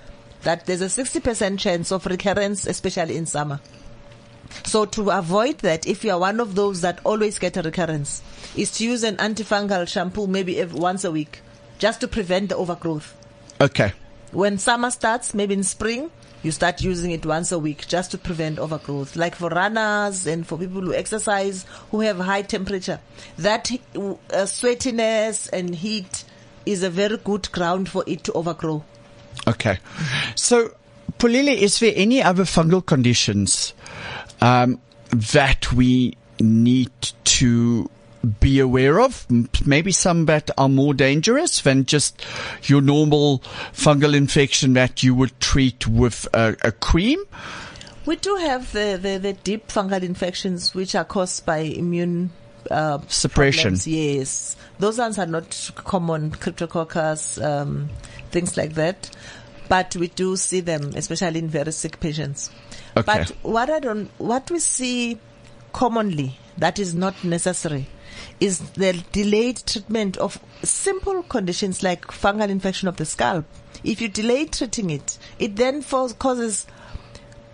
that 0.42 0.66
there's 0.66 0.82
a 0.82 0.86
60% 0.86 1.58
chance 1.58 1.90
of 1.90 2.06
recurrence, 2.06 2.66
especially 2.66 3.16
in 3.16 3.26
summer. 3.26 3.60
So 4.64 4.84
to 4.84 5.10
avoid 5.10 5.58
that, 5.58 5.86
if 5.86 6.04
you 6.04 6.12
are 6.12 6.18
one 6.18 6.40
of 6.40 6.54
those 6.54 6.82
that 6.82 7.00
always 7.04 7.38
get 7.38 7.56
a 7.56 7.62
recurrence, 7.62 8.22
is 8.56 8.70
to 8.78 8.84
use 8.84 9.02
an 9.02 9.16
antifungal 9.16 9.88
shampoo 9.88 10.26
maybe 10.26 10.58
ev 10.58 10.72
once 10.72 11.04
a 11.04 11.10
week, 11.10 11.40
just 11.78 12.00
to 12.00 12.08
prevent 12.08 12.50
the 12.50 12.56
overgrowth. 12.56 13.16
Okay. 13.60 13.92
When 14.32 14.58
summer 14.58 14.90
starts, 14.90 15.34
maybe 15.34 15.54
in 15.54 15.62
spring, 15.62 16.10
you 16.42 16.52
start 16.52 16.82
using 16.82 17.10
it 17.10 17.26
once 17.26 17.50
a 17.50 17.58
week 17.58 17.86
just 17.88 18.10
to 18.12 18.18
prevent 18.18 18.58
overgrowth. 18.58 19.16
Like 19.16 19.34
for 19.34 19.48
runners 19.48 20.26
and 20.26 20.46
for 20.46 20.58
people 20.58 20.80
who 20.82 20.94
exercise, 20.94 21.64
who 21.90 22.00
have 22.00 22.18
high 22.18 22.42
temperature, 22.42 23.00
that 23.38 23.70
uh, 23.72 24.16
sweatiness 24.44 25.48
and 25.52 25.74
heat 25.74 26.24
is 26.66 26.82
a 26.82 26.90
very 26.90 27.16
good 27.16 27.50
ground 27.52 27.88
for 27.88 28.04
it 28.06 28.24
to 28.24 28.32
overgrow. 28.32 28.84
Okay. 29.46 29.78
So, 30.34 30.74
Pholile, 31.18 31.56
is 31.56 31.78
there 31.78 31.92
any 31.94 32.22
other 32.22 32.44
fungal 32.44 32.84
conditions 32.84 33.72
um, 34.40 34.80
that 35.10 35.72
we 35.72 36.16
need 36.40 36.90
to 37.24 37.88
be 38.40 38.58
aware 38.58 39.00
of? 39.00 39.26
Maybe 39.64 39.92
some 39.92 40.26
that 40.26 40.50
are 40.58 40.68
more 40.68 40.94
dangerous 40.94 41.60
than 41.60 41.86
just 41.86 42.24
your 42.64 42.80
normal 42.80 43.38
fungal 43.72 44.14
infection 44.14 44.72
that 44.74 45.02
you 45.02 45.14
would 45.14 45.38
treat 45.40 45.86
with 45.86 46.26
a, 46.34 46.56
a 46.62 46.72
cream? 46.72 47.22
We 48.04 48.16
do 48.16 48.36
have 48.36 48.72
the, 48.72 48.98
the, 49.00 49.18
the 49.18 49.32
deep 49.32 49.68
fungal 49.68 50.02
infections 50.02 50.74
which 50.74 50.94
are 50.94 51.04
caused 51.04 51.46
by 51.46 51.58
immune 51.58 52.30
uh, 52.70 52.98
Suppression. 53.08 53.62
problems. 53.62 53.86
Yes, 53.86 54.56
those 54.78 54.98
ones 54.98 55.18
are 55.18 55.26
not 55.26 55.70
common, 55.76 56.30
cryptococcus, 56.30 57.42
um, 57.44 57.88
things 58.30 58.56
like 58.56 58.74
that. 58.74 59.10
But 59.68 59.96
we 59.96 60.08
do 60.08 60.36
see 60.36 60.60
them, 60.60 60.92
especially 60.94 61.40
in 61.40 61.48
very 61.48 61.72
sick 61.72 61.98
patients. 61.98 62.50
Okay. 62.96 63.02
But 63.04 63.30
what 63.42 63.68
I 63.68 63.80
don't, 63.80 64.08
what 64.18 64.50
we 64.50 64.60
see 64.60 65.18
commonly 65.72 66.38
that 66.58 66.78
is 66.78 66.94
not 66.94 67.22
necessary 67.22 67.86
is 68.40 68.60
the 68.70 69.04
delayed 69.12 69.62
treatment 69.66 70.16
of 70.16 70.40
simple 70.62 71.22
conditions 71.22 71.82
like 71.82 72.06
fungal 72.06 72.48
infection 72.48 72.88
of 72.88 72.96
the 72.96 73.04
scalp. 73.04 73.44
If 73.84 74.00
you 74.00 74.08
delay 74.08 74.46
treating 74.46 74.90
it, 74.90 75.18
it 75.38 75.56
then 75.56 75.82
causes 75.82 76.66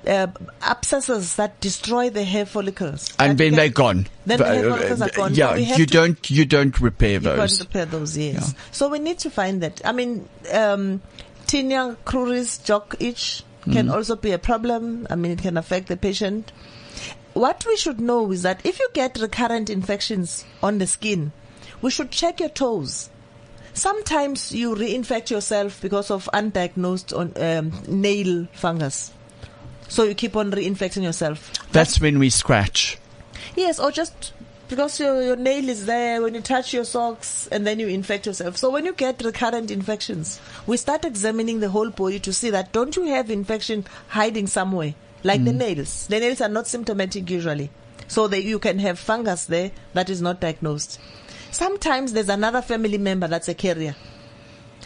uh, 0.06 0.26
abscesses 0.62 1.36
that 1.36 1.60
destroy 1.60 2.10
the 2.10 2.24
hair 2.24 2.46
follicles. 2.46 3.12
and 3.18 3.38
then 3.38 3.50
can- 3.50 3.56
they're 3.56 3.68
gone. 3.68 4.06
Then 4.26 4.38
the 4.38 4.44
hair 4.46 4.70
Uh, 4.70 4.76
follicles 4.76 5.00
are 5.02 5.10
gone. 5.10 5.34
Yeah, 5.34 5.54
you 5.56 5.86
to- 5.86 5.86
don't 5.86 6.30
you 6.30 6.44
don't 6.44 6.80
repair 6.80 7.18
those. 7.20 7.32
You 7.38 7.46
can't 7.46 7.60
repair 7.60 7.86
those, 7.86 8.16
yes. 8.18 8.34
Yeah. 8.54 8.60
So 8.72 8.88
we 8.88 8.98
need 8.98 9.18
to 9.20 9.30
find 9.30 9.62
that. 9.62 9.80
I 9.84 9.92
mean, 9.92 10.28
um, 10.52 11.00
tinea 11.46 11.96
cruris, 12.04 12.62
jock 12.64 12.96
itch 13.00 13.44
can 13.70 13.86
Mm. 13.86 13.94
also 13.94 14.16
be 14.16 14.32
a 14.32 14.38
problem. 14.38 15.06
I 15.10 15.14
mean, 15.14 15.32
it 15.32 15.42
can 15.42 15.56
affect 15.56 15.86
the 15.88 15.96
patient. 15.96 16.50
What 17.34 17.64
we 17.66 17.76
should 17.76 18.00
know 18.00 18.30
is 18.32 18.42
that 18.42 18.60
if 18.64 18.78
you 18.80 18.88
get 18.92 19.18
recurrent 19.18 19.70
infections 19.70 20.44
on 20.62 20.78
the 20.78 20.86
skin, 20.86 21.32
we 21.80 21.90
should 21.90 22.10
check 22.10 22.40
your 22.40 22.48
toes. 22.50 23.08
Sometimes 23.74 24.52
you 24.52 24.74
reinfect 24.74 25.30
yourself 25.30 25.80
because 25.80 26.10
of 26.10 26.28
undiagnosed 26.34 27.16
on, 27.16 27.32
um, 27.42 27.72
nail 27.88 28.46
fungus. 28.52 29.10
So 29.92 30.04
you 30.04 30.14
keep 30.14 30.36
on 30.36 30.50
reinfecting 30.50 31.02
yourself. 31.02 31.52
That's 31.70 32.00
when 32.00 32.18
we 32.18 32.30
scratch. 32.30 32.96
Yes, 33.54 33.78
or 33.78 33.90
just 33.92 34.32
because 34.70 34.98
your, 34.98 35.20
your 35.22 35.36
nail 35.36 35.68
is 35.68 35.84
there 35.84 36.22
when 36.22 36.32
you 36.32 36.40
touch 36.40 36.72
your 36.72 36.86
socks 36.86 37.46
and 37.52 37.66
then 37.66 37.78
you 37.78 37.88
infect 37.88 38.24
yourself. 38.24 38.56
So 38.56 38.70
when 38.70 38.86
you 38.86 38.94
get 38.94 39.22
recurrent 39.22 39.70
infections, 39.70 40.40
we 40.66 40.78
start 40.78 41.04
examining 41.04 41.60
the 41.60 41.68
whole 41.68 41.90
body 41.90 42.18
to 42.20 42.32
see 42.32 42.48
that 42.48 42.72
don't 42.72 42.96
you 42.96 43.04
have 43.08 43.30
infection 43.30 43.84
hiding 44.08 44.46
somewhere, 44.46 44.94
like 45.24 45.44
the 45.44 45.50
mm. 45.50 45.58
nails. 45.58 46.06
The 46.06 46.20
nails 46.20 46.40
are 46.40 46.48
not 46.48 46.66
symptomatic 46.66 47.28
usually. 47.28 47.70
So 48.08 48.28
that 48.28 48.44
you 48.44 48.58
can 48.58 48.78
have 48.78 48.98
fungus 48.98 49.44
there 49.44 49.72
that 49.92 50.08
is 50.08 50.22
not 50.22 50.40
diagnosed. 50.40 50.98
Sometimes 51.50 52.14
there's 52.14 52.30
another 52.30 52.62
family 52.62 52.96
member 52.96 53.28
that's 53.28 53.48
a 53.48 53.54
carrier. 53.54 53.94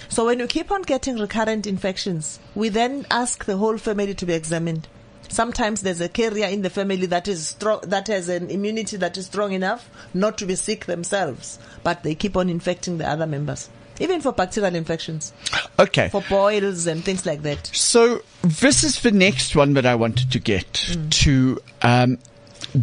So 0.09 0.27
when 0.27 0.41
you 0.41 0.49
keep 0.49 0.73
on 0.73 0.83
getting 0.83 1.17
recurrent 1.17 1.65
infections, 1.65 2.41
we 2.57 2.71
then 2.71 3.07
ask 3.09 3.45
the 3.45 3.57
whole 3.57 3.79
family 3.79 4.13
to 4.13 4.27
be 4.27 4.33
examined. 4.33 4.89
Sometimes 5.29 5.83
there's 5.83 6.01
a 6.01 6.09
carrier 6.09 6.47
in 6.47 6.63
the 6.63 6.71
family 6.71 7.07
that 7.07 7.29
is 7.29 7.49
strong, 7.49 7.81
that 7.85 8.09
has 8.09 8.29
an 8.29 8.51
immunity 8.51 8.97
that 8.97 9.17
is 9.17 9.27
strong 9.27 9.53
enough 9.53 9.91
not 10.15 10.39
to 10.39 10.47
be 10.47 10.55
sick 10.55 10.87
themselves, 10.87 11.59
but 11.83 12.03
they 12.03 12.15
keep 12.15 12.37
on 12.37 12.49
infecting 12.49 12.99
the 12.99 13.09
other 13.09 13.27
members. 13.27 13.69
Even 13.99 14.21
for 14.21 14.33
bacterial 14.33 14.75
infections, 14.75 15.33
Okay. 15.79 16.09
for 16.11 16.23
boils 16.29 16.87
and 16.87 17.03
things 17.03 17.25
like 17.25 17.43
that. 17.43 17.71
So 17.73 18.23
this 18.43 18.85
is 18.85 19.01
the 19.01 19.11
next 19.11 19.57
one 19.57 19.73
that 19.75 19.87
I 19.87 19.95
wanted 19.95 20.31
to 20.33 20.39
get 20.39 20.87
hmm. 20.93 21.09
to 21.09 21.59
um, 21.81 22.19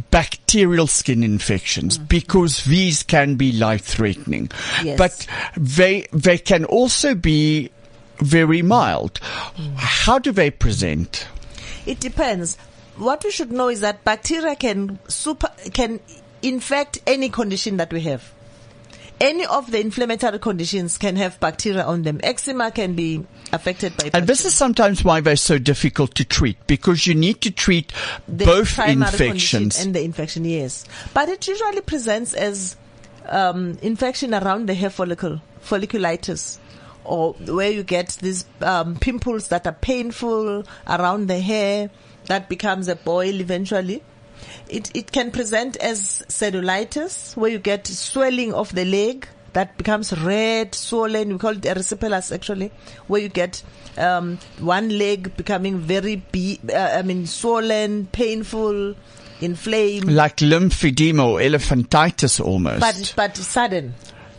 bacterial 0.09 0.87
skin 0.87 1.23
infections 1.23 1.97
hmm. 1.97 2.05
because 2.05 2.63
these 2.65 3.03
can 3.03 3.35
be 3.35 3.51
life 3.51 3.85
threatening, 3.85 4.49
Yes. 4.83 4.97
but 4.97 5.27
they 5.55 6.07
they 6.11 6.37
can 6.39 6.65
also 6.65 7.13
be 7.13 7.69
very 8.17 8.61
mild. 8.63 9.19
Hmm. 9.21 9.73
How 9.75 10.17
do 10.17 10.31
they 10.31 10.49
present? 10.49 11.27
It 11.85 11.99
depends. 11.99 12.57
What 12.97 13.23
we 13.23 13.31
should 13.31 13.51
know 13.51 13.69
is 13.69 13.81
that 13.81 14.03
bacteria 14.03 14.55
can 14.55 14.99
super 15.07 15.49
can 15.73 15.99
infect 16.41 16.99
any 17.07 17.29
condition 17.29 17.77
that 17.77 17.91
we 17.91 18.01
have. 18.01 18.31
any 19.23 19.45
of 19.45 19.71
the 19.71 19.79
inflammatory 19.79 20.37
conditions 20.37 20.97
can 20.97 21.15
have 21.15 21.39
bacteria 21.39 21.83
on 21.83 22.03
them. 22.03 22.19
Eczema 22.23 22.71
can 22.71 22.93
be 22.93 23.25
affected 23.53 23.95
by 23.95 24.09
And 24.13 24.27
this 24.27 24.43
is 24.45 24.53
sometimes 24.53 25.03
why 25.03 25.21
they're 25.21 25.35
so 25.37 25.57
difficult 25.57 26.13
to 26.15 26.25
treat 26.25 26.57
because 26.67 27.07
you 27.07 27.15
need 27.15 27.41
to 27.41 27.51
treat 27.51 27.93
the 28.27 28.45
both 28.45 28.77
infections. 28.79 29.79
and 29.79 29.95
the 29.95 30.03
infection, 30.03 30.43
yes. 30.43 30.83
But 31.13 31.29
it 31.29 31.47
usually 31.47 31.81
presents 31.81 32.33
as 32.33 32.75
um, 33.27 33.77
infection 33.81 34.33
around 34.33 34.67
the 34.67 34.73
hair 34.73 34.89
follicle, 34.89 35.41
folliculitis, 35.63 36.57
or 37.05 37.33
where 37.33 37.69
you 37.71 37.83
get 37.83 38.09
these 38.21 38.45
um, 38.61 38.95
pimples 38.95 39.49
that 39.49 39.67
are 39.67 39.73
painful 39.73 40.63
around 40.87 41.27
the 41.27 41.39
hair 41.39 41.89
that 42.27 42.49
becomes 42.49 42.87
a 42.87 42.95
boil 42.95 43.39
eventually. 43.39 44.01
It, 44.69 44.91
it 44.95 45.11
can 45.11 45.31
present 45.31 45.77
as 45.77 46.23
cellulitis, 46.27 47.35
where 47.37 47.51
you 47.51 47.59
get 47.59 47.87
swelling 47.87 48.53
of 48.53 48.73
the 48.73 48.85
leg 48.85 49.27
that 49.53 49.77
becomes 49.77 50.17
red, 50.19 50.73
swollen. 50.75 51.29
We 51.33 51.37
call 51.37 51.51
it 51.51 51.61
erysipelas 51.61 52.33
actually, 52.33 52.71
where 53.07 53.21
you 53.21 53.29
get 53.29 53.63
um, 53.97 54.39
one 54.59 54.97
leg 54.97 55.35
becoming 55.37 55.79
very, 55.79 56.17
be- 56.17 56.59
uh, 56.73 56.75
I 56.97 57.01
mean, 57.03 57.27
swollen, 57.27 58.07
painful, 58.07 58.95
inflamed, 59.41 60.11
like 60.11 60.37
lymphedema 60.37 61.25
or 61.25 61.39
elephantitis 61.39 62.43
almost. 62.43 62.79
but 62.79 63.13
but 63.15 63.37
sudden. 63.37 63.93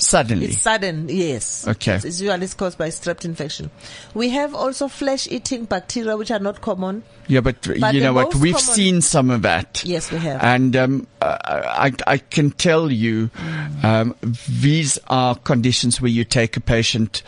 Suddenly. 0.07 0.47
It's 0.47 0.59
sudden, 0.63 1.09
yes. 1.09 1.67
Okay. 1.67 1.97
It's 1.97 2.21
usually 2.21 2.47
caused 2.49 2.79
by 2.79 2.89
strep 2.89 3.25
infection. 3.25 3.71
We 4.15 4.31
have 4.31 4.55
also 4.55 4.89
flesh-eating 4.89 5.65
bacteria, 5.67 6.17
which 6.17 6.31
are 6.31 6.39
not 6.39 6.61
common. 6.61 7.03
Yeah, 7.27 7.41
but, 7.41 7.57
But 7.81 7.95
you 7.95 8.01
know 8.01 8.13
what? 8.13 8.35
We've 8.35 8.55
common- 8.55 8.75
seen 8.75 9.01
some 9.01 9.31
of 9.31 9.43
that. 9.43 9.83
Yes, 9.85 10.13
we 10.13 10.19
have. 10.19 10.43
And 10.43 10.77
um, 10.77 11.07
uh, 11.23 11.39
I, 11.43 11.93
I 12.07 12.19
can 12.19 12.51
tell 12.51 12.91
you, 12.93 13.31
um, 13.83 14.15
these 14.49 14.99
are 15.09 15.35
conditions 15.37 16.01
where 16.01 16.11
you 16.11 16.25
take 16.25 16.57
a 16.57 16.61
patient 16.61 17.23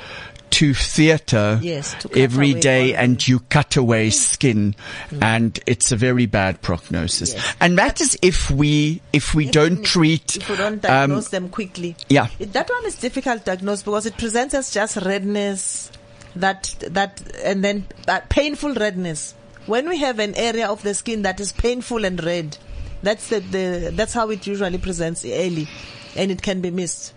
to 0.56 0.72
theatre 0.72 1.60
Yes, 1.62 1.92
to 2.00 2.10
every 2.18 2.54
day 2.54 2.94
all 2.94 3.02
and 3.02 3.28
you 3.28 3.40
cut 3.40 3.76
away 3.76 4.08
skin 4.08 4.74
and 5.20 5.60
it's 5.66 5.92
a 5.92 5.96
very 5.96 6.24
bad 6.24 6.62
prognosis. 6.62 7.34
Yes. 7.34 7.56
And 7.60 7.76
that 7.76 8.00
is 8.00 8.18
if 8.22 8.50
we, 8.50 9.02
if 9.12 9.34
we 9.34 9.50
don't 9.50 9.84
treat, 9.84 10.36
If 10.36 10.48
we 10.48 10.56
don't 10.56 10.72
um, 10.72 10.78
diagnose 10.78 11.28
them 11.28 11.50
quickly. 11.50 11.94
yeah. 12.08 12.28
That 12.38 12.70
one 12.70 12.86
is 12.86 12.96
difficult 12.96 13.40
to 13.40 13.44
diagnose 13.44 13.82
because 13.82 14.06
it 14.06 14.16
presents 14.16 14.54
as 14.54 14.70
just 14.70 14.96
redness, 14.96 15.92
that, 16.36 16.74
that, 16.88 17.20
and 17.44 17.62
then 17.62 17.86
uh, 18.08 18.20
painful 18.30 18.72
redness. 18.72 19.34
When 19.66 19.86
we 19.90 19.98
have 19.98 20.18
an 20.20 20.34
area 20.36 20.68
of 20.68 20.82
the 20.82 20.94
skin 20.94 21.20
that 21.22 21.38
is 21.38 21.52
painful 21.52 22.06
and 22.06 22.22
red, 22.24 22.56
that's 23.02 23.28
the, 23.28 23.40
the, 23.40 23.90
that's 23.92 24.14
how 24.14 24.30
it 24.30 24.46
usually 24.46 24.78
presents 24.78 25.22
early 25.26 25.68
and 26.16 26.30
it 26.30 26.40
can 26.40 26.62
be 26.62 26.70
missed. 26.70 27.12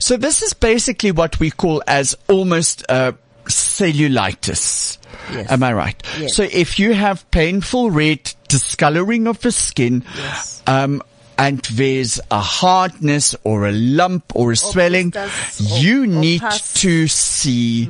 So 0.00 0.16
this 0.16 0.42
is 0.42 0.52
basically 0.54 1.12
what 1.12 1.38
we 1.40 1.50
call 1.50 1.82
as 1.86 2.16
almost 2.28 2.84
uh, 2.88 3.12
cellulitis. 3.46 4.98
Yes. 5.32 5.50
Am 5.50 5.62
I 5.62 5.72
right? 5.72 6.02
Yes. 6.18 6.34
So 6.34 6.42
if 6.50 6.78
you 6.78 6.94
have 6.94 7.28
painful 7.30 7.90
red 7.90 8.32
discoloring 8.48 9.26
of 9.26 9.40
the 9.40 9.52
skin, 9.52 10.04
Yes. 10.16 10.62
um, 10.66 11.02
and 11.38 11.58
there's 11.72 12.20
a 12.30 12.40
hardness 12.40 13.34
or 13.44 13.66
a 13.66 13.72
lump 13.72 14.24
or 14.34 14.52
a 14.52 14.56
swelling, 14.56 15.10
blisters 15.10 15.72
or- 15.72 15.78
you 15.78 16.02
or 16.04 16.06
need 16.06 16.40
pus. 16.40 16.74
to 16.74 17.08
see 17.08 17.88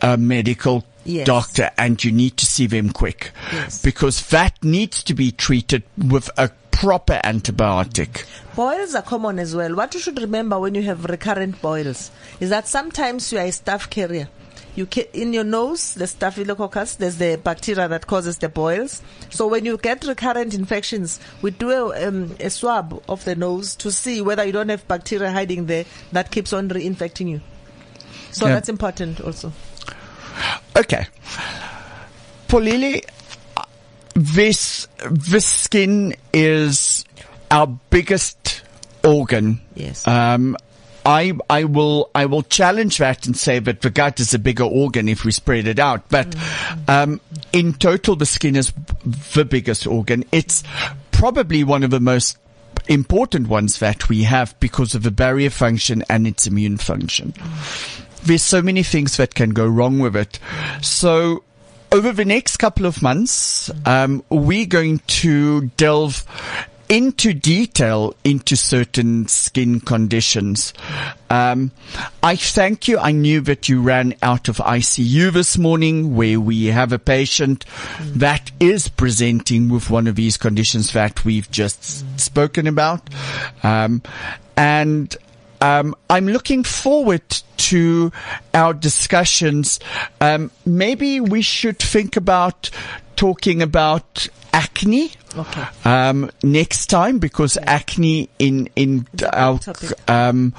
a 0.00 0.16
medical 0.16 0.84
Yes. 1.04 1.26
doctor 1.26 1.70
and 1.76 2.02
you 2.04 2.12
need 2.12 2.36
to 2.36 2.46
see 2.46 2.66
them 2.66 2.90
quick 2.90 3.32
Yes. 3.52 3.82
because 3.82 4.26
that 4.28 4.62
needs 4.62 5.02
to 5.04 5.14
be 5.14 5.32
treated 5.32 5.82
with 5.98 6.30
a 6.38 6.50
proper 6.70 7.20
antibiotic. 7.24 8.24
Boils 8.56 8.94
are 8.94 9.02
common 9.02 9.38
as 9.38 9.54
well. 9.54 9.74
What 9.74 9.94
you 9.94 10.00
should 10.00 10.20
remember 10.20 10.58
when 10.58 10.74
you 10.74 10.82
have 10.82 11.04
recurrent 11.04 11.60
boils 11.62 12.10
is 12.40 12.50
that 12.50 12.66
sometimes 12.68 13.32
you 13.32 13.38
are 13.38 13.44
a 13.46 13.50
staph 13.50 13.88
carrier. 13.90 14.28
You 14.74 14.86
ca- 14.86 15.08
in 15.12 15.34
your 15.34 15.44
nose, 15.44 15.92
the 15.94 16.06
staphylococcus, 16.06 16.96
there's 16.96 17.16
the 17.18 17.38
bacteria 17.42 17.88
that 17.88 18.06
causes 18.06 18.38
the 18.38 18.48
boils. 18.48 19.02
So 19.28 19.46
when 19.46 19.66
you 19.66 19.76
get 19.76 20.02
recurrent 20.04 20.54
infections, 20.54 21.20
we 21.42 21.50
do 21.50 21.70
a, 21.70 22.08
um, 22.08 22.34
a 22.40 22.48
swab 22.48 23.02
of 23.06 23.22
the 23.26 23.34
nose 23.34 23.74
to 23.76 23.92
see 23.92 24.22
whether 24.22 24.44
you 24.44 24.52
don't 24.52 24.70
have 24.70 24.88
bacteria 24.88 25.30
hiding 25.30 25.66
there 25.66 25.84
that 26.12 26.30
keeps 26.30 26.52
on 26.54 26.70
reinfecting 26.70 27.28
you. 27.28 27.40
So 28.30 28.46
Yeah. 28.46 28.54
that's 28.54 28.70
important 28.70 29.20
also. 29.20 29.52
Okay. 30.76 31.06
Pholile, 32.48 33.00
this, 34.14 34.88
this 35.10 35.46
skin 35.46 36.14
is 36.32 37.04
our 37.50 37.66
biggest 37.66 38.62
organ. 39.04 39.60
Yes. 39.74 40.06
Um, 40.06 40.56
I, 41.04 41.32
I 41.50 41.64
will, 41.64 42.10
I 42.14 42.26
will 42.26 42.42
challenge 42.42 42.98
that 42.98 43.26
and 43.26 43.36
say 43.36 43.58
that 43.58 43.80
the 43.80 43.90
gut 43.90 44.20
is 44.20 44.34
a 44.34 44.38
bigger 44.38 44.64
organ 44.64 45.08
if 45.08 45.24
we 45.24 45.32
spread 45.32 45.66
it 45.66 45.78
out. 45.78 46.08
But, 46.08 46.36
um, 46.86 47.20
in 47.52 47.74
total, 47.74 48.14
the 48.16 48.26
skin 48.26 48.54
is 48.54 48.72
the 49.34 49.44
biggest 49.44 49.86
organ. 49.86 50.24
It's 50.30 50.62
probably 51.10 51.64
one 51.64 51.82
of 51.82 51.90
the 51.90 52.00
most 52.00 52.38
important 52.88 53.48
ones 53.48 53.78
that 53.78 54.08
we 54.08 54.24
have 54.24 54.58
because 54.60 54.94
of 54.94 55.02
the 55.02 55.10
barrier 55.10 55.50
function 55.50 56.02
and 56.08 56.26
its 56.26 56.46
immune 56.46 56.76
function 56.76 57.32
there's 58.24 58.42
so 58.42 58.62
many 58.62 58.82
things 58.82 59.16
that 59.16 59.34
can 59.34 59.50
go 59.50 59.66
wrong 59.66 59.98
with 59.98 60.16
it. 60.16 60.38
So 60.80 61.44
over 61.90 62.12
the 62.12 62.24
next 62.24 62.56
couple 62.56 62.86
of 62.86 63.02
months, 63.02 63.70
um, 63.86 64.24
we're 64.30 64.66
going 64.66 65.00
to 65.06 65.68
delve 65.76 66.24
into 66.92 67.32
detail 67.32 68.14
into 68.22 68.54
certain 68.54 69.26
skin 69.26 69.80
conditions. 69.80 70.74
Um, 71.30 71.70
I 72.22 72.36
thank 72.36 72.86
you. 72.86 72.98
I 72.98 73.12
knew 73.12 73.40
that 73.42 73.66
you 73.66 73.80
ran 73.80 74.14
out 74.20 74.48
of 74.48 74.58
ICU 74.58 75.32
this 75.32 75.56
morning 75.56 76.14
where 76.14 76.38
we 76.38 76.66
have 76.66 76.92
a 76.92 76.98
patient 76.98 77.64
that 78.00 78.50
is 78.60 78.88
presenting 78.88 79.70
with 79.70 79.88
one 79.88 80.06
of 80.06 80.16
these 80.16 80.36
conditions 80.36 80.92
that 80.92 81.24
we've 81.24 81.50
just 81.50 82.20
spoken 82.20 82.66
about. 82.66 83.08
Um, 83.62 84.02
and 84.56 85.16
um, 85.62 85.94
I'm 86.10 86.26
looking 86.26 86.64
forward 86.64 87.22
to 87.70 88.12
our 88.52 88.74
discussions. 88.74 89.78
Um, 90.20 90.50
maybe 90.66 91.20
we 91.20 91.40
should 91.40 91.78
think 91.78 92.16
about 92.16 92.68
talking 93.16 93.62
about 93.62 94.26
acne 94.52 95.12
Okay. 95.34 95.64
um, 95.86 96.30
next 96.42 96.88
time 96.88 97.18
because 97.18 97.56
acne 97.62 98.28
in 98.38 98.68
in 98.76 99.06
our 99.32 99.58
um, 100.06 100.52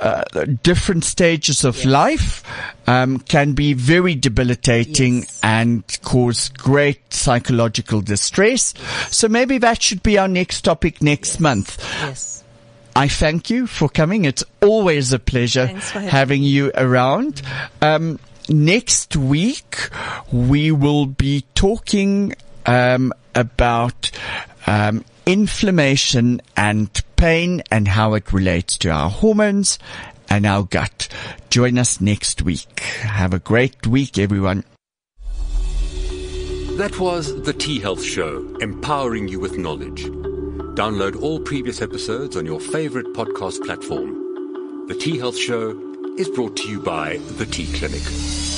uh, 0.00 0.22
different 0.62 1.02
stages 1.04 1.64
of 1.64 1.84
life 1.84 2.44
um, 2.86 3.18
can 3.18 3.52
be 3.54 3.72
very 3.72 4.14
debilitating 4.14 5.20
Yes. 5.22 5.40
and 5.42 5.82
cause 6.04 6.50
great 6.50 7.12
psychological 7.12 8.00
distress. 8.00 8.74
So 9.10 9.26
maybe 9.28 9.58
that 9.58 9.82
should 9.82 10.04
be 10.04 10.18
our 10.18 10.28
next 10.28 10.62
topic 10.62 11.02
next 11.02 11.40
month. 11.40 11.78
Yes. 12.02 12.41
I 12.94 13.08
thank 13.08 13.50
you 13.50 13.66
for 13.66 13.88
coming. 13.88 14.24
It's 14.24 14.44
always 14.60 15.12
a 15.12 15.18
pleasure 15.18 15.66
having 15.66 16.08
having 16.08 16.42
you 16.42 16.72
around. 16.74 17.42
Um, 17.80 18.18
next 18.48 19.16
week 19.16 19.88
we 20.30 20.70
will 20.72 21.06
be 21.06 21.44
talking 21.54 22.34
um, 22.66 23.12
about 23.34 24.10
um, 24.66 25.04
inflammation 25.26 26.42
and 26.56 26.90
pain 27.16 27.62
and 27.70 27.88
how 27.88 28.14
it 28.14 28.32
relates 28.32 28.76
to 28.78 28.90
our 28.90 29.08
hormones 29.08 29.78
and 30.28 30.44
our 30.44 30.64
gut. 30.64 31.08
Join 31.50 31.78
us 31.78 32.00
next 32.00 32.42
week. 32.42 32.80
Have 32.80 33.32
a 33.32 33.38
great 33.38 33.86
week, 33.86 34.18
everyone. 34.18 34.64
That 36.78 36.98
was 36.98 37.42
The 37.42 37.52
Tea 37.52 37.80
Health 37.80 38.02
Show, 38.02 38.56
empowering 38.60 39.28
you 39.28 39.38
with 39.38 39.58
knowledge. 39.58 40.06
Download 40.74 41.20
all 41.20 41.38
previous 41.38 41.82
episodes 41.82 42.34
on 42.34 42.46
your 42.46 42.58
favorite 42.58 43.12
podcast 43.12 43.62
platform. 43.62 44.88
The 44.88 44.94
Tea 44.94 45.18
Health 45.18 45.36
Show 45.36 45.78
is 46.16 46.30
brought 46.30 46.56
to 46.56 46.68
you 46.68 46.80
by 46.80 47.18
The 47.36 47.44
T-Clinic. 47.44 48.51